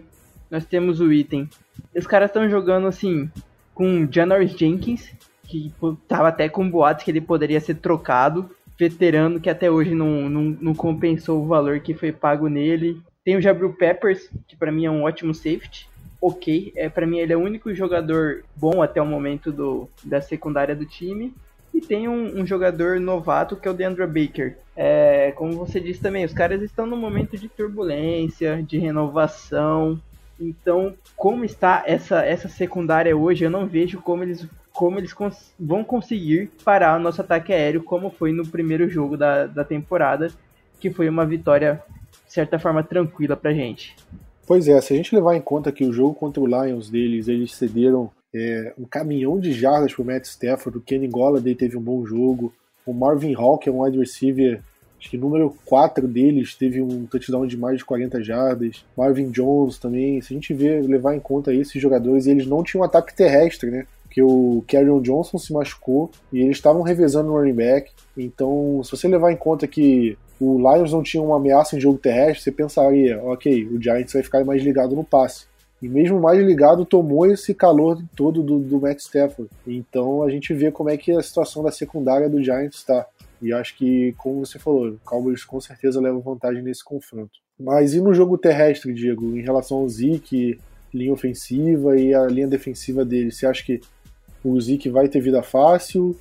Nós 0.49 0.65
temos 0.65 1.01
o 1.01 1.11
Item. 1.11 1.49
Os 1.93 2.07
caras 2.07 2.30
estão 2.30 2.47
jogando 2.47 2.88
assim 2.88 3.30
com 3.73 4.07
Janoris 4.09 4.51
Jenkins, 4.51 5.11
que 5.43 5.73
tava 6.07 6.30
até 6.30 6.47
com 6.47 6.69
boatos 6.69 7.03
que 7.03 7.11
ele 7.11 7.21
poderia 7.21 7.59
ser 7.59 7.76
trocado 7.76 8.49
veterano 8.78 9.39
que 9.39 9.49
até 9.49 9.69
hoje 9.69 9.93
não, 9.93 10.30
não, 10.30 10.43
não 10.61 10.73
compensou 10.73 11.41
o 11.41 11.47
valor 11.47 11.80
que 11.80 11.93
foi 11.93 12.11
pago 12.11 12.47
nele. 12.47 13.01
Tem 13.23 13.36
o 13.36 13.41
Jabril 13.41 13.73
Peppers, 13.73 14.30
que 14.47 14.55
para 14.55 14.71
mim 14.71 14.86
é 14.86 14.91
um 14.91 15.03
ótimo 15.03 15.34
safety. 15.34 15.89
Ok, 16.21 16.73
é, 16.76 16.89
para 16.89 17.05
mim 17.05 17.19
ele 17.19 17.34
é 17.34 17.38
o 17.38 17.43
único 17.43 17.73
jogador 17.73 18.43
bom 18.55 18.82
até 18.82 19.01
o 19.01 19.05
momento 19.05 19.51
do, 19.51 19.89
da 20.03 20.21
secundária 20.21 20.76
do 20.76 20.86
time. 20.86 21.34
E 21.73 21.82
tem 21.82 22.07
um, 22.07 22.39
um 22.39 22.45
jogador 22.45 22.99
novato 22.99 23.55
que 23.55 23.67
é 23.67 23.71
o 23.71 23.73
Deandre 23.73 24.05
Baker. 24.07 24.57
É, 24.76 25.32
como 25.36 25.53
você 25.53 25.80
disse 25.80 26.01
também, 26.01 26.23
os 26.23 26.34
caras 26.34 26.61
estão 26.61 26.86
num 26.86 26.97
momento 26.97 27.38
de 27.38 27.49
turbulência, 27.49 28.63
de 28.63 28.78
renovação. 28.78 29.99
Então, 30.39 30.93
como 31.15 31.45
está 31.45 31.83
essa, 31.86 32.23
essa 32.25 32.49
secundária 32.49 33.15
hoje, 33.15 33.45
eu 33.45 33.49
não 33.49 33.65
vejo 33.65 34.01
como 34.01 34.23
eles 34.23 34.45
como 34.75 34.99
eles 34.99 35.13
cons 35.13 35.53
vão 35.57 35.86
conseguir 35.86 36.51
parar 36.65 36.99
o 36.99 37.01
nosso 37.01 37.21
ataque 37.21 37.53
aéreo, 37.53 37.81
como 37.81 38.09
foi 38.09 38.33
no 38.33 38.45
primeiro 38.45 38.89
jogo 38.89 39.15
da, 39.15 39.47
da 39.47 39.63
temporada, 39.63 40.29
que 40.81 40.91
foi 40.91 41.07
uma 41.07 41.25
vitória, 41.25 41.81
de 42.27 42.33
certa 42.33 42.59
forma, 42.59 42.83
tranquila 42.83 43.38
pra 43.38 43.53
gente. 43.53 43.95
Pois 44.45 44.67
é, 44.67 44.79
se 44.81 44.93
a 44.93 44.97
gente 44.97 45.15
levar 45.15 45.33
em 45.36 45.41
conta 45.41 45.71
que 45.71 45.86
o 45.86 45.93
jogo 45.93 46.13
contra 46.13 46.43
o 46.43 46.45
Lions 46.45 46.89
deles, 46.89 47.29
eles 47.29 47.55
cederam 47.55 48.11
é, 48.33 48.73
um 48.77 48.83
caminhão 48.83 49.39
de 49.39 49.53
jardas 49.53 49.93
pro 49.93 50.03
Matt 50.03 50.25
Stafford, 50.25 50.77
o 50.77 50.81
Kenny 50.81 51.07
Golladay 51.07 51.55
teve 51.55 51.77
um 51.77 51.81
bom 51.81 52.05
jogo, 52.05 52.53
o 52.86 52.93
Marvin 52.93 53.33
Hall, 53.33 53.57
que 53.57 53.69
é 53.69 53.71
um 53.71 53.81
wide 53.81 53.97
receiver, 53.97 54.61
acho 55.06 55.12
que 55.12 55.18
número 55.18 55.56
4 55.66 56.08
deles, 56.08 56.56
teve 56.56 56.82
um 56.82 57.06
touchdown 57.06 57.45
de 57.45 57.56
mais 57.56 57.78
de 57.78 57.86
40 57.86 58.24
jardas, 58.24 58.84
Marvin 58.97 59.30
Jones 59.30 59.78
também, 59.78 60.20
se 60.20 60.34
a 60.34 60.36
gente 60.36 60.53
ver, 60.53 60.82
levar 60.82 61.16
em 61.16 61.20
conta 61.20 61.53
esses 61.53 61.80
jogadores, 61.80 62.26
eles 62.26 62.47
não 62.47 62.64
tinham 62.64 62.84
ataque 62.84 63.16
terrestre, 63.16 63.70
né? 63.70 63.86
que 64.10 64.22
o 64.22 64.64
Kerryon 64.66 65.01
Johnson 65.01 65.38
se 65.38 65.51
machucou 65.51 66.10
e 66.32 66.39
eles 66.39 66.56
estavam 66.56 66.82
revezando 66.82 67.30
o 67.30 67.38
running 67.38 67.53
back. 67.53 67.91
Então, 68.18 68.82
se 68.82 68.91
você 68.91 69.10
levar 69.10 69.30
em 69.30 69.36
conta 69.36 69.68
que 69.68 70.18
o 70.39 70.58
Lions 70.58 70.93
não 70.93 71.03
tinha 71.03 71.22
uma 71.22 71.36
ameaça 71.36 71.76
em 71.76 71.82
jogo 71.82 71.97
terrestre, 71.97 72.43
você 72.43 72.51
pensaria, 72.51 73.22
ok, 73.22 73.66
o 73.66 73.82
Giants 73.82 74.14
vai 74.14 74.24
ficar 74.24 74.45
mais 74.45 74.64
ligado 74.64 74.95
no 74.95 75.03
passe. 75.03 75.47
E 75.82 75.89
mesmo 75.89 76.20
mais 76.20 76.39
ligado, 76.39 76.86
tomou 76.86 77.26
esse 77.26 77.53
calor 77.53 78.01
todo 78.16 78.41
do, 78.41 78.58
do 78.58 78.80
Matt 78.80 78.99
Stafford. 78.99 79.51
Então 79.68 80.24
a 80.24 80.30
gente 80.30 80.53
vê 80.53 80.72
como 80.72 80.89
é 80.89 80.95
que 80.95 81.12
a 81.12 81.22
situação 81.22 81.62
da 81.62 81.72
secundária 81.72 82.30
do 82.30 82.41
Giants 82.41 82.78
está. 82.78 83.06
E 83.41 83.53
acho 83.53 83.75
que, 83.77 84.13
como 84.17 84.45
você 84.45 84.57
falou, 84.59 84.89
o 84.89 84.99
Cowboys 85.03 85.43
com 85.43 85.59
certeza 85.59 86.01
leva 86.01 86.19
vantagem 86.19 86.63
nesse 86.63 86.83
confronto. 86.83 87.39
Mas 87.59 87.93
e 87.93 88.01
no 88.01 88.13
jogo 88.13 88.38
terrestre, 88.38 88.93
Diego, 88.93 89.38
em 89.38 89.41
relação 89.41 89.77
ao 89.77 89.89
Zeke, 89.89 90.59
linha 90.93 91.13
ofensiva 91.13 91.97
e 91.97 92.13
a 92.13 92.25
linha 92.25 92.47
defensiva 92.47 93.05
dele? 93.05 93.31
Você 93.31 93.45
acha 93.45 93.63
que 93.63 93.81
o 94.43 94.59
Zeke 94.59 94.89
vai 94.89 95.07
ter 95.07 95.21
vida 95.21 95.41
fácil, 95.41 96.15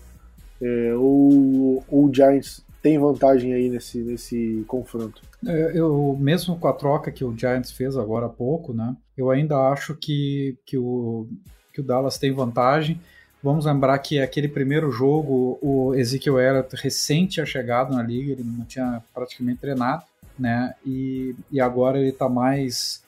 é, 0.61 0.95
ou, 0.95 1.85
ou, 1.89 2.07
o 2.07 2.15
Giants 2.15 2.65
tem 2.83 2.99
vantagem 2.99 3.53
aí 3.53 3.69
nesse, 3.69 3.99
nesse 3.99 4.65
confronto? 4.67 5.23
É, 5.47 5.73
eu, 5.75 6.17
mesmo 6.19 6.59
com 6.59 6.69
a 6.69 6.73
troca 6.73 7.11
que 7.11 7.25
o 7.25 7.37
Giants 7.37 7.71
fez 7.71 7.97
agora 7.97 8.27
há 8.27 8.31
pouco, 8.31 8.73
né, 8.73 8.97
eu 9.17 9.31
ainda 9.31 9.57
acho 9.71 9.95
que, 9.95 10.57
que, 10.65 10.79
o, 10.79 11.27
que 11.73 11.81
o 11.81 11.85
Dallas 11.85 12.19
tem 12.19 12.33
vantagem. 12.33 13.01
Vamos 13.45 13.67
lembrar 13.67 13.99
que 13.99 14.19
aquele 14.19 14.49
primeiro 14.49 14.91
jogo, 14.91 15.59
o 15.61 15.95
Ezekiel 15.95 16.39
era 16.39 16.67
recente 16.73 17.43
a 17.43 17.45
chegado 17.45 17.95
na 17.95 18.03
liga, 18.03 18.33
ele 18.33 18.43
não 18.43 18.65
tinha 18.65 19.03
praticamente 19.13 19.61
treinado, 19.61 20.03
né? 20.39 20.75
E, 20.83 21.37
e 21.53 21.61
agora 21.61 21.99
ele 21.99 22.09
está 22.09 22.27
mais, 22.27 23.05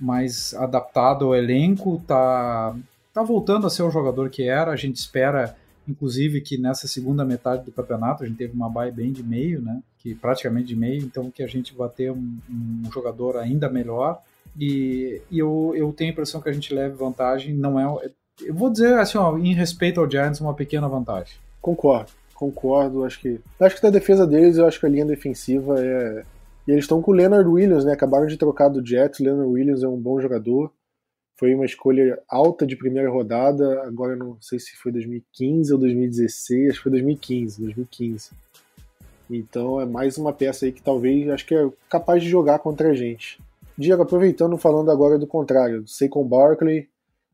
mais 0.00 0.54
adaptado 0.54 1.24
ao 1.24 1.34
elenco, 1.34 1.96
está 1.96 2.72
tá 3.12 3.24
voltando 3.24 3.66
a 3.66 3.70
ser 3.70 3.82
o 3.82 3.90
jogador 3.90 4.30
que 4.30 4.44
era. 4.44 4.70
A 4.70 4.76
gente 4.76 4.94
espera, 4.94 5.56
inclusive, 5.88 6.40
que 6.40 6.56
nessa 6.56 6.86
segunda 6.86 7.24
metade 7.24 7.64
do 7.64 7.72
campeonato 7.72 8.22
a 8.22 8.28
gente 8.28 8.38
teve 8.38 8.54
uma 8.54 8.70
bye 8.70 8.92
bem 8.92 9.10
de 9.10 9.24
meio, 9.24 9.60
né? 9.60 9.82
Que 9.98 10.14
praticamente 10.14 10.68
de 10.68 10.76
meio, 10.76 11.02
então 11.02 11.32
que 11.32 11.42
a 11.42 11.48
gente 11.48 11.74
vai 11.74 11.88
ter 11.88 12.12
um, 12.12 12.38
um 12.48 12.92
jogador 12.92 13.36
ainda 13.36 13.68
melhor. 13.68 14.22
E, 14.56 15.20
e 15.28 15.40
eu, 15.40 15.72
eu 15.74 15.92
tenho 15.92 16.10
a 16.10 16.12
impressão 16.12 16.40
que 16.40 16.48
a 16.48 16.52
gente 16.52 16.72
leve 16.72 16.94
vantagem. 16.94 17.52
Não 17.54 17.80
é. 17.80 18.08
Eu 18.42 18.54
vou 18.54 18.70
dizer 18.70 18.94
assim, 18.98 19.18
ó, 19.18 19.36
em 19.36 19.54
respeito 19.54 20.00
ao 20.00 20.10
Giants, 20.10 20.40
uma 20.40 20.54
pequena 20.54 20.88
vantagem. 20.88 21.34
Concordo, 21.60 22.10
concordo. 22.34 23.04
Acho 23.04 23.20
que. 23.20 23.40
Acho 23.58 23.76
que 23.76 23.82
da 23.82 23.90
defesa 23.90 24.26
deles, 24.26 24.56
eu 24.56 24.66
acho 24.66 24.80
que 24.80 24.86
a 24.86 24.88
linha 24.88 25.06
defensiva 25.06 25.78
é. 25.78 26.24
E 26.66 26.72
eles 26.72 26.84
estão 26.84 27.02
com 27.02 27.10
o 27.10 27.14
Leonard 27.14 27.48
Williams, 27.48 27.84
né? 27.84 27.92
Acabaram 27.92 28.26
de 28.26 28.36
trocar 28.36 28.68
do 28.68 28.84
Jets. 28.84 29.20
Leonard 29.20 29.50
Williams 29.50 29.82
é 29.82 29.88
um 29.88 29.96
bom 29.96 30.20
jogador. 30.20 30.70
Foi 31.40 31.54
uma 31.54 31.64
escolha 31.64 32.20
alta 32.28 32.66
de 32.66 32.76
primeira 32.76 33.08
rodada, 33.08 33.82
agora 33.84 34.14
não 34.14 34.36
sei 34.42 34.58
se 34.58 34.76
foi 34.76 34.92
2015 34.92 35.72
ou 35.72 35.78
2016, 35.78 36.68
acho 36.68 36.76
que 36.76 36.82
foi 36.82 36.92
2015, 36.92 37.62
2015. 37.62 38.30
Então 39.30 39.80
é 39.80 39.86
mais 39.86 40.18
uma 40.18 40.34
peça 40.34 40.66
aí 40.66 40.72
que 40.72 40.82
talvez 40.82 41.30
acho 41.30 41.46
que 41.46 41.54
é 41.54 41.66
capaz 41.88 42.22
de 42.22 42.28
jogar 42.28 42.58
contra 42.58 42.90
a 42.90 42.94
gente. 42.94 43.40
Diego, 43.78 44.02
aproveitando, 44.02 44.58
falando 44.58 44.90
agora 44.90 45.18
do 45.18 45.26
contrário, 45.26 45.88
Saquon 45.88 46.24
Barkley, 46.24 46.89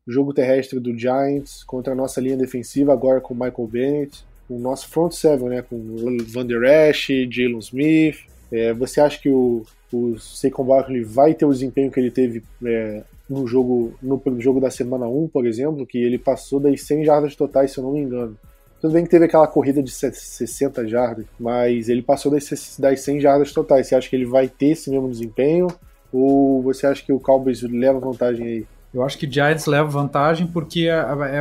jogo 0.06 0.32
terrestre 0.32 0.78
do 0.78 0.96
Giants 0.96 1.64
contra 1.64 1.92
a 1.92 1.96
nossa 1.96 2.20
linha 2.20 2.36
defensiva 2.36 2.92
agora 2.92 3.20
com 3.20 3.34
Michael 3.34 3.68
Bennett, 3.68 4.24
o 4.48 4.58
nosso 4.58 4.88
front 4.88 5.12
seven, 5.12 5.48
né, 5.48 5.62
com 5.62 5.78
Van 6.28 6.46
Der 6.46 6.62
Esch, 6.90 7.08
Jalen 7.30 7.58
Smith. 7.58 8.16
É, 8.52 8.72
você 8.72 9.00
acha 9.00 9.20
que 9.20 9.28
o, 9.28 9.64
o 9.92 10.16
Saquon 10.18 10.64
Barkley 10.64 11.02
vai 11.02 11.34
ter 11.34 11.44
o 11.44 11.52
desempenho 11.52 11.90
que 11.90 11.98
ele 11.98 12.12
teve 12.12 12.44
é, 12.64 13.02
no 13.28 13.46
jogo, 13.46 13.94
no 14.00 14.22
jogo 14.40 14.60
da 14.60 14.70
semana 14.70 15.06
1, 15.08 15.28
por 15.28 15.46
exemplo, 15.46 15.84
que 15.84 15.98
ele 15.98 16.18
passou 16.18 16.60
das 16.60 16.80
100 16.82 17.04
jardas 17.04 17.34
totais, 17.34 17.72
se 17.72 17.78
eu 17.78 17.84
não 17.84 17.92
me 17.92 18.00
engano. 18.00 18.38
Tudo 18.80 18.92
bem 18.92 19.04
que 19.04 19.10
teve 19.10 19.24
aquela 19.24 19.48
corrida 19.48 19.82
de 19.82 19.90
60 19.90 20.86
jardas, 20.86 21.26
mas 21.40 21.88
ele 21.88 22.02
passou 22.02 22.30
das, 22.30 22.76
das 22.78 23.00
100 23.00 23.20
jardas 23.20 23.52
totais. 23.52 23.88
Você 23.88 23.96
acha 23.96 24.08
que 24.08 24.14
ele 24.14 24.26
vai 24.26 24.48
ter 24.48 24.66
esse 24.66 24.90
mesmo 24.90 25.10
desempenho? 25.10 25.66
Ou 26.12 26.62
você 26.62 26.86
acha 26.86 27.04
que 27.04 27.12
o 27.12 27.18
Cowboys 27.18 27.62
leva 27.62 27.98
vantagem 27.98 28.46
aí? 28.46 28.66
Eu 28.96 29.02
acho 29.02 29.18
que 29.18 29.30
Giants 29.30 29.66
leva 29.66 29.86
vantagem 29.88 30.46
porque 30.46 30.88
é, 30.88 30.94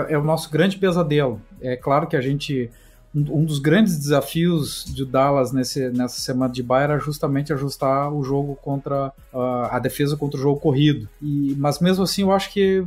é, 0.09 0.13
é 0.13 0.17
o 0.17 0.23
nosso 0.23 0.51
grande 0.51 0.77
pesadelo. 0.77 1.41
É 1.61 1.77
claro 1.77 2.05
que 2.05 2.17
a 2.17 2.21
gente 2.21 2.69
um, 3.15 3.45
dos 3.45 3.59
grandes 3.59 3.97
desafios 3.97 4.83
de 4.83 5.05
Dallas 5.05 5.53
nesse, 5.53 5.89
nessa 5.91 6.19
semana 6.19 6.51
de 6.51 6.61
bye 6.61 6.83
era 6.83 6.99
justamente 6.99 7.53
ajustar 7.53 8.13
o 8.13 8.21
jogo 8.23 8.57
contra 8.57 9.07
uh, 9.33 9.69
a 9.71 9.79
defesa 9.79 10.17
contra 10.17 10.37
o 10.37 10.41
jogo 10.41 10.59
corrido. 10.59 11.07
E, 11.21 11.55
mas 11.57 11.79
mesmo 11.79 12.03
assim, 12.03 12.23
eu 12.23 12.33
acho 12.33 12.51
que 12.51 12.85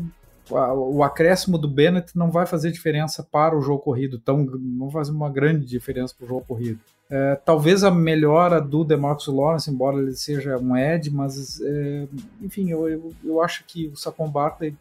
o 0.51 1.03
acréscimo 1.03 1.57
do 1.57 1.69
Bennett 1.69 2.16
não 2.16 2.31
vai 2.31 2.45
fazer 2.47 2.71
diferença 2.71 3.23
para 3.23 3.57
o 3.57 3.62
jogo 3.62 3.81
corrido, 3.81 4.19
tão, 4.19 4.45
não 4.45 4.89
vai 4.89 5.03
fazer 5.05 5.12
uma 5.16 5.31
grande 5.31 5.66
diferença 5.66 6.14
para 6.16 6.25
o 6.27 6.29
jogo 6.29 6.45
corrido. 6.47 6.79
É, 7.11 7.37
talvez 7.37 7.85
a 7.85 7.91
melhora 7.91 8.61
do 8.61 8.85
DeMarcus 8.85 9.29
Lawrence, 9.29 9.71
embora 9.71 9.99
ele 9.99 10.15
seja 10.15 10.59
um 10.59 10.77
Ed, 10.77 11.11
mas 11.11 11.61
é, 11.61 12.07
enfim, 12.43 12.71
eu, 12.71 12.89
eu, 12.89 13.15
eu, 13.25 13.43
acho 13.43 13.65
que 13.67 13.87
o 13.87 13.97
Saquon 13.97 14.29
Barkley, 14.29 14.77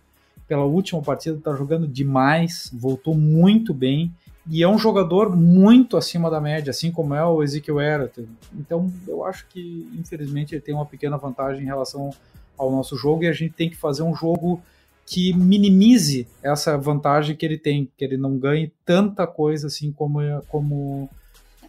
pela 0.45 0.65
última 0.65 1.01
partida, 1.01 1.37
está 1.37 1.55
jogando 1.55 1.87
demais, 1.87 2.69
voltou 2.73 3.15
muito 3.15 3.73
bem 3.73 4.11
e 4.49 4.61
é 4.61 4.67
um 4.67 4.77
jogador 4.77 5.35
muito 5.35 5.95
acima 5.95 6.29
da 6.29 6.41
média, 6.41 6.71
assim 6.71 6.91
como 6.91 7.13
é 7.13 7.25
o 7.25 7.43
Ezekiel 7.43 7.81
Elliott. 7.81 8.27
Então, 8.53 8.91
eu 9.07 9.25
acho 9.25 9.45
que, 9.47 9.89
infelizmente, 9.97 10.53
ele 10.53 10.61
tem 10.61 10.75
uma 10.75 10.85
pequena 10.85 11.17
vantagem 11.17 11.63
em 11.63 11.65
relação 11.65 12.11
ao 12.57 12.71
nosso 12.71 12.97
jogo 12.97 13.23
e 13.23 13.27
a 13.27 13.33
gente 13.33 13.53
tem 13.53 13.69
que 13.69 13.75
fazer 13.75 14.03
um 14.03 14.15
jogo 14.15 14.61
que 15.05 15.33
minimize 15.33 16.27
essa 16.43 16.77
vantagem 16.77 17.35
que 17.35 17.45
ele 17.45 17.57
tem, 17.57 17.89
que 17.97 18.03
ele 18.03 18.17
não 18.17 18.37
ganhe 18.37 18.71
tanta 18.85 19.25
coisa 19.25 19.67
assim 19.67 19.91
como 19.91 20.19
como 20.49 21.09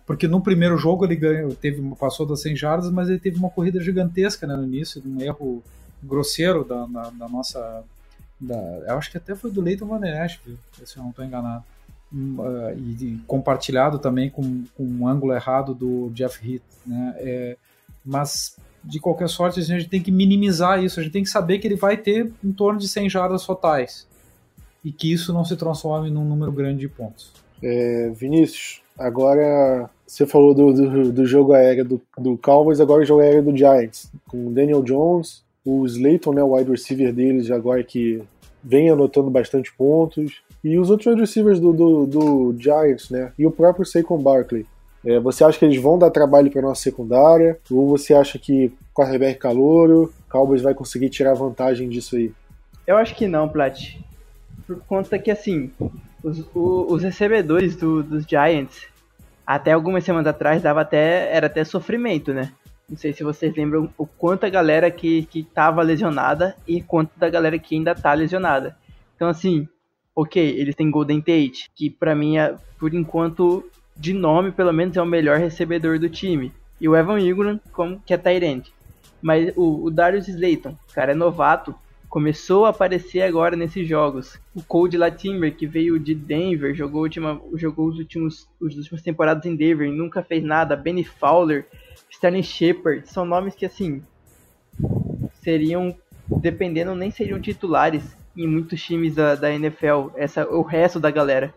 porque 0.08 0.26
no 0.26 0.40
primeiro 0.40 0.78
jogo 0.78 1.04
ele 1.04 1.16
ganhou, 1.16 1.54
teve 1.54 1.82
passou 1.96 2.24
das 2.24 2.40
100 2.40 2.56
jardas, 2.56 2.90
mas 2.90 3.10
ele 3.10 3.18
teve 3.18 3.36
uma 3.36 3.50
corrida 3.50 3.78
gigantesca 3.78 4.46
né, 4.46 4.56
no 4.56 4.64
início, 4.64 5.02
um 5.04 5.20
erro 5.20 5.62
grosseiro 6.02 6.64
da, 6.64 6.86
da, 6.86 7.28
nossa 7.28 7.84
da, 8.40 8.56
eu 8.56 8.96
acho 8.96 9.10
que 9.10 9.18
até 9.18 9.34
foi 9.34 9.50
do 9.50 9.60
Leighton 9.60 9.84
Van 9.84 10.00
Der 10.00 10.24
Esch, 10.24 10.40
se 10.82 10.96
eu 10.96 11.02
não 11.02 11.10
estou 11.10 11.22
enganado. 11.22 11.62
Uh, 12.10 12.72
e, 12.74 13.04
e, 13.04 13.20
compartilhado 13.26 13.98
também 13.98 14.30
com, 14.30 14.64
com 14.74 14.82
um 14.82 15.06
ângulo 15.06 15.34
errado 15.34 15.74
do 15.74 16.10
Jeff 16.14 16.40
Heath, 16.42 16.62
né? 16.86 17.14
É, 17.18 17.56
mas 18.02 18.56
de 18.82 18.98
qualquer 18.98 19.28
sorte, 19.28 19.60
a 19.60 19.62
gente 19.62 19.90
tem 19.90 20.00
que 20.00 20.10
minimizar 20.10 20.82
isso, 20.82 21.00
a 21.00 21.02
gente 21.02 21.12
tem 21.12 21.22
que 21.22 21.28
saber 21.28 21.58
que 21.58 21.66
ele 21.66 21.76
vai 21.76 21.98
ter 21.98 22.32
em 22.42 22.50
torno 22.50 22.80
de 22.80 22.88
100 22.88 23.10
jardas 23.10 23.44
totais 23.44 24.08
e 24.82 24.90
que 24.90 25.12
isso 25.12 25.34
não 25.34 25.44
se 25.44 25.54
transforme 25.54 26.08
num 26.08 26.24
número 26.24 26.50
grande 26.50 26.80
de 26.80 26.88
pontos. 26.88 27.30
É, 27.62 28.10
Vinícius, 28.14 28.80
agora 28.98 29.88
você 30.06 30.26
falou 30.26 30.54
do, 30.54 30.72
do, 30.72 31.12
do, 31.12 31.26
jogo 31.26 31.52
aéreo 31.52 31.84
do, 31.84 32.02
do 32.16 32.36
Cowboys, 32.38 32.80
agora 32.80 33.02
o 33.02 33.06
jogo 33.06 33.20
aéreo 33.20 33.42
do 33.42 33.56
Giants, 33.56 34.10
com 34.28 34.48
o 34.48 34.50
Daniel 34.50 34.82
Jones, 34.82 35.42
o 35.64 35.84
Slayton, 35.86 36.32
né, 36.32 36.42
o 36.42 36.54
wide 36.54 36.70
receiver 36.70 37.12
deles, 37.12 37.50
agora 37.50 37.82
que 37.84 38.22
vem 38.64 38.90
anotando 38.90 39.30
bastante 39.30 39.72
pontos, 39.74 40.42
e 40.64 40.78
os 40.78 40.90
outros 40.90 41.06
wide 41.08 41.20
receivers 41.20 41.60
do, 41.60 41.72
do, 41.72 42.06
do 42.06 42.56
Giants, 42.58 43.10
né, 43.10 43.32
e 43.38 43.46
o 43.46 43.50
próprio 43.50 43.84
Saquon 43.84 44.18
Barkley. 44.18 44.66
É, 45.04 45.18
você 45.20 45.44
acha 45.44 45.58
que 45.58 45.64
eles 45.64 45.80
vão 45.80 45.98
dar 45.98 46.10
trabalho 46.10 46.50
para 46.50 46.60
nossa 46.60 46.82
secundária? 46.82 47.58
Ou 47.70 47.88
você 47.88 48.14
acha 48.14 48.38
que 48.38 48.72
quarterback 48.92 49.38
calouro, 49.38 50.12
Cowboys 50.28 50.60
vai 50.62 50.74
conseguir 50.74 51.08
tirar 51.08 51.34
vantagem 51.34 51.88
disso 51.88 52.16
aí? 52.16 52.32
Eu 52.86 52.96
acho 52.96 53.14
que 53.14 53.28
não, 53.28 53.48
Plat. 53.48 53.96
Por 54.66 54.80
conta 54.80 55.18
que, 55.18 55.30
assim, 55.30 55.70
os, 56.28 56.38
o, 56.54 56.86
os 56.92 57.02
recebedores 57.02 57.76
do, 57.76 58.02
dos 58.02 58.24
Giants, 58.24 58.86
até 59.46 59.72
algumas 59.72 60.04
semanas 60.04 60.26
atrás, 60.26 60.62
dava 60.62 60.82
até, 60.82 61.34
era 61.34 61.46
até 61.46 61.64
sofrimento, 61.64 62.32
né? 62.32 62.52
Não 62.88 62.96
sei 62.96 63.12
se 63.12 63.22
vocês 63.22 63.54
lembram 63.54 63.92
o 63.98 64.06
quanto 64.06 64.44
a 64.44 64.48
galera 64.48 64.90
que, 64.90 65.24
que 65.26 65.42
tava 65.42 65.82
lesionada 65.82 66.56
e 66.66 66.80
quanto 66.80 67.18
da 67.18 67.28
galera 67.28 67.58
que 67.58 67.74
ainda 67.74 67.94
tá 67.94 68.14
lesionada. 68.14 68.76
Então, 69.14 69.28
assim, 69.28 69.68
ok, 70.14 70.42
eles 70.58 70.74
têm 70.74 70.90
Golden 70.90 71.20
Tate, 71.20 71.70
que 71.74 71.90
para 71.90 72.14
mim, 72.14 72.38
é, 72.38 72.54
por 72.78 72.94
enquanto, 72.94 73.68
de 73.96 74.14
nome, 74.14 74.52
pelo 74.52 74.72
menos, 74.72 74.96
é 74.96 75.02
o 75.02 75.06
melhor 75.06 75.38
recebedor 75.38 75.98
do 75.98 76.08
time. 76.08 76.52
E 76.80 76.88
o 76.88 76.96
Evan 76.96 77.20
Ingram, 77.20 77.60
como 77.72 78.00
que 78.00 78.14
é 78.14 78.16
Tyrande. 78.16 78.72
Mas 79.20 79.52
o, 79.56 79.84
o 79.84 79.90
Darius 79.90 80.28
Slayton, 80.28 80.76
cara, 80.94 81.12
é 81.12 81.14
novato, 81.14 81.74
começou 82.08 82.64
a 82.64 82.70
aparecer 82.70 83.22
agora 83.22 83.54
nesses 83.54 83.86
jogos. 83.86 84.40
O 84.54 84.62
Cody 84.62 84.96
Latimer, 84.96 85.54
que 85.54 85.66
veio 85.66 85.98
de 85.98 86.14
Denver, 86.14 86.74
jogou, 86.74 87.02
última, 87.02 87.40
jogou 87.54 87.88
os 87.88 87.98
últimos, 87.98 88.48
as 88.64 88.76
últimas 88.76 89.02
temporadas 89.02 89.44
em 89.44 89.54
Denver, 89.54 89.90
nunca 89.90 90.22
fez 90.22 90.42
nada. 90.42 90.74
Benny 90.74 91.04
Fowler, 91.04 91.66
Sterling 92.10 92.42
Shepard, 92.42 93.08
são 93.08 93.24
nomes 93.24 93.54
que, 93.54 93.66
assim, 93.66 94.02
seriam, 95.42 95.94
dependendo, 96.28 96.94
nem 96.94 97.10
seriam 97.10 97.40
titulares 97.40 98.16
em 98.36 98.46
muitos 98.46 98.82
times 98.82 99.14
da, 99.14 99.34
da 99.34 99.52
NFL, 99.52 100.10
essa, 100.16 100.48
o 100.48 100.62
resto 100.62 100.98
da 100.98 101.10
galera. 101.10 101.52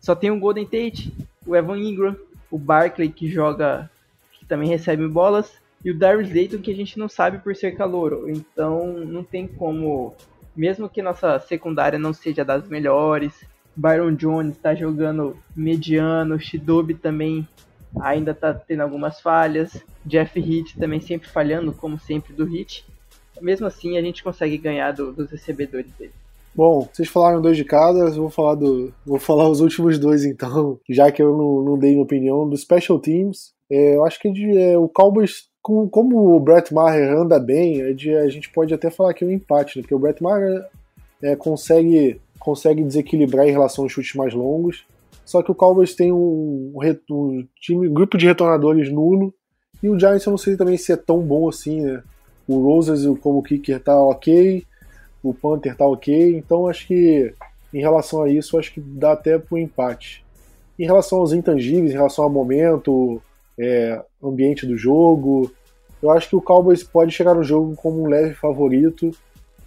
Só 0.00 0.14
tem 0.14 0.30
o 0.30 0.38
Golden 0.38 0.64
Tate, 0.64 1.12
o 1.46 1.54
Evan 1.54 1.78
Ingram, 1.78 2.16
o 2.50 2.58
Barkley 2.58 3.10
que 3.10 3.28
joga, 3.28 3.90
que 4.32 4.46
também 4.46 4.68
recebe 4.68 5.06
bolas, 5.06 5.59
e 5.84 5.90
o 5.90 5.98
Darius 5.98 6.32
Layton 6.32 6.58
que 6.58 6.70
a 6.70 6.74
gente 6.74 6.98
não 6.98 7.08
sabe 7.08 7.38
por 7.38 7.54
ser 7.54 7.76
calouro. 7.76 8.28
Então 8.28 8.92
não 9.04 9.24
tem 9.24 9.46
como, 9.46 10.14
mesmo 10.56 10.88
que 10.88 11.02
nossa 11.02 11.38
secundária 11.38 11.98
não 11.98 12.12
seja 12.12 12.44
das 12.44 12.68
melhores, 12.68 13.32
Byron 13.76 14.14
Jones 14.14 14.56
está 14.56 14.74
jogando 14.74 15.36
mediano, 15.56 16.38
Shidobi 16.38 16.94
também 16.94 17.46
ainda 18.00 18.32
está 18.32 18.52
tendo 18.54 18.82
algumas 18.82 19.20
falhas, 19.20 19.82
Jeff 20.04 20.38
Heath 20.38 20.78
também 20.78 21.00
sempre 21.00 21.28
falhando, 21.28 21.72
como 21.72 21.98
sempre 21.98 22.32
do 22.32 22.44
Heath. 22.44 22.84
Mesmo 23.40 23.66
assim 23.66 23.96
a 23.96 24.02
gente 24.02 24.22
consegue 24.22 24.58
ganhar 24.58 24.92
do, 24.92 25.12
dos 25.12 25.30
recebedores 25.30 25.90
dele. 25.92 26.12
Bom, 26.54 26.88
vocês 26.92 27.08
falaram 27.08 27.40
dois 27.40 27.56
de 27.56 27.64
cada, 27.64 28.00
eu 28.00 28.12
vou 28.12 28.30
falar 28.30 28.56
do. 28.56 28.92
Vou 29.06 29.18
falar 29.18 29.48
os 29.48 29.60
últimos 29.60 29.98
dois 29.98 30.24
então, 30.24 30.78
já 30.90 31.10
que 31.10 31.22
eu 31.22 31.36
não, 31.36 31.62
não 31.62 31.78
dei 31.78 31.92
minha 31.92 32.02
opinião. 32.02 32.48
Do 32.48 32.56
Special 32.56 32.98
Teams, 32.98 33.52
é, 33.70 33.96
eu 33.96 34.04
acho 34.04 34.18
que 34.18 34.28
é, 34.28 34.76
o 34.76 34.88
Cowboys, 34.88 35.44
com, 35.62 35.88
como 35.88 36.34
o 36.34 36.40
Brett 36.40 36.72
Maher 36.72 37.16
anda 37.16 37.38
bem, 37.38 37.82
a 37.82 38.28
gente 38.28 38.50
pode 38.50 38.72
até 38.72 38.90
falar 38.90 39.14
que 39.14 39.24
é 39.24 39.26
um 39.26 39.30
empate, 39.30 39.78
né? 39.78 39.82
Porque 39.82 39.94
o 39.94 39.98
Brett 39.98 40.22
Maher 40.22 40.66
é, 41.22 41.36
consegue, 41.36 42.20
consegue 42.38 42.82
desequilibrar 42.82 43.46
em 43.46 43.52
relação 43.52 43.84
aos 43.84 43.92
chutes 43.92 44.14
mais 44.14 44.34
longos. 44.34 44.86
Só 45.24 45.42
que 45.42 45.50
o 45.50 45.54
Cowboys 45.54 45.94
tem 45.94 46.12
um, 46.12 46.72
um, 46.74 47.04
um 47.10 47.46
time, 47.60 47.88
um 47.88 47.92
grupo 47.94 48.18
de 48.18 48.26
retornadores 48.26 48.90
nulo. 48.90 49.32
E 49.82 49.88
o 49.88 49.98
Giants 49.98 50.26
eu 50.26 50.30
não 50.30 50.38
sei 50.38 50.56
também 50.56 50.76
se 50.76 50.92
é 50.92 50.96
tão 50.96 51.20
bom 51.20 51.48
assim, 51.48 51.80
né? 51.82 52.02
O 52.48 52.58
Roses 52.58 53.06
como 53.20 53.42
kicker 53.42 53.80
tá 53.80 53.96
ok 53.96 54.66
o 55.22 55.34
Panther 55.34 55.76
tá 55.76 55.86
ok, 55.86 56.36
então 56.36 56.66
acho 56.66 56.86
que 56.86 57.32
em 57.72 57.80
relação 57.80 58.22
a 58.22 58.28
isso, 58.28 58.58
acho 58.58 58.72
que 58.72 58.80
dá 58.80 59.12
até 59.12 59.38
pro 59.38 59.58
empate. 59.58 60.24
Em 60.78 60.84
relação 60.84 61.20
aos 61.20 61.32
intangíveis, 61.32 61.92
em 61.92 61.94
relação 61.94 62.24
ao 62.24 62.30
momento, 62.30 63.22
é, 63.60 64.02
ambiente 64.22 64.66
do 64.66 64.76
jogo, 64.76 65.50
eu 66.02 66.10
acho 66.10 66.28
que 66.28 66.36
o 66.36 66.40
Cowboys 66.40 66.82
pode 66.82 67.12
chegar 67.12 67.34
no 67.34 67.44
jogo 67.44 67.76
como 67.76 68.02
um 68.02 68.08
leve 68.08 68.34
favorito, 68.34 69.10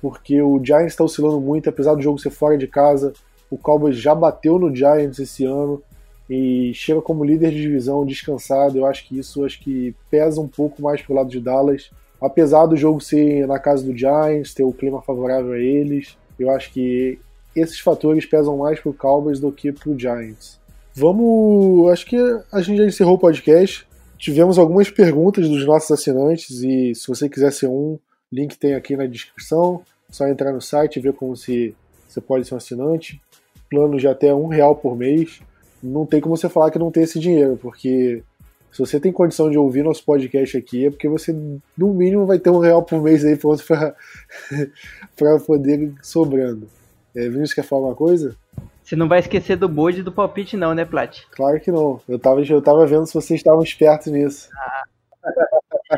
porque 0.02 0.42
o 0.42 0.60
Giants 0.64 0.94
está 0.94 1.04
oscilando 1.04 1.40
muito, 1.40 1.70
apesar 1.70 1.94
do 1.96 2.02
jogo 2.02 2.20
ser 2.20 2.32
fora 2.32 2.58
de 2.58 2.68
casa, 2.68 3.14
o 3.50 3.58
Cowboys 3.58 3.98
já 3.98 4.16
bateu 4.16 4.58
no 4.58 4.76
Giants 4.76 5.20
esse 5.20 5.46
ano 5.46 5.82
e 6.30 6.74
chega 6.74 7.02
como 7.02 7.24
líder 7.24 7.52
de 7.52 7.62
divisão 7.62 8.06
descansado. 8.06 8.78
Eu 8.78 8.86
acho 8.86 9.08
que 9.08 9.20
isso 9.20 9.46
acho 9.46 9.60
que 9.62 9.96
pesa 10.10 10.42
um 10.42 10.48
pouco 10.48 10.82
mais 10.82 11.02
pro 11.02 11.14
lado 11.14 11.30
de 11.30 11.40
Dallas 11.40 11.92
apesar 12.24 12.66
do 12.68 12.78
jogo 12.78 13.02
ser 13.02 13.46
na 13.46 13.60
casa 13.60 13.84
do 13.84 13.96
Giants, 13.96 14.54
ter 14.54 14.64
o 14.64 14.72
clima 14.72 15.02
favorável 15.02 15.52
a 15.52 15.60
eles, 15.60 16.18
eu 16.40 16.50
acho 16.50 16.72
que 16.72 17.20
esses 17.54 17.82
fatores 17.82 18.26
pesam 18.26 18.58
mais 18.58 18.80
pro 18.80 18.94
Cowboys 18.94 19.42
do 19.42 19.52
que 19.52 19.74
pro 19.74 20.00
Giants. 20.00 20.58
Vamos. 20.96 21.92
Acho 21.92 22.06
que 22.06 22.18
a 22.52 22.62
gente 22.62 22.78
já 22.78 22.86
encerrou 22.86 23.16
o 23.16 23.20
podcast. 23.20 23.88
Tivemos 24.18 24.58
algumas 24.58 24.90
perguntas 24.90 25.50
dos 25.50 25.66
nossos 25.66 25.92
assinantes 25.92 26.62
e 26.62 26.96
se 26.96 27.08
você 27.08 27.28
quiser 27.28 27.52
ser 27.52 27.68
um, 27.68 28.00
link 28.32 28.58
tem 28.58 28.74
aqui 28.74 28.96
na 28.96 29.06
descrição. 29.06 29.82
Só 30.10 30.28
entrar 30.28 30.54
no 30.54 30.62
site 30.62 30.98
e 30.98 31.02
ver 31.02 31.14
como 31.14 31.36
se 31.36 31.76
você 32.08 32.22
pode 32.22 32.48
ser 32.48 32.54
um 32.54 32.58
assinante. 32.58 33.22
Plano 33.70 33.98
de 33.98 34.08
até 34.08 34.34
um 34.34 34.48
real 34.48 34.76
por 34.76 34.96
mês. 34.96 35.42
Não 35.82 36.06
tem 36.06 36.22
como 36.22 36.38
você 36.38 36.48
falar 36.48 36.72
que 36.72 36.80
não 36.80 36.92
tem 36.92 37.04
esse 37.04 37.20
dinheiro, 37.20 37.58
porque 37.62 38.24
se 38.72 38.80
você 38.80 39.00
tem 39.00 39.12
condição 39.12 39.52
de 39.52 39.58
ouvir 39.58 39.84
nosso 39.84 40.04
podcast 40.06 40.58
aqui, 40.58 40.86
é 40.86 40.90
porque 40.90 41.10
você, 41.10 41.36
no 41.78 41.94
mínimo, 41.94 42.26
vai 42.26 42.40
ter 42.40 42.50
um 42.50 42.60
real 42.60 42.82
por 42.82 43.02
mês 43.02 43.26
aí 43.26 43.36
pronto 43.36 43.64
para 43.66 45.40
poder 45.46 45.94
sobrando. 46.02 46.68
É, 47.16 47.24
Vinícius, 47.28 47.54
quer 47.54 47.64
falar 47.64 47.88
uma 47.88 47.96
coisa? 47.96 48.36
Você 48.84 48.96
não 48.96 49.08
vai 49.08 49.20
esquecer 49.20 49.56
do 49.56 49.70
bode 49.70 50.04
do 50.04 50.12
palpite, 50.12 50.58
não, 50.58 50.74
né, 50.74 50.84
Plat? 50.84 51.22
Claro 51.32 51.60
que 51.60 51.72
não. 51.72 52.02
Eu 52.08 52.20
tava, 52.20 52.42
eu 52.42 52.62
tava 52.62 52.86
vendo 52.86 53.06
se 53.06 53.14
vocês 53.14 53.40
estavam 53.40 53.64
espertos 53.64 54.12
nisso. 54.12 54.50
Ah. 54.54 54.84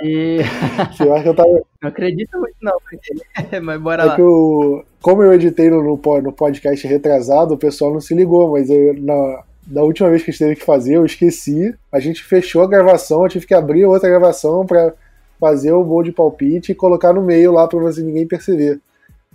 E... 0.03 0.37
acho 0.85 1.23
que 1.23 1.29
eu 1.29 1.35
tava... 1.35 1.61
Não 1.81 1.89
acredito 1.89 2.37
muito, 2.37 2.55
não. 2.61 2.77
mas 3.63 3.81
bora 3.81 4.03
é 4.03 4.05
lá. 4.05 4.15
Que 4.15 4.21
eu, 4.21 4.85
como 5.01 5.23
eu 5.23 5.33
editei 5.33 5.69
no, 5.69 5.81
no 5.83 6.31
podcast 6.31 6.87
retrasado, 6.87 7.55
o 7.55 7.57
pessoal 7.57 7.91
não 7.91 7.99
se 7.99 8.13
ligou, 8.13 8.51
mas 8.51 8.69
eu, 8.69 8.93
na, 9.01 9.43
da 9.65 9.83
última 9.83 10.09
vez 10.09 10.23
que 10.23 10.29
a 10.29 10.31
gente 10.31 10.43
teve 10.43 10.55
que 10.57 10.65
fazer, 10.65 10.95
eu 10.95 11.05
esqueci. 11.05 11.73
A 11.91 11.99
gente 11.99 12.23
fechou 12.23 12.61
a 12.61 12.67
gravação, 12.67 13.23
eu 13.23 13.29
tive 13.29 13.47
que 13.47 13.53
abrir 13.53 13.85
outra 13.85 14.09
gravação 14.09 14.65
para 14.65 14.93
fazer 15.39 15.71
o 15.71 15.83
bol 15.83 16.03
de 16.03 16.11
palpite 16.11 16.71
e 16.71 16.75
colocar 16.75 17.13
no 17.13 17.21
meio 17.21 17.51
lá 17.51 17.67
para 17.67 17.79
você 17.79 18.01
ninguém 18.01 18.27
perceber. 18.27 18.79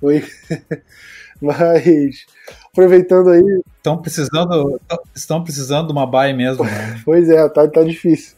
Oi. 0.00 0.24
Mas, 1.42 2.26
aproveitando 2.70 3.30
aí. 3.30 3.62
Estão 3.76 3.96
precisando, 3.96 4.80
estão 5.14 5.42
precisando 5.42 5.86
de 5.86 5.92
uma 5.92 6.06
buy 6.06 6.32
mesmo, 6.34 6.64
né? 6.64 7.00
pois 7.04 7.28
é, 7.30 7.48
tá, 7.48 7.66
tá 7.66 7.82
difícil. 7.82 8.36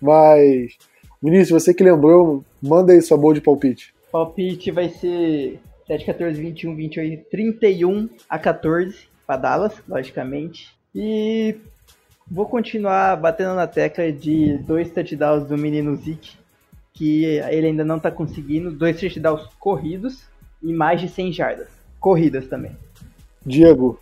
Mas, 0.00 0.76
Vinícius, 1.20 1.62
você 1.62 1.74
que 1.74 1.82
lembrou, 1.82 2.44
manda 2.62 2.92
aí 2.92 3.02
sua 3.02 3.16
boa 3.16 3.34
de 3.34 3.40
palpite. 3.40 3.92
Palpite 4.12 4.70
vai 4.70 4.88
ser 4.88 5.60
7, 5.86 6.04
14, 6.06 6.40
21, 6.40 6.76
28, 6.76 7.24
31 7.30 8.08
a 8.28 8.38
14 8.38 9.08
para 9.26 9.36
Dallas, 9.36 9.74
logicamente. 9.88 10.74
E 10.94 11.56
vou 12.30 12.46
continuar 12.46 13.16
batendo 13.16 13.54
na 13.54 13.66
tecla 13.66 14.12
de 14.12 14.58
dois 14.58 14.90
touchdowns 14.90 15.48
do 15.48 15.58
menino 15.58 15.96
Zeke, 15.96 16.36
que 16.92 17.24
ele 17.24 17.66
ainda 17.66 17.84
não 17.84 17.96
está 17.96 18.10
conseguindo, 18.10 18.70
dois 18.70 19.00
touchdowns 19.00 19.46
corridos 19.58 20.22
e 20.62 20.72
mais 20.72 21.00
de 21.00 21.08
100 21.08 21.32
jardas. 21.32 21.83
Corridas 22.04 22.46
também. 22.46 22.72
Diego, 23.46 23.98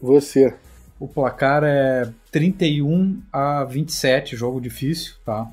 você. 0.00 0.54
O 1.00 1.08
placar 1.08 1.64
é 1.64 2.08
31 2.30 3.20
a 3.32 3.64
27, 3.64 4.36
jogo 4.36 4.60
difícil, 4.60 5.14
tá? 5.24 5.50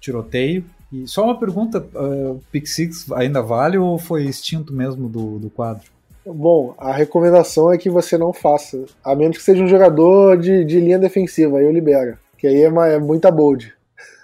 Tiroteio. 0.00 0.64
E 0.92 1.08
só 1.08 1.24
uma 1.24 1.36
pergunta, 1.36 1.80
uh, 1.80 2.40
Pick 2.52 2.68
Six 2.68 3.10
ainda 3.10 3.42
vale 3.42 3.76
ou 3.76 3.98
foi 3.98 4.26
extinto 4.26 4.72
mesmo 4.72 5.08
do, 5.08 5.40
do 5.40 5.50
quadro? 5.50 5.90
Bom, 6.24 6.72
a 6.78 6.92
recomendação 6.92 7.72
é 7.72 7.78
que 7.78 7.90
você 7.90 8.16
não 8.16 8.32
faça, 8.32 8.84
a 9.02 9.16
menos 9.16 9.36
que 9.36 9.42
seja 9.42 9.60
um 9.60 9.66
jogador 9.66 10.38
de, 10.38 10.64
de 10.64 10.78
linha 10.78 11.00
defensiva, 11.00 11.58
aí 11.58 11.64
eu 11.64 11.72
libero, 11.72 12.16
que 12.38 12.46
aí 12.46 12.62
é, 12.62 12.68
uma, 12.68 12.86
é 12.86 13.00
muita 13.00 13.28
bold. 13.32 13.74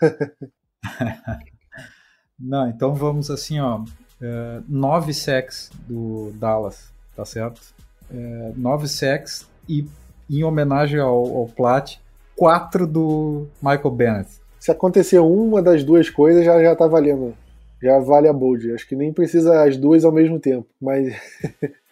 não, 2.38 2.68
então 2.68 2.94
vamos 2.94 3.32
assim, 3.32 3.58
ó, 3.58 3.80
uh, 3.80 4.64
nove 4.68 5.12
sacks 5.12 5.72
do 5.88 6.30
Dallas, 6.36 6.88
tá 7.21 7.25
certo? 7.27 7.61
Uh, 8.11 8.55
nove 8.57 8.89
sacks 8.89 9.47
e 9.68 9.85
em 10.29 10.43
homenagem 10.43 10.99
ao, 10.99 11.37
ao 11.37 11.47
Plat, 11.49 11.97
quatro 12.35 12.87
do 12.87 13.47
Michael 13.62 13.91
Bennett. 13.91 14.31
Se 14.59 14.71
acontecer 14.71 15.18
uma 15.18 15.62
das 15.62 15.85
duas 15.85 16.09
coisas, 16.09 16.45
já, 16.45 16.62
já 16.62 16.75
tá 16.75 16.87
valendo. 16.87 17.35
Já 17.83 17.99
vale 17.99 18.29
a 18.29 18.33
bold. 18.33 18.73
Acho 18.73 18.89
que 18.89 18.97
nem 18.97 19.12
precisa 19.12 19.62
as 19.64 19.77
duas 19.77 20.05
ao 20.05 20.12
mesmo 20.12 20.39
tempo. 20.39 20.66
Mas. 20.81 21.14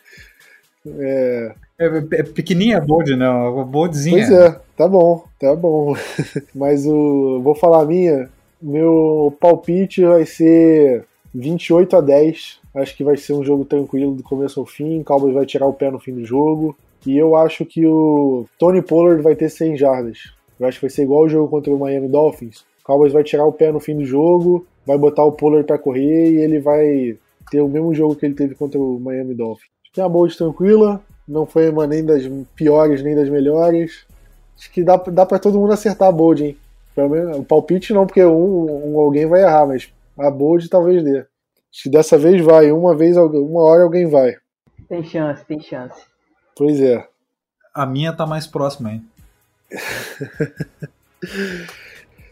é... 0.99 1.55
É, 1.79 1.87
é 1.87 2.23
pequenininha 2.23 2.79
a 2.79 2.81
bold, 2.81 3.15
né? 3.15 3.29
Uma 3.29 3.65
boldzinha. 3.65 4.27
Pois 4.27 4.31
é, 4.31 4.61
tá 4.77 4.89
bom, 4.89 5.25
tá 5.39 5.55
bom. 5.55 5.95
Mas 6.55 6.87
o. 6.87 7.41
Vou 7.43 7.55
falar 7.55 7.83
a 7.83 7.87
minha. 7.87 8.29
Meu 8.61 9.37
palpite 9.41 10.05
vai 10.05 10.27
ser 10.27 11.05
28 11.35 11.97
a 11.97 12.01
10. 12.01 12.61
Acho 12.75 12.97
que 12.97 13.05
vai 13.05 13.17
ser 13.17 13.33
um 13.33 13.45
jogo 13.45 13.65
tranquilo 13.65 14.15
do 14.15 14.23
começo 14.23 14.61
ao 14.61 14.67
fim. 14.67 15.03
Cowboys 15.03 15.35
vai 15.35 15.47
tirar 15.47 15.67
o 15.67 15.73
pé 15.73 15.91
no 15.91 15.99
fim 15.99 16.15
do 16.15 16.25
jogo. 16.25 16.77
E 17.07 17.17
eu 17.17 17.37
acho 17.37 17.65
que 17.65 17.87
o 17.87 18.47
Tony 18.59 18.83
Pollard 18.83 19.23
vai 19.23 19.35
ter 19.35 19.49
100 19.49 19.77
jardas. 19.77 20.33
Eu 20.59 20.67
acho 20.67 20.79
que 20.79 20.87
vai 20.87 20.91
ser 20.91 21.03
igual 21.03 21.23
o 21.23 21.29
jogo 21.29 21.49
contra 21.49 21.73
o 21.73 21.79
Miami 21.79 22.09
Dolphins. 22.09 22.61
O 22.81 22.85
Cowboys 22.85 23.13
vai 23.13 23.23
tirar 23.23 23.47
o 23.47 23.53
pé 23.53 23.71
no 23.71 23.81
fim 23.81 23.97
do 23.97 24.05
jogo, 24.05 24.67
vai 24.85 24.99
botar 24.99 25.25
o 25.25 25.33
Pollard 25.33 25.67
para 25.67 25.79
correr 25.79 26.33
e 26.33 26.37
ele 26.39 26.59
vai 26.59 27.17
ter 27.51 27.61
o 27.61 27.69
mesmo 27.69 27.95
jogo 27.95 28.17
que 28.17 28.27
ele 28.27 28.35
teve 28.35 28.55
contra 28.55 28.79
o 28.79 28.99
Miami 28.99 29.35
Dolphins. 29.35 29.71
Acho 29.85 29.93
que 29.93 30.01
é 30.01 30.05
uma 30.05 30.11
boa 30.11 30.29
tranquila, 30.29 31.01
não 31.27 31.47
foi 31.47 31.69
uma 31.71 31.87
nem 31.87 32.05
das 32.05 32.23
piores 32.55 33.03
nem 33.03 33.15
das 33.15 33.29
melhores. 33.29 34.07
Acho 34.59 34.73
que 34.73 34.83
dá, 34.83 34.97
dá 34.97 35.25
para 35.25 35.39
todo 35.39 35.59
mundo 35.59 35.73
acertar 35.73 36.09
a 36.09 36.13
bold, 36.13 36.45
hein? 36.45 36.57
Pelo 36.95 37.11
menos, 37.11 37.39
o 37.39 37.45
palpite 37.45 37.93
não, 37.93 38.07
porque 38.07 38.25
um, 38.25 38.95
um, 38.95 38.99
alguém 38.99 39.25
vai 39.25 39.43
errar, 39.43 39.67
mas 39.67 39.89
a 40.19 40.31
bold 40.31 40.69
talvez 40.69 41.03
dê. 41.05 41.25
Acho 41.73 41.83
que 41.85 41.91
dessa 41.91 42.19
vez 42.19 42.43
vai, 42.43 42.73
uma 42.73 42.97
vez, 42.97 43.17
uma 43.17 43.63
hora 43.63 43.83
alguém 43.83 44.07
vai. 44.07 44.37
Tem 44.89 45.05
chance, 45.05 45.45
tem 45.45 45.61
chance. 45.61 46.03
Pois 46.57 46.81
é. 46.81 47.07
A 47.75 47.85
minha 47.87 48.13
tá 48.13 48.27
mais 48.27 48.47
próxima, 48.47 48.93
hein? 48.93 49.05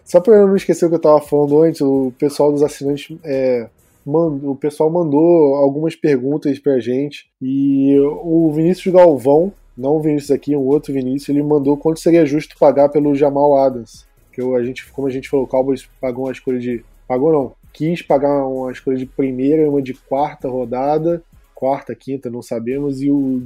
Só 0.05 0.21
para 0.21 0.37
eu 0.37 0.47
não 0.47 0.57
esquecer 0.57 0.87
o 0.87 0.89
que 0.89 0.95
eu 0.95 0.99
estava 0.99 1.21
falando 1.21 1.63
antes, 1.63 1.81
o 1.81 2.13
pessoal 2.19 2.53
dos 2.53 2.63
assinantes 2.63 3.17
é, 3.25 3.69
o 4.07 4.55
pessoal 4.55 4.89
mandou 4.89 5.57
algumas 5.57 5.97
perguntas 5.97 6.59
pra 6.61 6.79
gente 6.79 7.29
e 7.43 7.99
o 7.99 8.53
Vinícius 8.53 8.95
Galvão, 8.95 9.53
não 9.77 9.97
o 9.97 10.01
Vinícius 10.01 10.31
aqui, 10.31 10.57
um 10.57 10.61
outro 10.61 10.93
Vinícius, 10.93 11.29
ele 11.29 11.43
mandou 11.43 11.77
quanto 11.77 11.99
seria 11.99 12.25
justo 12.25 12.57
pagar 12.59 12.89
pelo 12.89 13.17
Jamal 13.17 13.57
Adams. 13.59 14.07
Que 14.33 14.41
eu, 14.41 14.55
a 14.55 14.63
gente, 14.63 14.91
como 14.93 15.09
a 15.09 15.11
gente 15.11 15.29
falou, 15.29 15.45
o 15.45 15.49
Cowboys 15.49 15.89
pagou 16.01 16.27
uma 16.27 16.33
escolha 16.33 16.59
de. 16.59 16.85
Pagou 17.09 17.33
não, 17.33 17.53
quis 17.77 18.01
pagar 18.01 18.47
uma 18.47 18.73
escolha 18.73 18.97
de 18.97 19.05
primeira 19.05 19.63
e 19.63 19.69
uma 19.69 19.83
de 19.83 19.93
quarta 19.93 20.49
rodada, 20.49 21.23
quarta, 21.55 21.95
quinta, 21.95 22.31
não 22.31 22.41
sabemos, 22.41 23.03
e 23.03 23.11
o 23.11 23.43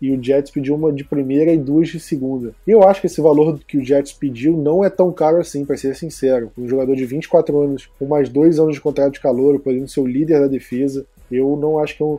e 0.00 0.12
o 0.12 0.22
Jets 0.22 0.50
pediu 0.50 0.74
uma 0.74 0.92
de 0.92 1.04
primeira 1.04 1.50
e 1.52 1.56
duas 1.56 1.88
de 1.88 1.98
segunda. 1.98 2.54
E 2.66 2.70
eu 2.70 2.82
acho 2.82 3.00
que 3.00 3.06
esse 3.06 3.18
valor 3.20 3.58
que 3.66 3.78
o 3.78 3.84
Jets 3.84 4.12
pediu 4.12 4.54
não 4.54 4.84
é 4.84 4.90
tão 4.90 5.10
caro 5.10 5.38
assim, 5.38 5.64
para 5.64 5.76
ser 5.76 5.96
sincero. 5.96 6.50
Um 6.56 6.68
jogador 6.68 6.94
de 6.94 7.06
24 7.06 7.58
anos, 7.58 7.88
com 7.98 8.04
mais 8.04 8.28
dois 8.28 8.58
anos 8.58 8.74
de 8.74 8.80
contrato 8.80 9.14
de 9.14 9.20
calor, 9.20 9.58
podendo 9.58 9.88
ser 9.88 10.00
o 10.00 10.06
líder 10.06 10.40
da 10.40 10.48
defesa, 10.48 11.06
eu 11.32 11.56
não 11.56 11.78
acho 11.78 11.96
que 11.96 12.02
é 12.02 12.06
um, 12.06 12.18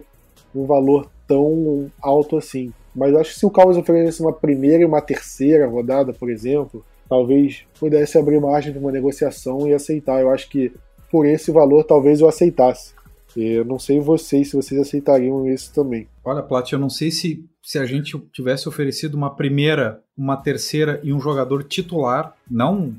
um 0.56 0.66
valor 0.66 1.08
tão 1.28 1.86
alto 2.02 2.36
assim. 2.36 2.74
Mas 2.96 3.14
acho 3.14 3.34
que 3.34 3.40
se 3.40 3.46
o 3.46 3.52
Cowboys 3.52 3.78
oferecesse 3.78 4.22
uma 4.22 4.34
primeira 4.34 4.82
e 4.82 4.86
uma 4.86 5.02
terceira 5.02 5.68
rodada, 5.68 6.12
por 6.12 6.32
exemplo, 6.32 6.84
talvez 7.08 7.64
pudesse 7.80 8.18
abrir 8.18 8.42
margem 8.42 8.72
para 8.74 8.82
uma 8.82 8.92
negociação 8.92 9.68
e 9.68 9.74
aceitar. 9.74 10.20
Eu 10.20 10.32
acho 10.32 10.50
que 10.50 10.72
por 11.12 11.26
esse 11.26 11.52
valor 11.52 11.84
talvez 11.84 12.22
eu 12.22 12.28
aceitasse. 12.28 12.96
Eu 13.36 13.64
não 13.64 13.78
sei 13.78 14.00
vocês 14.00 14.50
se 14.50 14.56
vocês 14.56 14.82
aceitariam 14.82 15.48
isso 15.48 15.72
também. 15.74 16.08
Olha, 16.24 16.42
Plat, 16.42 16.72
eu 16.72 16.80
não 16.80 16.90
sei 16.90 17.12
se 17.12 17.46
se 17.68 17.78
a 17.78 17.86
gente 17.86 18.18
tivesse 18.32 18.70
oferecido 18.70 19.16
uma 19.16 19.36
primeira, 19.36 20.02
uma 20.18 20.38
terceira 20.38 21.02
e 21.04 21.12
um 21.12 21.20
jogador 21.20 21.66
titular, 21.66 22.34
não, 22.50 22.96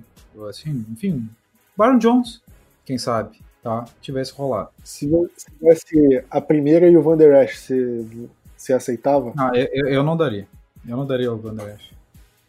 assim, 0.46 0.84
enfim, 0.92 1.26
Baron 1.74 1.96
Jones, 1.96 2.42
quem 2.84 2.98
sabe, 2.98 3.38
tá? 3.62 3.86
Tivesse 4.02 4.34
rolado. 4.34 4.68
Se 4.84 5.08
tivesse 5.58 6.22
a 6.30 6.38
primeira 6.42 6.86
e 6.86 6.98
o 6.98 7.02
Van 7.02 7.16
Der 7.16 7.42
Esch, 7.44 7.56
você, 7.56 8.06
você 8.54 8.72
aceitava? 8.74 9.32
Ah, 9.38 9.52
eu, 9.54 9.88
eu 9.88 10.02
não 10.02 10.18
daria. 10.18 10.46
Eu 10.86 10.98
não 10.98 11.06
daria 11.06 11.32
o 11.32 11.38
Van 11.38 11.54
Der 11.54 11.74
Esch. 11.74 11.90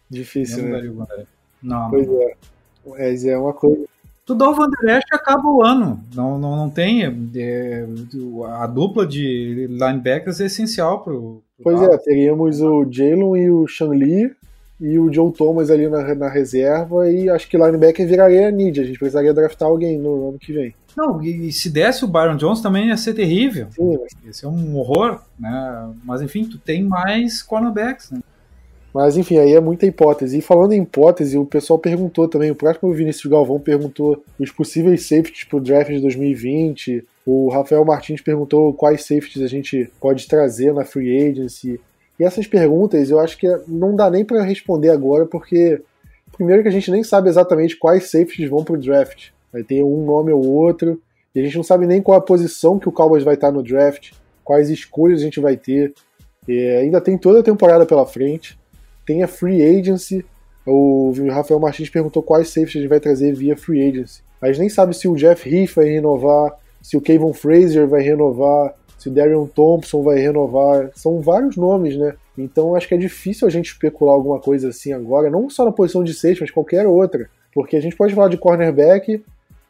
Difícil, 0.09 0.57
eu 0.57 0.63
não 0.63 0.71
né? 0.71 0.75
daria 0.75 0.91
o 0.91 0.95
Van 0.95 1.05
Der 1.05 1.19
Esch. 1.19 1.29
Não, 1.63 1.89
pois 1.89 2.05
não. 2.05 2.21
é. 2.21 2.33
Mas 2.85 3.23
é 3.23 3.37
uma 3.37 3.53
coisa 3.53 3.87
tu 4.29 4.35
dá 4.35 4.47
o 4.47 4.53
Van 4.53 4.69
Der 4.69 4.97
Esch 4.97 5.05
e 5.11 5.15
acaba 5.15 5.49
o 5.49 5.63
ano. 5.63 5.99
Não, 6.13 6.37
não, 6.37 6.55
não 6.55 6.69
tem. 6.69 7.03
É, 7.35 7.83
a 8.59 8.67
dupla 8.67 9.07
de 9.07 9.65
linebackers 9.67 10.39
é 10.39 10.45
essencial 10.45 11.01
pro. 11.03 11.41
pro 11.57 11.63
pois 11.63 11.81
é, 11.81 11.97
teríamos 11.97 12.61
o 12.61 12.85
Jalen 12.89 13.37
e 13.37 13.49
o 13.49 13.67
Sean 13.67 13.89
Lee 13.89 14.31
e 14.79 14.99
o 14.99 15.11
Joe 15.11 15.33
Thomas 15.33 15.71
ali 15.71 15.89
na, 15.89 16.13
na 16.13 16.29
reserva 16.29 17.09
e 17.11 17.27
acho 17.27 17.49
que 17.49 17.57
linebacker 17.57 18.07
viraria 18.07 18.49
a 18.49 18.51
need. 18.51 18.79
A 18.79 18.83
gente 18.83 18.99
precisaria 18.99 19.33
draftar 19.33 19.67
alguém 19.67 19.97
no 19.97 20.29
ano 20.29 20.37
que 20.37 20.53
vem. 20.53 20.75
Não, 20.95 21.19
e 21.23 21.51
se 21.51 21.71
desse 21.71 22.05
o 22.05 22.07
Byron 22.07 22.37
Jones 22.37 22.61
também 22.61 22.89
ia 22.89 22.97
ser 22.97 23.15
terrível. 23.15 23.67
Sim. 23.71 23.97
Ia 24.25 24.33
ser 24.33 24.45
um 24.45 24.77
horror, 24.77 25.21
né? 25.39 25.89
Mas 26.03 26.21
enfim, 26.21 26.45
tu 26.45 26.59
tem 26.59 26.83
mais 26.83 27.41
cornerbacks, 27.41 28.11
né? 28.11 28.19
Mas 28.93 29.17
enfim, 29.17 29.37
aí 29.37 29.53
é 29.53 29.59
muita 29.59 29.85
hipótese. 29.85 30.39
E 30.39 30.41
falando 30.41 30.73
em 30.73 30.81
hipótese, 30.81 31.37
o 31.37 31.45
pessoal 31.45 31.77
perguntou 31.77 32.27
também, 32.27 32.49
o 32.49 32.55
próximo 32.55 32.91
Vinícius 32.91 33.31
Galvão 33.31 33.59
perguntou 33.59 34.23
os 34.39 34.51
possíveis 34.51 35.07
safeties 35.07 35.43
para 35.43 35.57
o 35.57 35.61
draft 35.61 35.91
de 35.91 35.99
2020. 35.99 37.05
O 37.25 37.49
Rafael 37.49 37.85
Martins 37.85 38.21
perguntou 38.21 38.73
quais 38.73 39.01
safeties 39.01 39.43
a 39.43 39.47
gente 39.47 39.89
pode 39.99 40.27
trazer 40.27 40.73
na 40.73 40.83
free 40.83 41.29
agency. 41.29 41.79
E 42.19 42.23
essas 42.23 42.47
perguntas 42.47 43.09
eu 43.09 43.19
acho 43.19 43.37
que 43.37 43.47
não 43.67 43.95
dá 43.95 44.09
nem 44.09 44.25
para 44.25 44.43
responder 44.43 44.89
agora, 44.89 45.25
porque 45.25 45.81
primeiro 46.35 46.63
que 46.63 46.67
a 46.67 46.71
gente 46.71 46.89
nem 46.89 47.03
sabe 47.03 47.29
exatamente 47.29 47.77
quais 47.77 48.09
safeties 48.09 48.49
vão 48.49 48.63
para 48.63 48.73
o 48.73 48.79
draft. 48.79 49.29
Vai 49.53 49.63
ter 49.63 49.83
um 49.83 50.03
nome 50.03 50.31
ou 50.31 50.45
outro, 50.45 50.99
e 51.33 51.39
a 51.39 51.43
gente 51.43 51.55
não 51.55 51.63
sabe 51.63 51.85
nem 51.85 52.01
qual 52.01 52.17
a 52.17 52.21
posição 52.21 52.79
que 52.79 52.89
o 52.89 52.91
Cowboys 52.91 53.23
vai 53.23 53.35
estar 53.35 53.51
no 53.51 53.63
draft, 53.63 54.11
quais 54.43 54.69
escolhas 54.69 55.21
a 55.21 55.23
gente 55.23 55.39
vai 55.39 55.55
ter. 55.55 55.93
E 56.47 56.59
ainda 56.81 56.99
tem 56.99 57.17
toda 57.17 57.39
a 57.39 57.43
temporada 57.43 57.85
pela 57.85 58.05
frente 58.05 58.58
tem 59.09 59.23
a 59.23 59.27
free 59.27 59.63
agency. 59.63 60.23
O 60.67 61.11
Rafael 61.31 61.59
Martins 61.59 61.89
perguntou 61.89 62.21
quais 62.21 62.49
safeties 62.49 62.75
a 62.75 62.79
gente 62.81 62.89
vai 62.89 62.99
trazer 62.99 63.33
via 63.33 63.57
free 63.57 63.81
agency. 63.81 64.21
A 64.39 64.45
gente 64.47 64.59
nem 64.59 64.69
sabe 64.69 64.95
se 64.95 65.07
o 65.07 65.15
Jeff 65.15 65.49
Heath 65.49 65.73
vai 65.73 65.85
renovar, 65.85 66.55
se 66.79 66.95
o 66.95 67.01
Kevin 67.01 67.33
Frazier 67.33 67.87
vai 67.87 68.03
renovar, 68.03 68.75
se 68.99 69.09
o 69.09 69.11
Darion 69.11 69.47
Thompson 69.47 70.03
vai 70.03 70.19
renovar. 70.19 70.91
São 70.93 71.21
vários 71.21 71.57
nomes, 71.57 71.97
né? 71.97 72.13
Então 72.37 72.75
acho 72.75 72.87
que 72.87 72.93
é 72.93 72.97
difícil 72.97 73.47
a 73.47 73.49
gente 73.51 73.71
especular 73.71 74.13
alguma 74.13 74.39
coisa 74.39 74.69
assim 74.69 74.93
agora, 74.93 75.31
não 75.31 75.49
só 75.49 75.65
na 75.65 75.71
posição 75.71 76.03
de 76.03 76.13
safety, 76.13 76.41
mas 76.41 76.51
qualquer 76.51 76.85
outra. 76.85 77.27
Porque 77.51 77.75
a 77.75 77.81
gente 77.81 77.95
pode 77.95 78.13
falar 78.13 78.29
de 78.29 78.37
cornerback. 78.37 79.23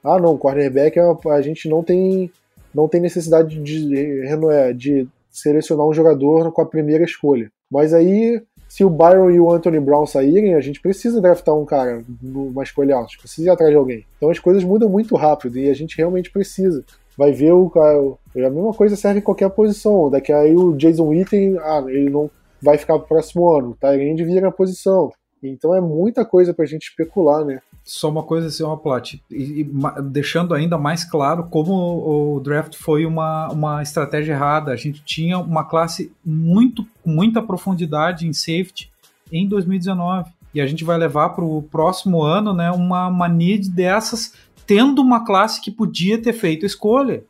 Ah, 0.03 0.19
não, 0.19 0.37
cornerback 0.37 0.99
é 0.99 1.29
a 1.29 1.41
gente 1.41 1.69
não 1.69 1.81
tem, 1.81 2.29
não 2.75 2.89
tem 2.89 2.99
necessidade 2.99 3.57
de, 3.57 3.87
de, 3.87 4.73
de 4.75 5.07
selecionar 5.31 5.87
um 5.87 5.93
jogador 5.93 6.51
com 6.51 6.61
a 6.61 6.65
primeira 6.65 7.05
escolha. 7.05 7.49
Mas 7.71 7.93
aí 7.93 8.41
se 8.70 8.86
o 8.86 8.89
Byron 8.89 9.32
e 9.32 9.39
o 9.39 9.51
Anthony 9.51 9.80
Brown 9.80 10.05
saírem, 10.05 10.53
a 10.53 10.61
gente 10.61 10.80
precisa 10.80 11.20
draftar 11.20 11.55
um 11.55 11.65
cara 11.65 12.03
numa 12.22 12.61
escolha 12.61 12.95
alta, 12.95 13.11
precisa 13.20 13.47
ir 13.47 13.51
atrás 13.51 13.72
de 13.72 13.76
alguém. 13.76 14.05
Então 14.15 14.30
as 14.30 14.38
coisas 14.38 14.63
mudam 14.63 14.88
muito 14.88 15.15
rápido 15.15 15.57
e 15.57 15.67
a 15.67 15.74
gente 15.74 15.97
realmente 15.97 16.30
precisa. 16.30 16.86
vai 17.17 17.32
ver 17.32 17.51
o 17.51 17.70
a 17.76 18.49
mesma 18.49 18.74
coisa 18.74 18.95
serve 18.95 19.20
em 19.20 19.24
qualquer 19.24 19.49
posição. 19.49 20.09
Daqui 20.09 20.32
aí 20.32 20.55
o 20.55 20.78
Jason 20.78 21.07
Witten, 21.07 21.57
ah, 21.57 21.84
ele 21.88 22.11
não 22.11 22.30
vai 22.61 22.78
ficar 22.78 22.99
pro 22.99 23.07
próximo 23.07 23.49
ano. 23.49 23.72
O 23.72 23.76
Tyrande 23.76 24.24
vira 24.24 24.49
a 24.49 24.51
posição. 24.51 25.11
Então 25.41 25.74
é 25.74 25.82
muita 25.82 26.24
coisa 26.24 26.53
pra 26.53 26.65
gente 26.65 26.89
especular, 26.89 27.43
né? 27.43 27.59
Só 27.89 28.07
uma 28.07 28.21
coisa 28.21 28.45
assim, 28.45 28.61
uma 28.61 28.77
plot. 28.77 29.19
E, 29.31 29.61
e, 29.61 29.71
deixando 30.03 30.53
ainda 30.53 30.77
mais 30.77 31.03
claro 31.03 31.45
como 31.49 32.35
o 32.35 32.39
draft 32.39 32.75
foi 32.75 33.03
uma, 33.03 33.51
uma 33.51 33.81
estratégia 33.81 34.33
errada. 34.33 34.71
A 34.71 34.75
gente 34.75 35.01
tinha 35.03 35.39
uma 35.39 35.63
classe 35.63 36.11
muito, 36.23 36.85
muita 37.03 37.41
profundidade 37.41 38.27
em 38.27 38.31
safety 38.31 38.91
em 39.31 39.47
2019. 39.47 40.29
E 40.53 40.61
a 40.61 40.67
gente 40.67 40.83
vai 40.83 40.99
levar 40.99 41.29
para 41.29 41.43
o 41.43 41.63
próximo 41.63 42.21
ano 42.21 42.53
né, 42.53 42.69
uma, 42.69 43.27
need 43.27 43.71
dessas, 43.71 44.33
tendo 44.67 45.01
uma 45.01 45.25
classe 45.25 45.59
que 45.59 45.71
podia 45.71 46.21
ter 46.21 46.33
feito 46.33 46.67
escolha. 46.67 47.23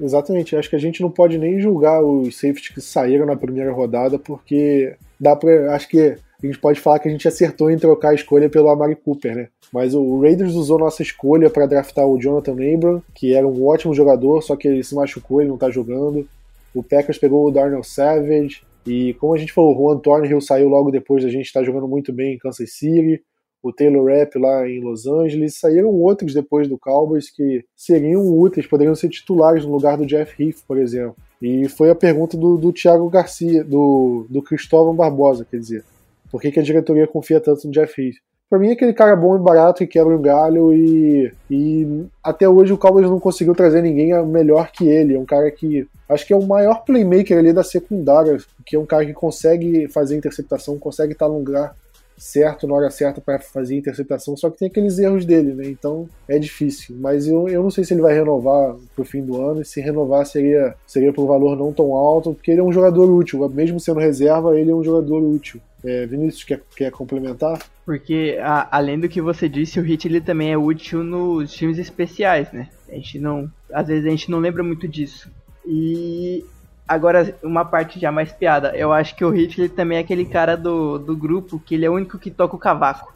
Exatamente. 0.00 0.56
Acho 0.56 0.68
que 0.68 0.76
a 0.76 0.80
gente 0.80 1.00
não 1.00 1.12
pode 1.12 1.38
nem 1.38 1.60
julgar 1.60 2.02
os 2.02 2.34
safeties 2.34 2.70
que 2.70 2.80
saíram 2.80 3.24
na 3.24 3.36
primeira 3.36 3.72
rodada, 3.72 4.18
porque 4.18 4.96
dá 5.20 5.36
para. 5.36 5.76
Acho 5.76 5.88
que 5.88 6.16
a 6.42 6.50
gente 6.50 6.60
pode 6.60 6.80
falar 6.80 6.98
que 6.98 7.08
a 7.08 7.10
gente 7.10 7.28
acertou 7.28 7.70
em 7.70 7.78
trocar 7.78 8.10
a 8.10 8.14
escolha 8.14 8.48
pelo 8.48 8.68
Amari 8.68 8.96
Cooper, 8.96 9.34
né? 9.34 9.48
Mas 9.72 9.94
o 9.94 10.20
Raiders 10.20 10.54
usou 10.54 10.78
nossa 10.78 11.02
escolha 11.02 11.48
para 11.48 11.66
draftar 11.66 12.06
o 12.06 12.20
Jonathan 12.20 12.52
Abram, 12.52 13.02
que 13.14 13.34
era 13.34 13.46
um 13.46 13.66
ótimo 13.66 13.94
jogador, 13.94 14.42
só 14.42 14.56
que 14.56 14.68
ele 14.68 14.82
se 14.82 14.94
machucou, 14.94 15.40
ele 15.40 15.50
não 15.50 15.58
tá 15.58 15.70
jogando. 15.70 16.26
O 16.74 16.82
Packers 16.82 17.18
pegou 17.18 17.46
o 17.46 17.50
Darnell 17.50 17.82
Savage, 17.82 18.62
e 18.86 19.14
como 19.14 19.34
a 19.34 19.38
gente 19.38 19.52
falou, 19.52 19.74
o 19.74 19.78
Juan 19.78 19.98
Thornhill 19.98 20.40
saiu 20.40 20.68
logo 20.68 20.90
depois 20.90 21.22
da 21.22 21.30
gente 21.30 21.46
estar 21.46 21.60
tá 21.60 21.66
jogando 21.66 21.86
muito 21.86 22.12
bem 22.12 22.34
em 22.34 22.38
Kansas 22.38 22.72
City. 22.72 23.22
O 23.62 23.72
Taylor 23.72 24.04
Rapp 24.04 24.36
lá 24.36 24.68
em 24.68 24.80
Los 24.80 25.06
Angeles. 25.06 25.56
Saíram 25.58 25.90
outros 25.90 26.34
depois 26.34 26.66
do 26.66 26.76
Cowboys 26.76 27.30
que 27.30 27.64
seriam 27.76 28.26
úteis, 28.36 28.66
poderiam 28.66 28.94
ser 28.94 29.08
titulares 29.08 29.64
no 29.64 29.70
lugar 29.70 29.96
do 29.96 30.06
Jeff 30.06 30.42
Heath, 30.42 30.64
por 30.66 30.78
exemplo. 30.78 31.14
E 31.40 31.68
foi 31.68 31.90
a 31.90 31.94
pergunta 31.94 32.36
do, 32.36 32.56
do 32.56 32.72
Thiago 32.72 33.08
Garcia, 33.08 33.62
do, 33.62 34.26
do 34.28 34.42
Cristóvão 34.42 34.94
Barbosa, 34.94 35.46
quer 35.48 35.58
dizer. 35.58 35.84
Por 36.32 36.40
que, 36.40 36.50
que 36.50 36.58
a 36.58 36.62
diretoria 36.62 37.06
confia 37.06 37.38
tanto 37.38 37.66
no 37.66 37.72
Jeff 37.72 38.00
Heath? 38.00 38.16
Pra 38.48 38.58
mim 38.58 38.68
é 38.68 38.72
aquele 38.72 38.92
cara 38.92 39.14
bom 39.14 39.36
e 39.36 39.38
barato 39.38 39.78
que 39.78 39.86
quebra 39.86 40.14
um 40.14 40.20
galho 40.20 40.74
e, 40.74 41.32
e 41.50 42.04
até 42.22 42.48
hoje 42.48 42.72
o 42.72 42.78
Cowboys 42.78 43.08
não 43.08 43.20
conseguiu 43.20 43.54
trazer 43.54 43.82
ninguém 43.82 44.12
melhor 44.26 44.70
que 44.70 44.88
ele. 44.88 45.14
É 45.14 45.18
um 45.18 45.24
cara 45.24 45.50
que 45.50 45.86
acho 46.08 46.26
que 46.26 46.32
é 46.32 46.36
o 46.36 46.46
maior 46.46 46.84
playmaker 46.84 47.38
ali 47.38 47.52
da 47.52 47.62
secundária, 47.62 48.36
que 48.66 48.76
é 48.76 48.78
um 48.78 48.84
cara 48.84 49.06
que 49.06 49.12
consegue 49.12 49.88
fazer 49.88 50.16
interceptação, 50.16 50.78
consegue 50.78 51.12
estar 51.12 51.28
no 51.28 51.38
lugar 51.38 51.74
certo 52.22 52.68
na 52.68 52.74
hora 52.74 52.90
certa 52.90 53.20
para 53.20 53.40
fazer 53.40 53.76
interceptação, 53.76 54.36
só 54.36 54.48
que 54.48 54.58
tem 54.58 54.68
aqueles 54.68 54.98
erros 54.98 55.24
dele, 55.24 55.54
né? 55.54 55.66
Então 55.66 56.08
é 56.28 56.38
difícil. 56.38 56.94
Mas 57.00 57.26
eu, 57.26 57.48
eu 57.48 57.62
não 57.62 57.70
sei 57.70 57.82
se 57.82 57.92
ele 57.92 58.00
vai 58.00 58.14
renovar 58.14 58.76
pro 58.94 59.04
fim 59.04 59.24
do 59.24 59.40
ano, 59.42 59.60
e 59.60 59.64
se 59.64 59.80
renovar 59.80 60.24
seria, 60.24 60.74
seria 60.86 61.12
por 61.12 61.24
um 61.24 61.26
valor 61.26 61.56
não 61.56 61.72
tão 61.72 61.94
alto, 61.94 62.32
porque 62.32 62.52
ele 62.52 62.60
é 62.60 62.64
um 62.64 62.72
jogador 62.72 63.10
útil, 63.10 63.48
mesmo 63.48 63.80
sendo 63.80 63.98
reserva, 63.98 64.58
ele 64.58 64.70
é 64.70 64.74
um 64.74 64.84
jogador 64.84 65.20
útil. 65.20 65.60
É, 65.84 66.06
Vinícius, 66.06 66.44
quer, 66.44 66.62
quer 66.76 66.92
complementar? 66.92 67.60
Porque, 67.84 68.38
a, 68.40 68.76
além 68.76 69.00
do 69.00 69.08
que 69.08 69.20
você 69.20 69.48
disse, 69.48 69.80
o 69.80 69.82
Hit 69.82 70.06
ele 70.06 70.20
também 70.20 70.52
é 70.52 70.56
útil 70.56 71.02
nos 71.02 71.52
times 71.52 71.76
especiais, 71.76 72.52
né? 72.52 72.68
A 72.88 72.94
gente 72.94 73.18
não. 73.18 73.50
Às 73.72 73.88
vezes 73.88 74.06
a 74.06 74.10
gente 74.10 74.30
não 74.30 74.38
lembra 74.38 74.62
muito 74.62 74.86
disso. 74.86 75.28
E 75.66 76.44
agora, 76.92 77.34
uma 77.42 77.64
parte 77.64 77.98
já 77.98 78.12
mais 78.12 78.32
piada. 78.32 78.76
Eu 78.76 78.92
acho 78.92 79.16
que 79.16 79.24
o 79.24 79.30
Hit 79.30 79.60
ele 79.60 79.68
também 79.68 79.98
é 79.98 80.00
aquele 80.00 80.24
cara 80.24 80.56
do, 80.56 80.98
do 80.98 81.16
grupo 81.16 81.58
que 81.58 81.74
ele 81.74 81.84
é 81.84 81.90
o 81.90 81.94
único 81.94 82.18
que 82.18 82.30
toca 82.30 82.56
o 82.56 82.58
cavaco 82.58 83.12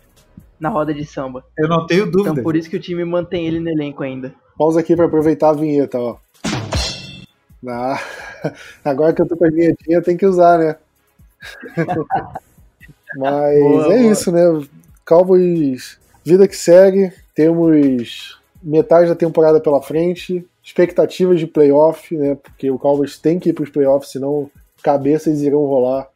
na 0.58 0.68
roda 0.68 0.92
de 0.92 1.04
samba. 1.04 1.44
Eu 1.56 1.68
não 1.68 1.86
tenho 1.86 2.10
dúvida. 2.10 2.30
Então 2.30 2.42
por 2.42 2.56
isso 2.56 2.70
que 2.70 2.76
o 2.76 2.80
time 2.80 3.04
mantém 3.04 3.46
ele 3.46 3.60
no 3.60 3.68
elenco 3.68 4.02
ainda. 4.02 4.34
Pausa 4.58 4.80
aqui 4.80 4.96
para 4.96 5.06
aproveitar 5.06 5.50
a 5.50 5.54
vinheta, 5.54 5.98
ó. 5.98 6.16
Ah, 7.68 8.00
agora 8.84 9.12
que 9.12 9.20
eu 9.20 9.26
tô 9.26 9.36
com 9.36 9.46
a 9.46 9.50
vinhetinha, 9.50 10.02
tem 10.02 10.16
que 10.16 10.26
usar, 10.26 10.58
né? 10.58 10.76
Mas 13.16 13.60
boa, 13.60 13.94
é 13.94 13.98
boa. 13.98 14.12
isso, 14.12 14.32
né? 14.32 14.42
Cowboys, 15.06 15.98
vida 16.24 16.48
que 16.48 16.56
segue. 16.56 17.12
Temos 17.34 18.40
metade 18.62 19.08
da 19.08 19.14
temporada 19.14 19.60
pela 19.60 19.82
frente. 19.82 20.46
Expectativas 20.66 21.38
de 21.38 21.46
playoff, 21.46 22.12
né? 22.16 22.34
Porque 22.34 22.68
o 22.68 22.76
Cowboys 22.76 23.16
tem 23.16 23.38
que 23.38 23.50
ir 23.50 23.52
para 23.52 23.62
os 23.62 23.70
playoffs, 23.70 24.10
senão 24.10 24.50
cabeças 24.82 25.40
irão 25.40 25.64
rolar. 25.64 26.08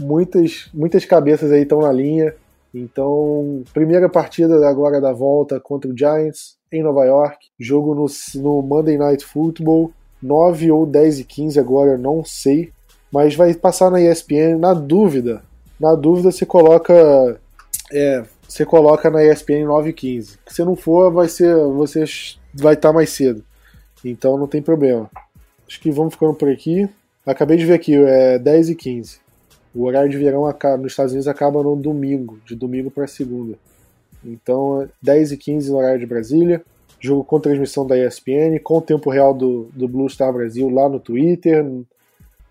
Muitas, 0.00 0.70
muitas 0.72 1.04
cabeças 1.04 1.52
aí 1.52 1.64
estão 1.64 1.82
na 1.82 1.92
linha. 1.92 2.34
Então, 2.74 3.62
primeira 3.74 4.08
partida 4.08 4.66
agora 4.66 5.02
da 5.02 5.12
volta 5.12 5.60
contra 5.60 5.90
o 5.90 5.96
Giants 5.96 6.56
em 6.72 6.82
Nova 6.82 7.04
York. 7.04 7.36
Jogo 7.58 7.94
no, 7.94 8.06
no 8.36 8.62
Monday 8.62 8.96
Night 8.96 9.22
Football. 9.22 9.92
9 10.22 10.70
ou 10.70 10.86
10 10.86 11.20
e 11.20 11.24
15 11.24 11.60
agora, 11.60 11.98
não 11.98 12.24
sei. 12.24 12.72
Mas 13.12 13.34
vai 13.34 13.52
passar 13.52 13.90
na 13.90 14.00
ESPN. 14.00 14.58
Na 14.58 14.72
dúvida, 14.72 15.42
na 15.78 15.94
dúvida, 15.94 16.30
você 16.30 16.46
coloca. 16.46 17.38
É, 17.92 18.24
você 18.48 18.64
coloca 18.64 19.10
na 19.10 19.22
ESPN 19.22 19.66
9h15. 19.66 20.38
Se 20.46 20.64
não 20.64 20.74
for, 20.74 21.12
vai 21.12 21.28
ser. 21.28 21.54
Você 21.54 22.04
vai 22.54 22.74
estar 22.74 22.88
tá 22.88 22.94
mais 22.94 23.10
cedo. 23.10 23.44
Então 24.04 24.38
não 24.38 24.46
tem 24.46 24.62
problema. 24.62 25.10
Acho 25.66 25.80
que 25.80 25.90
vamos 25.90 26.14
ficando 26.14 26.34
por 26.34 26.48
aqui. 26.48 26.88
Acabei 27.24 27.56
de 27.56 27.66
ver 27.66 27.74
aqui, 27.74 27.94
é 27.94 28.38
10h15. 28.38 29.18
O 29.74 29.84
horário 29.84 30.10
de 30.10 30.16
verão 30.16 30.42
nos 30.78 30.92
Estados 30.92 31.12
Unidos 31.12 31.28
acaba 31.28 31.62
no 31.62 31.76
domingo, 31.76 32.38
de 32.44 32.56
domingo 32.56 32.90
para 32.90 33.06
segunda. 33.06 33.56
Então, 34.24 34.88
10h15 35.04 35.68
no 35.68 35.76
horário 35.76 36.00
de 36.00 36.06
Brasília. 36.06 36.62
Jogo 36.98 37.24
com 37.24 37.40
transmissão 37.40 37.86
da 37.86 37.96
ESPN, 37.96 38.58
com 38.62 38.78
o 38.78 38.82
tempo 38.82 39.08
real 39.08 39.32
do, 39.32 39.70
do 39.72 39.88
Blue 39.88 40.08
Star 40.10 40.32
Brasil 40.32 40.68
lá 40.68 40.86
no 40.86 41.00
Twitter, 41.00 41.64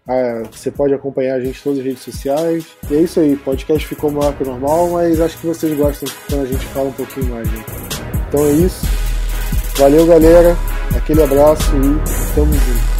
ah, 0.07 0.41
você 0.51 0.71
pode 0.71 0.91
acompanhar 0.91 1.35
a 1.35 1.39
gente 1.39 1.59
em 1.59 1.63
todas 1.63 1.79
as 1.79 1.85
redes 1.85 2.01
sociais. 2.01 2.65
E 2.89 2.95
é 2.95 3.01
isso 3.01 3.19
aí, 3.19 3.35
podcast 3.35 3.87
ficou 3.87 4.09
maior 4.09 4.35
que 4.35 4.41
o 4.41 4.47
normal, 4.47 4.89
mas 4.89 5.21
acho 5.21 5.39
que 5.39 5.45
vocês 5.45 5.77
gostam 5.77 6.09
quando 6.27 6.41
a 6.41 6.45
gente 6.45 6.65
fala 6.67 6.89
um 6.89 6.93
pouquinho 6.93 7.27
mais. 7.27 7.47
Né? 7.47 7.63
Então 8.27 8.43
é 8.43 8.53
isso. 8.53 9.08
Valeu, 9.79 10.05
galera. 10.05 10.57
Aquele 10.93 11.23
abraço 11.23 11.71
e 11.77 12.35
tamo 12.35 12.51
junto. 12.51 12.98